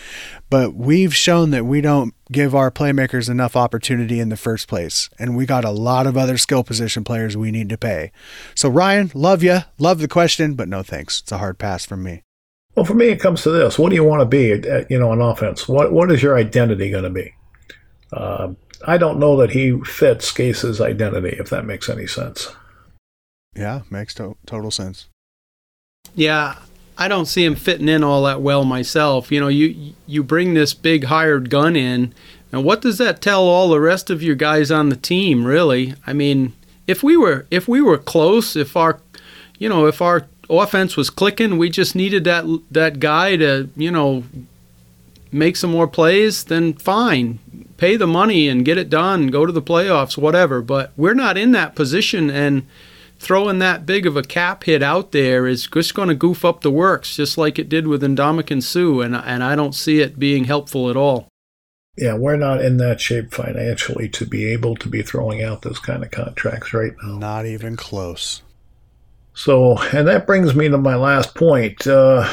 But 0.50 0.74
we've 0.74 1.14
shown 1.14 1.50
that 1.50 1.64
we 1.64 1.80
don't 1.80 2.12
give 2.32 2.54
our 2.54 2.70
playmakers 2.70 3.30
enough 3.30 3.54
opportunity 3.54 4.18
in 4.18 4.30
the 4.30 4.36
first 4.36 4.66
place. 4.66 5.08
And 5.18 5.36
we 5.36 5.46
got 5.46 5.64
a 5.64 5.70
lot 5.70 6.06
of 6.06 6.16
other 6.16 6.36
skill 6.36 6.64
position 6.64 7.04
players 7.04 7.36
we 7.36 7.52
need 7.52 7.68
to 7.68 7.78
pay. 7.78 8.10
So, 8.54 8.68
Ryan, 8.68 9.12
love 9.14 9.42
you. 9.44 9.60
Love 9.78 10.00
the 10.00 10.08
question, 10.08 10.54
but 10.54 10.68
no 10.68 10.82
thanks. 10.82 11.20
It's 11.20 11.32
a 11.32 11.38
hard 11.38 11.58
pass 11.58 11.86
from 11.86 12.02
me. 12.02 12.22
Well, 12.74 12.84
for 12.84 12.94
me, 12.94 13.06
it 13.06 13.20
comes 13.20 13.42
to 13.42 13.50
this: 13.50 13.78
What 13.78 13.88
do 13.88 13.94
you 13.94 14.04
want 14.04 14.20
to 14.20 14.26
be? 14.26 14.52
At, 14.52 14.90
you 14.90 14.98
know, 14.98 15.10
on 15.10 15.22
offense, 15.22 15.66
what 15.66 15.92
what 15.92 16.12
is 16.12 16.22
your 16.22 16.36
identity 16.36 16.90
going 16.90 17.04
to 17.04 17.10
be? 17.10 17.32
Uh, 18.12 18.52
I 18.86 18.98
don't 18.98 19.18
know 19.18 19.36
that 19.38 19.50
he 19.50 19.80
fits 19.80 20.30
Gase's 20.30 20.80
identity, 20.80 21.36
if 21.38 21.48
that 21.48 21.64
makes 21.64 21.88
any 21.88 22.06
sense. 22.06 22.54
Yeah, 23.54 23.82
makes 23.88 24.12
to- 24.14 24.36
total 24.44 24.70
sense. 24.70 25.08
Yeah, 26.16 26.56
I 26.98 27.08
don't 27.08 27.26
see 27.26 27.44
him 27.44 27.54
fitting 27.54 27.88
in 27.88 28.02
all 28.02 28.24
that 28.24 28.40
well 28.40 28.64
myself. 28.64 29.30
You 29.30 29.38
know, 29.38 29.48
you 29.48 29.94
you 30.06 30.24
bring 30.24 30.54
this 30.54 30.74
big 30.74 31.04
hired 31.04 31.50
gun 31.50 31.76
in, 31.76 32.14
and 32.50 32.64
what 32.64 32.80
does 32.80 32.98
that 32.98 33.20
tell 33.20 33.42
all 33.42 33.68
the 33.68 33.80
rest 33.80 34.08
of 34.08 34.22
your 34.22 34.34
guys 34.34 34.70
on 34.70 34.88
the 34.88 34.96
team? 34.96 35.46
Really, 35.46 35.94
I 36.06 36.14
mean, 36.14 36.54
if 36.86 37.02
we 37.02 37.16
were 37.16 37.46
if 37.50 37.68
we 37.68 37.82
were 37.82 37.98
close, 37.98 38.56
if 38.56 38.76
our, 38.76 38.98
you 39.58 39.68
know, 39.68 39.86
if 39.86 40.00
our 40.00 40.26
offense 40.48 40.96
was 40.96 41.10
clicking, 41.10 41.58
we 41.58 41.68
just 41.68 41.94
needed 41.94 42.24
that 42.24 42.44
that 42.70 42.98
guy 42.98 43.36
to 43.36 43.68
you 43.76 43.90
know 43.90 44.24
make 45.30 45.56
some 45.56 45.70
more 45.70 45.86
plays. 45.86 46.44
Then 46.44 46.72
fine, 46.72 47.40
pay 47.76 47.96
the 47.96 48.06
money 48.06 48.48
and 48.48 48.64
get 48.64 48.78
it 48.78 48.88
done, 48.88 49.26
go 49.26 49.44
to 49.44 49.52
the 49.52 49.60
playoffs, 49.60 50.16
whatever. 50.16 50.62
But 50.62 50.92
we're 50.96 51.12
not 51.12 51.36
in 51.36 51.52
that 51.52 51.74
position, 51.74 52.30
and 52.30 52.66
throwing 53.26 53.58
that 53.58 53.84
big 53.84 54.06
of 54.06 54.16
a 54.16 54.22
cap 54.22 54.62
hit 54.64 54.84
out 54.84 55.10
there 55.10 55.48
is 55.48 55.66
just 55.66 55.96
going 55.96 56.08
to 56.08 56.14
goof 56.14 56.44
up 56.44 56.60
the 56.60 56.70
works, 56.70 57.16
just 57.16 57.36
like 57.36 57.58
it 57.58 57.68
did 57.68 57.88
with 57.88 58.02
Ndamukong 58.02 58.62
Suh, 58.62 59.00
and 59.00 59.16
and 59.16 59.42
I 59.42 59.56
don't 59.56 59.74
see 59.74 60.00
it 60.00 60.18
being 60.18 60.44
helpful 60.44 60.88
at 60.88 60.96
all. 60.96 61.26
Yeah, 61.98 62.14
we're 62.14 62.36
not 62.36 62.60
in 62.60 62.76
that 62.76 63.00
shape 63.00 63.32
financially 63.32 64.08
to 64.10 64.26
be 64.26 64.52
able 64.52 64.76
to 64.76 64.88
be 64.88 65.02
throwing 65.02 65.42
out 65.42 65.62
those 65.62 65.80
kind 65.80 66.04
of 66.04 66.12
contracts 66.12 66.72
right 66.72 66.92
now. 67.02 67.16
Not 67.18 67.46
even 67.46 67.74
close. 67.74 68.42
So, 69.34 69.76
and 69.92 70.06
that 70.06 70.26
brings 70.26 70.54
me 70.54 70.68
to 70.68 70.78
my 70.78 70.94
last 70.94 71.34
point. 71.34 71.84
Uh, 71.86 72.30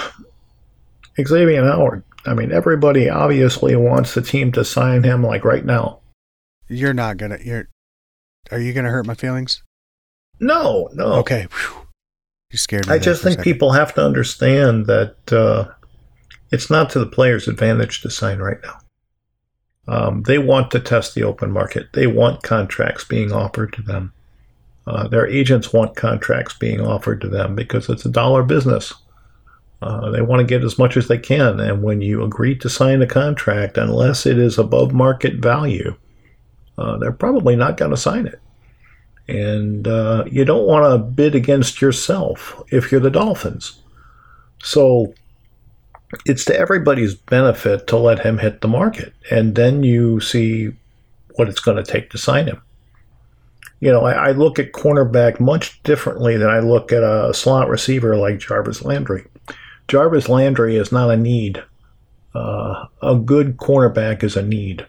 Xavier 1.20 1.64
Howard. 1.64 2.04
I 2.26 2.36
mean, 2.36 2.52
everybody 2.52 3.10
obviously 3.10 3.76
wants 3.76 4.14
the 4.14 4.22
team 4.22 4.52
to 4.52 4.64
sign 4.64 5.04
him 5.04 5.24
like 5.24 5.44
right 5.44 5.66
now. 5.66 6.02
You're 6.68 6.94
not 6.94 7.18
gonna. 7.18 7.40
You're. 7.44 7.68
Are 8.52 8.60
you 8.60 8.74
gonna 8.74 8.92
hurt 8.92 9.08
my 9.08 9.16
feelings? 9.16 9.64
No, 10.44 10.90
no. 10.94 11.14
Okay. 11.14 11.48
Whew. 11.52 11.88
You 12.52 12.58
scared 12.58 12.88
me. 12.88 12.94
I 12.94 13.00
just 13.00 13.24
think 13.24 13.42
people 13.42 13.72
have 13.72 13.96
to 13.96 14.06
understand 14.06 14.86
that 14.86 15.34
uh, 15.34 15.72
it's 16.52 16.70
not 16.70 16.92
to 16.92 17.00
the 17.00 17.08
player's 17.08 17.48
advantage 17.48 18.02
to 18.02 18.12
sign 18.12 18.40
right 18.40 18.60
now. 18.64 18.78
Um, 19.88 20.24
they 20.24 20.38
want 20.38 20.70
to 20.72 20.80
test 20.80 21.16
the 21.16 21.24
open 21.24 21.52
market. 21.52 21.88
They 21.94 22.08
want 22.08 22.44
contracts 22.44 23.04
being 23.04 23.32
offered 23.32 23.74
to 23.74 23.82
them. 23.82 24.14
Uh, 24.86 25.08
their 25.08 25.28
agents 25.28 25.74
want 25.74 25.96
contracts 25.96 26.58
being 26.58 26.80
offered 26.80 27.22
to 27.22 27.30
them 27.30 27.56
because 27.56 27.90
it's 27.90 28.06
a 28.06 28.12
dollar 28.12 28.44
business. 28.44 28.94
Uh, 29.82 30.12
they 30.12 30.22
want 30.22 30.40
to 30.40 30.46
get 30.46 30.64
as 30.64 30.78
much 30.78 30.96
as 30.96 31.08
they 31.08 31.18
can. 31.18 31.60
And 31.60 31.82
when 31.82 32.02
you 32.02 32.24
agree 32.24 32.56
to 32.60 32.70
sign 32.70 33.02
a 33.02 33.08
contract, 33.08 33.78
unless 33.78 34.26
it 34.26 34.38
is 34.38 34.58
above 34.58 34.94
market 34.94 35.36
value, 35.36 35.96
uh, 36.78 36.98
they're 36.98 37.12
probably 37.12 37.56
not 37.56 37.78
going 37.78 37.92
to 37.92 37.98
sign 37.98 38.28
it. 38.28 38.40
And 39.28 39.88
uh, 39.88 40.26
you 40.30 40.44
don't 40.44 40.68
want 40.68 40.92
to 40.92 40.98
bid 40.98 41.36
against 41.36 41.82
yourself 41.82 42.62
if 42.72 42.92
you're 42.92 43.02
the 43.02 43.10
Dolphins. 43.10 43.82
So 44.62 45.14
it's 46.26 46.46
to 46.46 46.58
everybody's 46.58 47.16
benefit 47.16 47.88
to 47.88 47.98
let 47.98 48.20
him 48.20 48.38
hit 48.38 48.62
the 48.62 48.68
market. 48.68 49.14
And 49.32 49.56
then 49.56 49.84
you 49.84 50.20
see 50.20 50.74
what 51.36 51.50
it's 51.50 51.62
going 51.62 51.78
to 51.78 51.90
take 51.90 52.10
to 52.12 52.18
sign 52.18 52.48
him. 52.48 52.62
You 53.80 53.92
know, 53.92 54.06
I, 54.06 54.30
I 54.30 54.32
look 54.32 54.60
at 54.60 54.72
cornerback 54.72 55.40
much 55.40 55.82
differently 55.84 56.38
than 56.38 56.50
I 56.50 56.60
look 56.60 56.92
at 56.92 57.04
a 57.04 57.34
slot 57.34 57.70
receiver 57.70 58.16
like 58.16 58.40
Jarvis 58.40 58.84
Landry. 58.84 59.26
Jarvis 59.88 60.30
Landry 60.30 60.78
is 60.78 60.92
not 60.92 61.12
a 61.12 61.18
need. 61.18 61.64
Uh, 62.34 62.86
a 63.02 63.16
good 63.16 63.58
cornerback 63.58 64.24
is 64.24 64.38
a 64.38 64.42
need. 64.42 64.86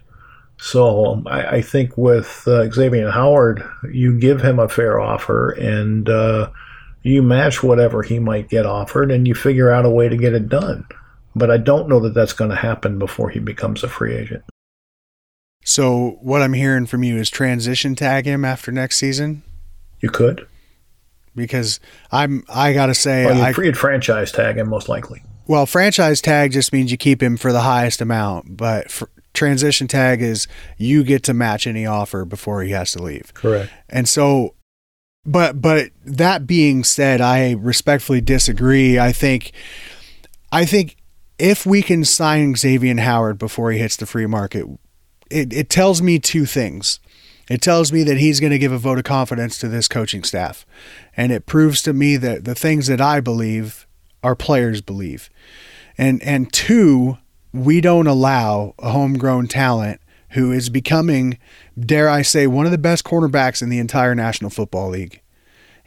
So 0.64 1.04
um, 1.04 1.26
I, 1.26 1.56
I, 1.56 1.62
think 1.62 1.98
with 1.98 2.48
uh, 2.48 2.70
Xavier 2.70 3.10
Howard, 3.10 3.62
you 3.92 4.18
give 4.18 4.40
him 4.40 4.58
a 4.58 4.66
fair 4.66 4.98
offer 4.98 5.50
and 5.50 6.08
uh, 6.08 6.50
you 7.02 7.22
match 7.22 7.62
whatever 7.62 8.02
he 8.02 8.18
might 8.18 8.48
get 8.48 8.64
offered 8.64 9.10
and 9.10 9.28
you 9.28 9.34
figure 9.34 9.70
out 9.70 9.84
a 9.84 9.90
way 9.90 10.08
to 10.08 10.16
get 10.16 10.32
it 10.32 10.48
done. 10.48 10.86
But 11.36 11.50
I 11.50 11.58
don't 11.58 11.86
know 11.86 12.00
that 12.00 12.14
that's 12.14 12.32
going 12.32 12.48
to 12.48 12.56
happen 12.56 12.98
before 12.98 13.28
he 13.28 13.40
becomes 13.40 13.84
a 13.84 13.90
free 13.90 14.16
agent. 14.16 14.42
So 15.66 16.16
what 16.22 16.40
I'm 16.40 16.54
hearing 16.54 16.86
from 16.86 17.04
you 17.04 17.18
is 17.18 17.28
transition 17.28 17.94
tag 17.94 18.24
him 18.24 18.42
after 18.42 18.72
next 18.72 18.96
season. 18.96 19.42
You 20.00 20.08
could, 20.08 20.48
because 21.36 21.78
I'm. 22.10 22.42
I 22.48 22.72
gotta 22.72 22.94
say, 22.94 23.26
well, 23.26 23.42
I 23.42 23.52
would 23.52 23.76
franchise 23.76 24.32
tag 24.32 24.56
him 24.56 24.70
most 24.70 24.88
likely. 24.88 25.22
Well, 25.46 25.66
franchise 25.66 26.22
tag 26.22 26.52
just 26.52 26.72
means 26.72 26.90
you 26.90 26.96
keep 26.96 27.22
him 27.22 27.36
for 27.36 27.52
the 27.52 27.60
highest 27.60 28.00
amount, 28.00 28.56
but 28.56 28.90
transition 29.34 29.86
tag 29.86 30.22
is 30.22 30.46
you 30.78 31.04
get 31.04 31.22
to 31.24 31.34
match 31.34 31.66
any 31.66 31.84
offer 31.84 32.24
before 32.24 32.62
he 32.62 32.70
has 32.70 32.92
to 32.92 33.02
leave. 33.02 33.34
Correct. 33.34 33.70
And 33.88 34.08
so 34.08 34.54
but 35.26 35.60
but 35.60 35.90
that 36.04 36.46
being 36.46 36.84
said, 36.84 37.20
I 37.20 37.52
respectfully 37.52 38.20
disagree. 38.20 38.98
I 38.98 39.12
think 39.12 39.52
I 40.52 40.64
think 40.64 40.96
if 41.38 41.66
we 41.66 41.82
can 41.82 42.04
sign 42.04 42.54
Xavier 42.56 43.00
Howard 43.00 43.38
before 43.38 43.72
he 43.72 43.78
hits 43.78 43.96
the 43.96 44.06
free 44.06 44.26
market, 44.26 44.66
it, 45.30 45.52
it 45.52 45.70
tells 45.70 46.02
me 46.02 46.18
two 46.18 46.46
things. 46.46 47.00
It 47.50 47.60
tells 47.60 47.92
me 47.92 48.02
that 48.04 48.18
he's 48.18 48.40
going 48.40 48.52
to 48.52 48.58
give 48.58 48.72
a 48.72 48.78
vote 48.78 48.98
of 48.98 49.04
confidence 49.04 49.58
to 49.58 49.68
this 49.68 49.88
coaching 49.88 50.24
staff. 50.24 50.64
And 51.16 51.30
it 51.30 51.44
proves 51.44 51.82
to 51.82 51.92
me 51.92 52.16
that 52.16 52.44
the 52.44 52.54
things 52.54 52.86
that 52.86 53.00
I 53.00 53.20
believe 53.20 53.86
our 54.22 54.34
players 54.34 54.80
believe. 54.80 55.30
And 55.96 56.22
and 56.22 56.52
two, 56.52 57.18
we 57.54 57.80
don't 57.80 58.08
allow 58.08 58.74
a 58.80 58.90
homegrown 58.90 59.46
talent 59.46 60.00
who 60.30 60.50
is 60.50 60.68
becoming, 60.68 61.38
dare 61.78 62.08
I 62.08 62.22
say, 62.22 62.48
one 62.48 62.66
of 62.66 62.72
the 62.72 62.78
best 62.78 63.04
cornerbacks 63.04 63.62
in 63.62 63.68
the 63.68 63.78
entire 63.78 64.14
National 64.16 64.50
Football 64.50 64.90
League. 64.90 65.22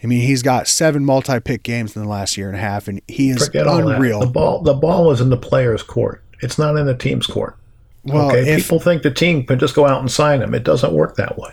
I 0.02 0.08
mean, 0.08 0.22
he's 0.22 0.42
got 0.42 0.68
seven 0.68 1.04
multi-pick 1.04 1.64
games 1.64 1.96
in 1.96 2.02
the 2.02 2.08
last 2.08 2.38
year 2.38 2.48
and 2.48 2.56
a 2.56 2.62
half, 2.62 2.88
and 2.88 3.02
he 3.08 3.30
is 3.30 3.46
Forget 3.46 3.68
unreal. 3.68 4.22
The 4.22 4.28
ball, 4.28 4.62
the 4.62 4.76
ball 4.76 5.12
is 5.12 5.20
in 5.20 5.30
the 5.30 5.38
player's 5.38 5.84
court. 5.84 6.24
It's 6.42 6.58
not 6.58 6.78
in 6.78 6.86
the 6.86 6.96
team's 6.96 7.28
court. 7.28 7.58
Well, 8.06 8.30
okay? 8.30 8.48
if, 8.54 8.64
people 8.64 8.80
think 8.80 9.02
the 9.02 9.12
team 9.12 9.46
can 9.46 9.60
just 9.60 9.76
go 9.76 9.86
out 9.86 10.00
and 10.00 10.10
sign 10.10 10.42
him. 10.42 10.54
It 10.54 10.64
doesn't 10.64 10.94
work 10.94 11.18
that 11.18 11.38
way. 11.38 11.52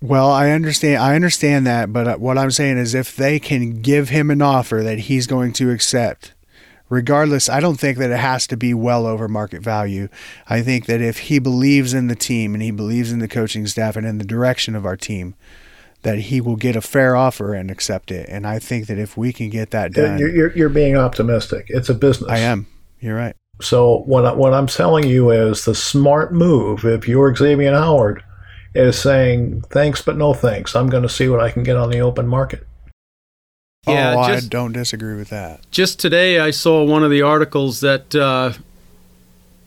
Well, 0.00 0.30
I 0.30 0.50
understand. 0.50 1.02
I 1.02 1.16
understand 1.16 1.66
that, 1.66 1.92
but 1.92 2.20
what 2.20 2.38
I'm 2.38 2.52
saying 2.52 2.78
is, 2.78 2.94
if 2.94 3.16
they 3.16 3.40
can 3.40 3.82
give 3.82 4.10
him 4.10 4.30
an 4.30 4.40
offer 4.40 4.82
that 4.84 5.00
he's 5.00 5.26
going 5.26 5.52
to 5.54 5.70
accept, 5.70 6.34
regardless, 6.90 7.48
I 7.48 7.60
don't 7.60 7.80
think 7.80 7.96
that 7.96 8.10
it 8.10 8.18
has 8.18 8.46
to 8.48 8.56
be 8.56 8.74
well 8.74 9.06
over 9.06 9.28
market 9.28 9.62
value. 9.62 10.08
I 10.48 10.60
think 10.60 10.84
that 10.86 11.00
if 11.00 11.18
he 11.20 11.38
believes 11.38 11.94
in 11.94 12.08
the 12.08 12.14
team 12.14 12.52
and 12.52 12.62
he 12.62 12.70
believes 12.70 13.10
in 13.10 13.20
the 13.20 13.28
coaching 13.28 13.66
staff 13.66 13.96
and 13.96 14.06
in 14.06 14.18
the 14.18 14.24
direction 14.24 14.74
of 14.76 14.84
our 14.84 14.96
team, 14.96 15.34
that 16.02 16.18
he 16.18 16.40
will 16.40 16.56
get 16.56 16.76
a 16.76 16.80
fair 16.80 17.16
offer 17.16 17.54
and 17.54 17.70
accept 17.70 18.10
it. 18.10 18.28
And 18.28 18.46
I 18.46 18.58
think 18.58 18.86
that 18.88 18.98
if 18.98 19.16
we 19.16 19.32
can 19.32 19.48
get 19.48 19.70
that 19.70 19.92
done, 19.92 20.18
you're, 20.18 20.34
you're, 20.34 20.56
you're 20.56 20.68
being 20.68 20.96
optimistic. 20.96 21.66
It's 21.68 21.88
a 21.88 21.94
business. 21.94 22.30
I 22.30 22.38
am. 22.38 22.66
You're 23.00 23.16
right. 23.16 23.36
So 23.60 23.98
what 24.06 24.24
I, 24.24 24.32
what 24.32 24.54
I'm 24.54 24.66
telling 24.66 25.06
you 25.06 25.30
is 25.30 25.64
the 25.64 25.74
smart 25.74 26.32
move. 26.32 26.84
If 26.84 27.06
you're 27.06 27.34
Xavier 27.34 27.72
Howard, 27.72 28.22
is 28.74 28.98
saying 28.98 29.62
thanks 29.70 30.00
but 30.00 30.16
no 30.16 30.32
thanks. 30.32 30.76
I'm 30.76 30.88
going 30.88 31.02
to 31.02 31.08
see 31.08 31.28
what 31.28 31.40
I 31.40 31.50
can 31.50 31.62
get 31.62 31.76
on 31.76 31.90
the 31.90 32.00
open 32.00 32.26
market. 32.26 32.66
Yeah, 33.86 34.14
oh, 34.16 34.28
just, 34.28 34.46
I 34.46 34.48
don't 34.48 34.72
disagree 34.72 35.16
with 35.16 35.30
that. 35.30 35.60
Just 35.70 35.98
today, 35.98 36.38
I 36.38 36.50
saw 36.50 36.84
one 36.84 37.02
of 37.02 37.10
the 37.10 37.22
articles 37.22 37.80
that 37.80 38.14
uh, 38.14 38.52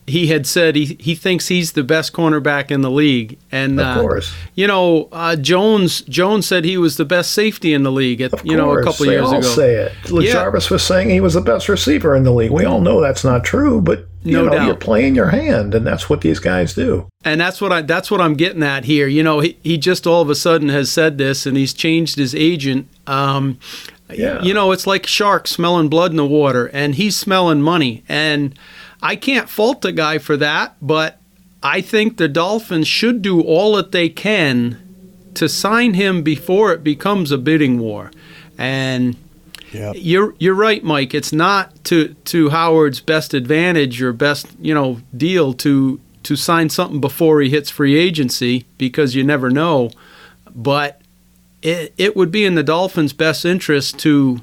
he 0.06 0.28
had 0.28 0.46
said 0.46 0.76
he, 0.76 0.98
he 1.00 1.16
thinks 1.16 1.48
he's 1.48 1.72
the 1.72 1.84
best 1.84 2.14
cornerback 2.14 2.70
in 2.70 2.82
the 2.82 2.92
league, 2.92 3.40
and 3.52 3.80
of 3.80 3.86
uh, 3.86 4.02
course, 4.02 4.34
you 4.54 4.68
know 4.68 5.08
uh, 5.12 5.36
Jones 5.36 6.02
Jones 6.02 6.46
said 6.46 6.64
he 6.64 6.78
was 6.78 6.98
the 6.98 7.06
best 7.06 7.32
safety 7.32 7.74
in 7.74 7.82
the 7.82 7.92
league. 7.92 8.22
At, 8.22 8.34
of 8.34 8.46
you 8.46 8.56
know 8.56 8.72
a 8.78 8.84
couple 8.84 9.06
they 9.06 9.14
years 9.14 9.26
all 9.26 9.40
ago. 9.40 9.48
Say 9.48 9.76
it. 9.76 9.94
Yeah. 10.10 10.32
Jarvis 10.32 10.70
was 10.70 10.84
saying 10.84 11.10
he 11.10 11.22
was 11.22 11.34
the 11.34 11.42
best 11.42 11.68
receiver 11.68 12.16
in 12.16 12.24
the 12.24 12.34
league. 12.34 12.52
We 12.52 12.66
all 12.66 12.82
know 12.82 13.02
that's 13.02 13.24
not 13.24 13.44
true, 13.44 13.82
but 13.82 14.08
you 14.24 14.34
no 14.34 14.46
know 14.46 14.52
doubt. 14.52 14.66
you're 14.66 14.76
playing 14.76 15.16
your 15.16 15.30
hand, 15.30 15.74
and 15.74 15.88
that's 15.88 16.10
what 16.10 16.22
these 16.22 16.40
guys 16.40 16.74
do. 16.74 17.08
And 17.26 17.40
that's 17.40 17.62
what 17.62 17.72
I 17.72 17.82
that's 17.82 18.12
what 18.12 18.22
I'm 18.22 18.36
getting 18.36 18.64
at 18.64 18.86
here. 18.86 19.08
You 19.08 19.24
know, 19.24 19.40
he 19.40 19.58
he 19.64 19.78
just 19.78 20.06
all 20.06 20.22
of 20.22 20.30
a 20.30 20.36
sudden 20.36 20.70
has 20.70 20.92
said 20.92 21.18
this, 21.18 21.46
and 21.46 21.58
he's 21.58 21.74
changed 21.74 22.18
his 22.18 22.36
agent. 22.36 22.90
Um, 23.08 23.58
yeah. 24.12 24.42
You 24.42 24.54
know, 24.54 24.72
it's 24.72 24.86
like 24.86 25.08
sharks 25.08 25.52
smelling 25.52 25.90
blood 25.90 26.12
in 26.12 26.18
the 26.18 26.26
water, 26.26 26.68
and 26.68 26.96
he's 26.96 27.16
smelling 27.16 27.62
money 27.62 28.04
and 28.08 28.58
I 29.04 29.18
can't 29.18 29.50
fault 29.50 29.82
the 29.82 29.92
guy 29.92 30.18
for 30.18 30.38
that, 30.38 30.78
but 30.82 31.20
I 31.62 31.82
think 31.82 32.16
the 32.16 32.30
Dolphins 32.30 32.88
should 32.88 33.22
do 33.22 33.42
all 33.42 33.76
that 33.76 33.92
they 33.92 34.08
can 34.08 34.80
to 35.34 35.50
sign 35.50 35.94
him 35.94 36.24
before 36.24 36.72
it 36.72 36.86
becomes 36.86 37.30
a 37.30 37.38
bidding 37.38 37.80
war. 37.80 38.12
And 38.58 39.18
yep. 39.74 39.96
you're 39.98 40.36
you're 40.40 40.56
right, 40.56 40.84
Mike. 40.86 41.14
It's 41.14 41.34
not 41.34 41.84
to 41.86 42.14
to 42.14 42.50
Howard's 42.50 43.02
best 43.02 43.34
advantage 43.34 44.02
or 44.02 44.14
best 44.14 44.48
you 44.58 44.74
know 44.74 45.02
deal 45.16 45.54
to 45.56 46.00
to 46.24 46.36
sign 46.38 46.70
something 46.70 47.02
before 47.02 47.42
he 47.42 47.50
hits 47.50 47.70
free 47.70 47.98
agency 47.98 48.66
because 48.78 49.16
you 49.16 49.24
never 49.26 49.50
know. 49.50 49.92
But 50.56 51.02
it 51.64 51.94
it 51.98 52.16
would 52.16 52.30
be 52.30 52.46
in 52.46 52.56
the 52.56 52.64
Dolphins' 52.64 53.14
best 53.14 53.46
interest 53.46 53.98
to 54.00 54.42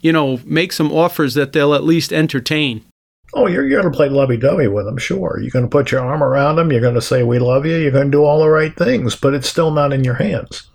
you 0.00 0.12
know 0.12 0.40
make 0.44 0.72
some 0.72 0.90
offers 0.90 1.34
that 1.34 1.52
they'll 1.52 1.74
at 1.74 1.84
least 1.84 2.12
entertain. 2.12 2.84
Oh, 3.32 3.46
you're, 3.46 3.64
you're 3.64 3.80
going 3.80 3.92
to 3.92 3.96
play 3.96 4.08
lovey-dovey 4.08 4.66
with 4.66 4.86
them, 4.86 4.98
sure. 4.98 5.38
You're 5.40 5.52
going 5.52 5.64
to 5.64 5.70
put 5.70 5.92
your 5.92 6.00
arm 6.00 6.20
around 6.20 6.56
them. 6.56 6.72
You're 6.72 6.80
going 6.80 6.96
to 6.96 7.00
say, 7.00 7.22
we 7.22 7.38
love 7.38 7.64
you. 7.64 7.76
You're 7.76 7.92
going 7.92 8.06
to 8.06 8.10
do 8.10 8.24
all 8.24 8.40
the 8.40 8.48
right 8.48 8.76
things, 8.76 9.14
but 9.14 9.34
it's 9.34 9.48
still 9.48 9.70
not 9.70 9.92
in 9.92 10.02
your 10.02 10.14
hands. 10.14 10.68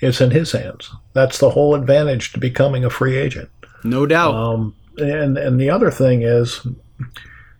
It's 0.00 0.20
in 0.20 0.32
his 0.32 0.50
hands. 0.50 0.90
That's 1.12 1.38
the 1.38 1.50
whole 1.50 1.76
advantage 1.76 2.32
to 2.32 2.40
becoming 2.40 2.84
a 2.84 2.90
free 2.90 3.16
agent. 3.16 3.48
No 3.84 4.06
doubt. 4.06 4.34
Um, 4.34 4.74
and, 4.98 5.38
and 5.38 5.60
the 5.60 5.70
other 5.70 5.92
thing 5.92 6.22
is, 6.22 6.66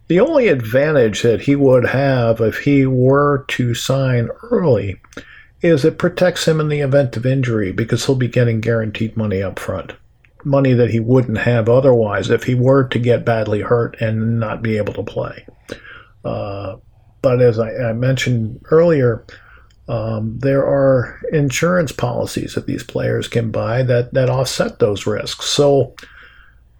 the 0.08 0.18
only 0.18 0.48
advantage 0.48 1.22
that 1.22 1.42
he 1.42 1.54
would 1.54 1.86
have 1.86 2.40
if 2.40 2.58
he 2.58 2.86
were 2.86 3.44
to 3.50 3.72
sign 3.74 4.30
early 4.50 5.00
is 5.62 5.84
it 5.84 5.98
protects 5.98 6.46
him 6.48 6.60
in 6.60 6.68
the 6.68 6.80
event 6.80 7.16
of 7.16 7.26
injury 7.26 7.72
because 7.72 8.06
he'll 8.06 8.14
be 8.14 8.28
getting 8.28 8.60
guaranteed 8.60 9.16
money 9.16 9.42
up 9.42 9.58
front 9.58 9.92
money 10.44 10.72
that 10.72 10.90
he 10.90 11.00
wouldn't 11.00 11.38
have 11.38 11.68
otherwise 11.68 12.30
if 12.30 12.44
he 12.44 12.54
were 12.54 12.84
to 12.84 12.98
get 12.98 13.24
badly 13.24 13.60
hurt 13.60 14.00
and 14.00 14.40
not 14.40 14.62
be 14.62 14.76
able 14.76 14.92
to 14.92 15.02
play. 15.02 15.46
Uh, 16.24 16.76
but 17.22 17.40
as 17.40 17.58
I, 17.58 17.90
I 17.90 17.92
mentioned 17.92 18.60
earlier, 18.70 19.24
um, 19.88 20.38
there 20.38 20.64
are 20.64 21.20
insurance 21.32 21.92
policies 21.92 22.54
that 22.54 22.66
these 22.66 22.84
players 22.84 23.28
can 23.28 23.50
buy 23.50 23.82
that, 23.82 24.14
that 24.14 24.30
offset 24.30 24.78
those 24.78 25.06
risks. 25.06 25.46
So, 25.46 25.94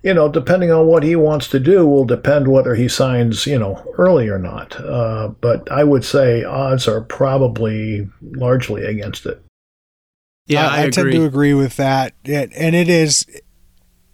you 0.03 0.15
know, 0.15 0.29
depending 0.29 0.71
on 0.71 0.87
what 0.87 1.03
he 1.03 1.15
wants 1.17 1.49
to 1.49 1.61
do, 1.61 1.87
will 1.87 2.05
depend 2.05 2.49
whether 2.49 2.75
he 2.75 2.89
signs, 2.89 3.47
you 3.47 3.59
know, 3.59 3.85
early 3.99 4.29
or 4.29 4.39
not. 4.39 4.79
Uh, 4.81 5.29
but 5.41 5.71
I 5.71 5.85
would 5.85 6.05
say 6.05 6.43
odds 6.43 6.89
are 6.89 7.03
probably 7.03 8.09
largely 8.23 8.85
against 8.85 9.27
it. 9.27 9.43
Yeah, 10.47 10.69
I, 10.69 10.83
I, 10.83 10.83
I 10.85 10.91
tend 10.91 11.13
to 11.13 11.25
agree 11.25 11.55
with 11.55 11.77
that. 11.77 12.15
It, 12.25 12.51
and 12.55 12.75
it 12.75 12.89
is 12.89 13.27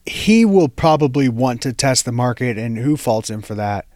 he 0.07 0.45
will 0.45 0.69
probably 0.69 1.29
want 1.29 1.63
to 1.63 1.73
test 1.73 2.05
the 2.05 2.13
market, 2.13 2.57
and 2.57 2.79
who 2.79 2.97
faults 2.97 3.29
him 3.29 3.43
for 3.43 3.55
that? 3.55 3.87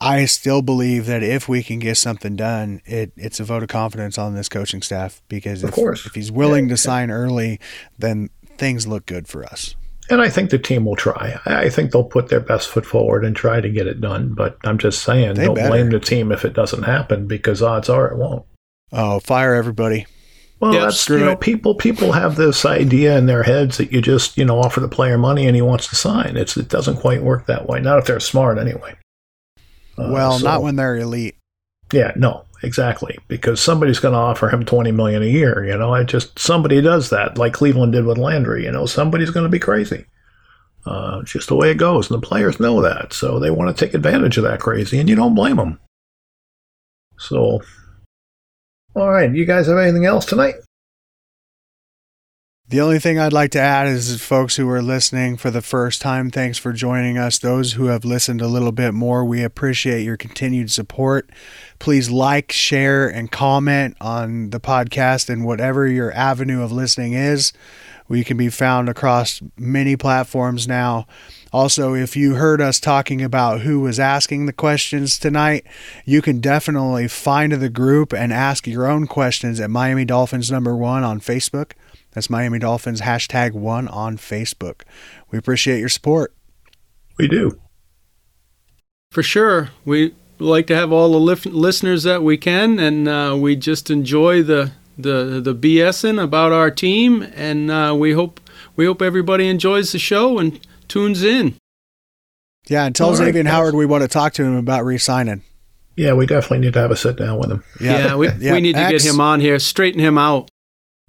I 0.00 0.24
still 0.24 0.62
believe 0.62 1.06
that 1.06 1.22
if 1.22 1.48
we 1.48 1.62
can 1.62 1.78
get 1.78 1.96
something 1.96 2.34
done, 2.34 2.82
it, 2.84 3.12
it's 3.16 3.38
a 3.38 3.44
vote 3.44 3.62
of 3.62 3.68
confidence 3.68 4.18
on 4.18 4.34
this 4.34 4.48
coaching 4.48 4.82
staff 4.82 5.22
because 5.28 5.62
if, 5.62 5.78
if 5.78 6.14
he's 6.14 6.32
willing 6.32 6.64
yeah. 6.64 6.70
to 6.70 6.76
sign 6.76 7.10
early, 7.10 7.60
then 7.98 8.30
things 8.58 8.86
look 8.86 9.06
good 9.06 9.28
for 9.28 9.44
us. 9.44 9.76
And 10.10 10.20
I 10.20 10.28
think 10.28 10.50
the 10.50 10.58
team 10.58 10.84
will 10.84 10.96
try. 10.96 11.38
I 11.46 11.68
think 11.70 11.90
they'll 11.92 12.04
put 12.04 12.28
their 12.28 12.40
best 12.40 12.68
foot 12.68 12.84
forward 12.84 13.24
and 13.24 13.34
try 13.36 13.60
to 13.60 13.70
get 13.70 13.86
it 13.86 14.00
done. 14.00 14.34
But 14.34 14.58
I'm 14.64 14.76
just 14.78 15.02
saying, 15.02 15.34
They 15.34 15.44
don't 15.46 15.54
better. 15.54 15.68
blame 15.68 15.90
the 15.90 16.00
team 16.00 16.32
if 16.32 16.44
it 16.44 16.52
doesn't 16.54 16.82
happen 16.82 17.26
because 17.26 17.62
odds 17.62 17.88
are 17.88 18.08
it 18.08 18.16
won't. 18.18 18.44
Oh, 18.92 19.20
fire 19.20 19.54
everybody. 19.54 20.06
Well, 20.60 20.74
Yeah, 20.74 20.80
that's 20.80 20.98
screw 21.00 21.18
you 21.18 21.24
know, 21.24 21.30
it. 21.32 21.40
people 21.40 21.74
people 21.74 22.12
have 22.12 22.36
this 22.36 22.64
idea 22.64 23.16
in 23.16 23.26
their 23.26 23.42
heads 23.42 23.78
that 23.78 23.90
you 23.92 24.00
just 24.02 24.36
you 24.36 24.44
know 24.44 24.60
offer 24.60 24.80
the 24.80 24.88
player 24.88 25.18
money 25.18 25.46
and 25.46 25.56
he 25.56 25.62
wants 25.62 25.88
to 25.88 25.96
sign. 25.96 26.36
It's 26.36 26.56
it 26.56 26.68
doesn't 26.68 26.98
quite 26.98 27.22
work 27.22 27.46
that 27.46 27.68
way. 27.68 27.80
Not 27.80 27.98
if 27.98 28.04
they're 28.06 28.20
smart, 28.20 28.58
anyway. 28.58 28.94
Uh, 29.98 30.10
well, 30.12 30.38
so- 30.38 30.44
not 30.44 30.62
when 30.62 30.76
they're 30.76 30.96
elite. 30.96 31.36
Yeah, 31.92 32.12
no, 32.16 32.44
exactly. 32.62 33.18
Because 33.28 33.60
somebody's 33.60 34.00
going 34.00 34.12
to 34.12 34.18
offer 34.18 34.48
him 34.48 34.64
twenty 34.64 34.92
million 34.92 35.22
a 35.22 35.26
year. 35.26 35.64
You 35.64 35.76
know, 35.76 35.92
I 35.92 36.04
just 36.04 36.38
somebody 36.38 36.80
does 36.80 37.10
that, 37.10 37.38
like 37.38 37.52
Cleveland 37.52 37.92
did 37.92 38.04
with 38.04 38.18
Landry. 38.18 38.64
You 38.64 38.72
know, 38.72 38.86
somebody's 38.86 39.30
going 39.30 39.44
to 39.44 39.50
be 39.50 39.58
crazy. 39.58 40.06
Uh, 40.84 41.20
it's 41.22 41.30
just 41.30 41.48
the 41.48 41.54
way 41.54 41.70
it 41.70 41.76
goes, 41.76 42.10
and 42.10 42.20
the 42.20 42.26
players 42.26 42.58
know 42.58 42.82
that, 42.82 43.12
so 43.12 43.38
they 43.38 43.50
want 43.52 43.76
to 43.76 43.84
take 43.84 43.94
advantage 43.94 44.36
of 44.36 44.42
that 44.42 44.58
crazy, 44.58 44.98
and 44.98 45.08
you 45.08 45.14
don't 45.14 45.36
blame 45.36 45.56
them. 45.56 45.78
So, 47.18 47.62
all 48.96 49.10
right, 49.10 49.32
you 49.32 49.44
guys 49.44 49.68
have 49.68 49.78
anything 49.78 50.06
else 50.06 50.24
tonight? 50.24 50.56
The 52.68 52.80
only 52.80 53.00
thing 53.00 53.18
I'd 53.18 53.34
like 53.34 53.50
to 53.50 53.60
add 53.60 53.88
is, 53.88 54.22
folks 54.22 54.56
who 54.56 54.66
are 54.70 54.80
listening 54.80 55.36
for 55.36 55.50
the 55.50 55.60
first 55.60 56.00
time, 56.00 56.30
thanks 56.30 56.56
for 56.56 56.72
joining 56.72 57.18
us. 57.18 57.38
Those 57.38 57.72
who 57.72 57.86
have 57.86 58.04
listened 58.04 58.40
a 58.40 58.46
little 58.46 58.72
bit 58.72 58.94
more, 58.94 59.24
we 59.26 59.42
appreciate 59.42 60.04
your 60.04 60.16
continued 60.16 60.70
support. 60.70 61.28
Please 61.80 62.08
like, 62.08 62.50
share, 62.50 63.08
and 63.08 63.30
comment 63.30 63.96
on 64.00 64.50
the 64.50 64.60
podcast 64.60 65.28
and 65.28 65.44
whatever 65.44 65.86
your 65.86 66.12
avenue 66.12 66.62
of 66.62 66.72
listening 66.72 67.12
is. 67.12 67.52
We 68.08 68.24
can 68.24 68.38
be 68.38 68.48
found 68.48 68.88
across 68.88 69.42
many 69.58 69.96
platforms 69.96 70.66
now. 70.66 71.06
Also, 71.52 71.94
if 71.94 72.16
you 72.16 72.36
heard 72.36 72.62
us 72.62 72.80
talking 72.80 73.20
about 73.22 73.60
who 73.60 73.80
was 73.80 74.00
asking 74.00 74.46
the 74.46 74.52
questions 74.52 75.18
tonight, 75.18 75.66
you 76.06 76.22
can 76.22 76.40
definitely 76.40 77.08
find 77.08 77.52
the 77.52 77.68
group 77.68 78.14
and 78.14 78.32
ask 78.32 78.66
your 78.66 78.86
own 78.86 79.06
questions 79.06 79.60
at 79.60 79.68
Miami 79.68 80.06
Dolphins 80.06 80.50
number 80.50 80.74
one 80.74 81.04
on 81.04 81.20
Facebook. 81.20 81.72
That's 82.12 82.28
Miami 82.30 82.58
Dolphins 82.58 83.00
hashtag 83.00 83.52
one 83.52 83.88
on 83.88 84.16
Facebook. 84.18 84.82
We 85.30 85.38
appreciate 85.38 85.78
your 85.80 85.88
support. 85.88 86.34
We 87.18 87.28
do. 87.28 87.58
For 89.10 89.22
sure. 89.22 89.70
We 89.84 90.14
like 90.38 90.66
to 90.68 90.74
have 90.76 90.92
all 90.92 91.12
the 91.12 91.20
lif- 91.20 91.46
listeners 91.46 92.02
that 92.02 92.22
we 92.22 92.36
can, 92.36 92.78
and 92.78 93.08
uh, 93.08 93.36
we 93.38 93.56
just 93.56 93.90
enjoy 93.90 94.42
the, 94.42 94.72
the 94.98 95.40
the 95.42 95.54
BSing 95.54 96.22
about 96.22 96.52
our 96.52 96.70
team, 96.70 97.22
and 97.34 97.70
uh, 97.70 97.94
we 97.98 98.12
hope 98.12 98.40
we 98.76 98.86
hope 98.86 99.00
everybody 99.02 99.48
enjoys 99.48 99.92
the 99.92 99.98
show 99.98 100.38
and 100.38 100.58
tunes 100.88 101.22
in. 101.22 101.54
Yeah, 102.68 102.84
and 102.86 102.94
tell 102.94 103.08
All 103.08 103.12
right, 103.14 103.26
Xavier 103.26 103.42
guys. 103.44 103.52
Howard 103.52 103.74
we 103.74 103.86
want 103.86 104.02
to 104.02 104.08
talk 104.08 104.32
to 104.34 104.44
him 104.44 104.56
about 104.56 104.84
re-signing. 104.84 105.42
Yeah, 105.96 106.14
we 106.14 106.26
definitely 106.26 106.60
need 106.60 106.72
to 106.74 106.80
have 106.80 106.90
a 106.90 106.96
sit 106.96 107.16
down 107.16 107.38
with 107.38 107.50
him. 107.50 107.64
Yeah, 107.80 108.14
we, 108.16 108.28
Yeah, 108.38 108.52
we 108.54 108.60
need 108.60 108.74
to 108.74 108.80
X- 108.80 109.04
get 109.04 109.12
him 109.14 109.20
on 109.20 109.40
here, 109.40 109.58
straighten 109.58 110.00
him 110.00 110.16
out. 110.16 110.48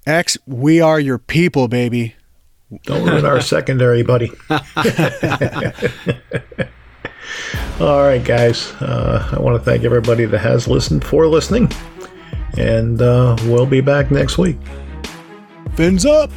X, 0.06 0.38
we 0.46 0.82
are 0.82 1.00
your 1.00 1.18
people, 1.18 1.68
baby. 1.68 2.16
Don't 2.84 3.08
ruin 3.08 3.26
our 3.26 3.42
secondary, 3.56 4.04
buddy. 4.04 4.32
All 7.80 8.02
right, 8.02 8.24
guys. 8.24 8.72
Uh, 8.74 9.30
I 9.32 9.40
want 9.40 9.58
to 9.58 9.64
thank 9.64 9.84
everybody 9.84 10.26
that 10.26 10.40
has 10.40 10.68
listened 10.68 11.04
for 11.04 11.28
listening, 11.28 11.72
and 12.58 13.02
uh, 13.02 13.36
we'll 13.44 13.66
be 13.66 13.82
back 13.82 14.12
next 14.12 14.38
week. 14.38 14.58
Fins 15.76 16.06
up. 16.06 16.32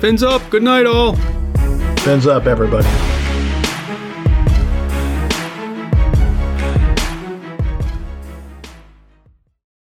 Fins 0.00 0.22
up. 0.22 0.42
Good 0.50 0.62
night, 0.62 0.86
all. 0.86 1.16
Fins 1.98 2.26
up, 2.26 2.46
everybody. 2.46 2.86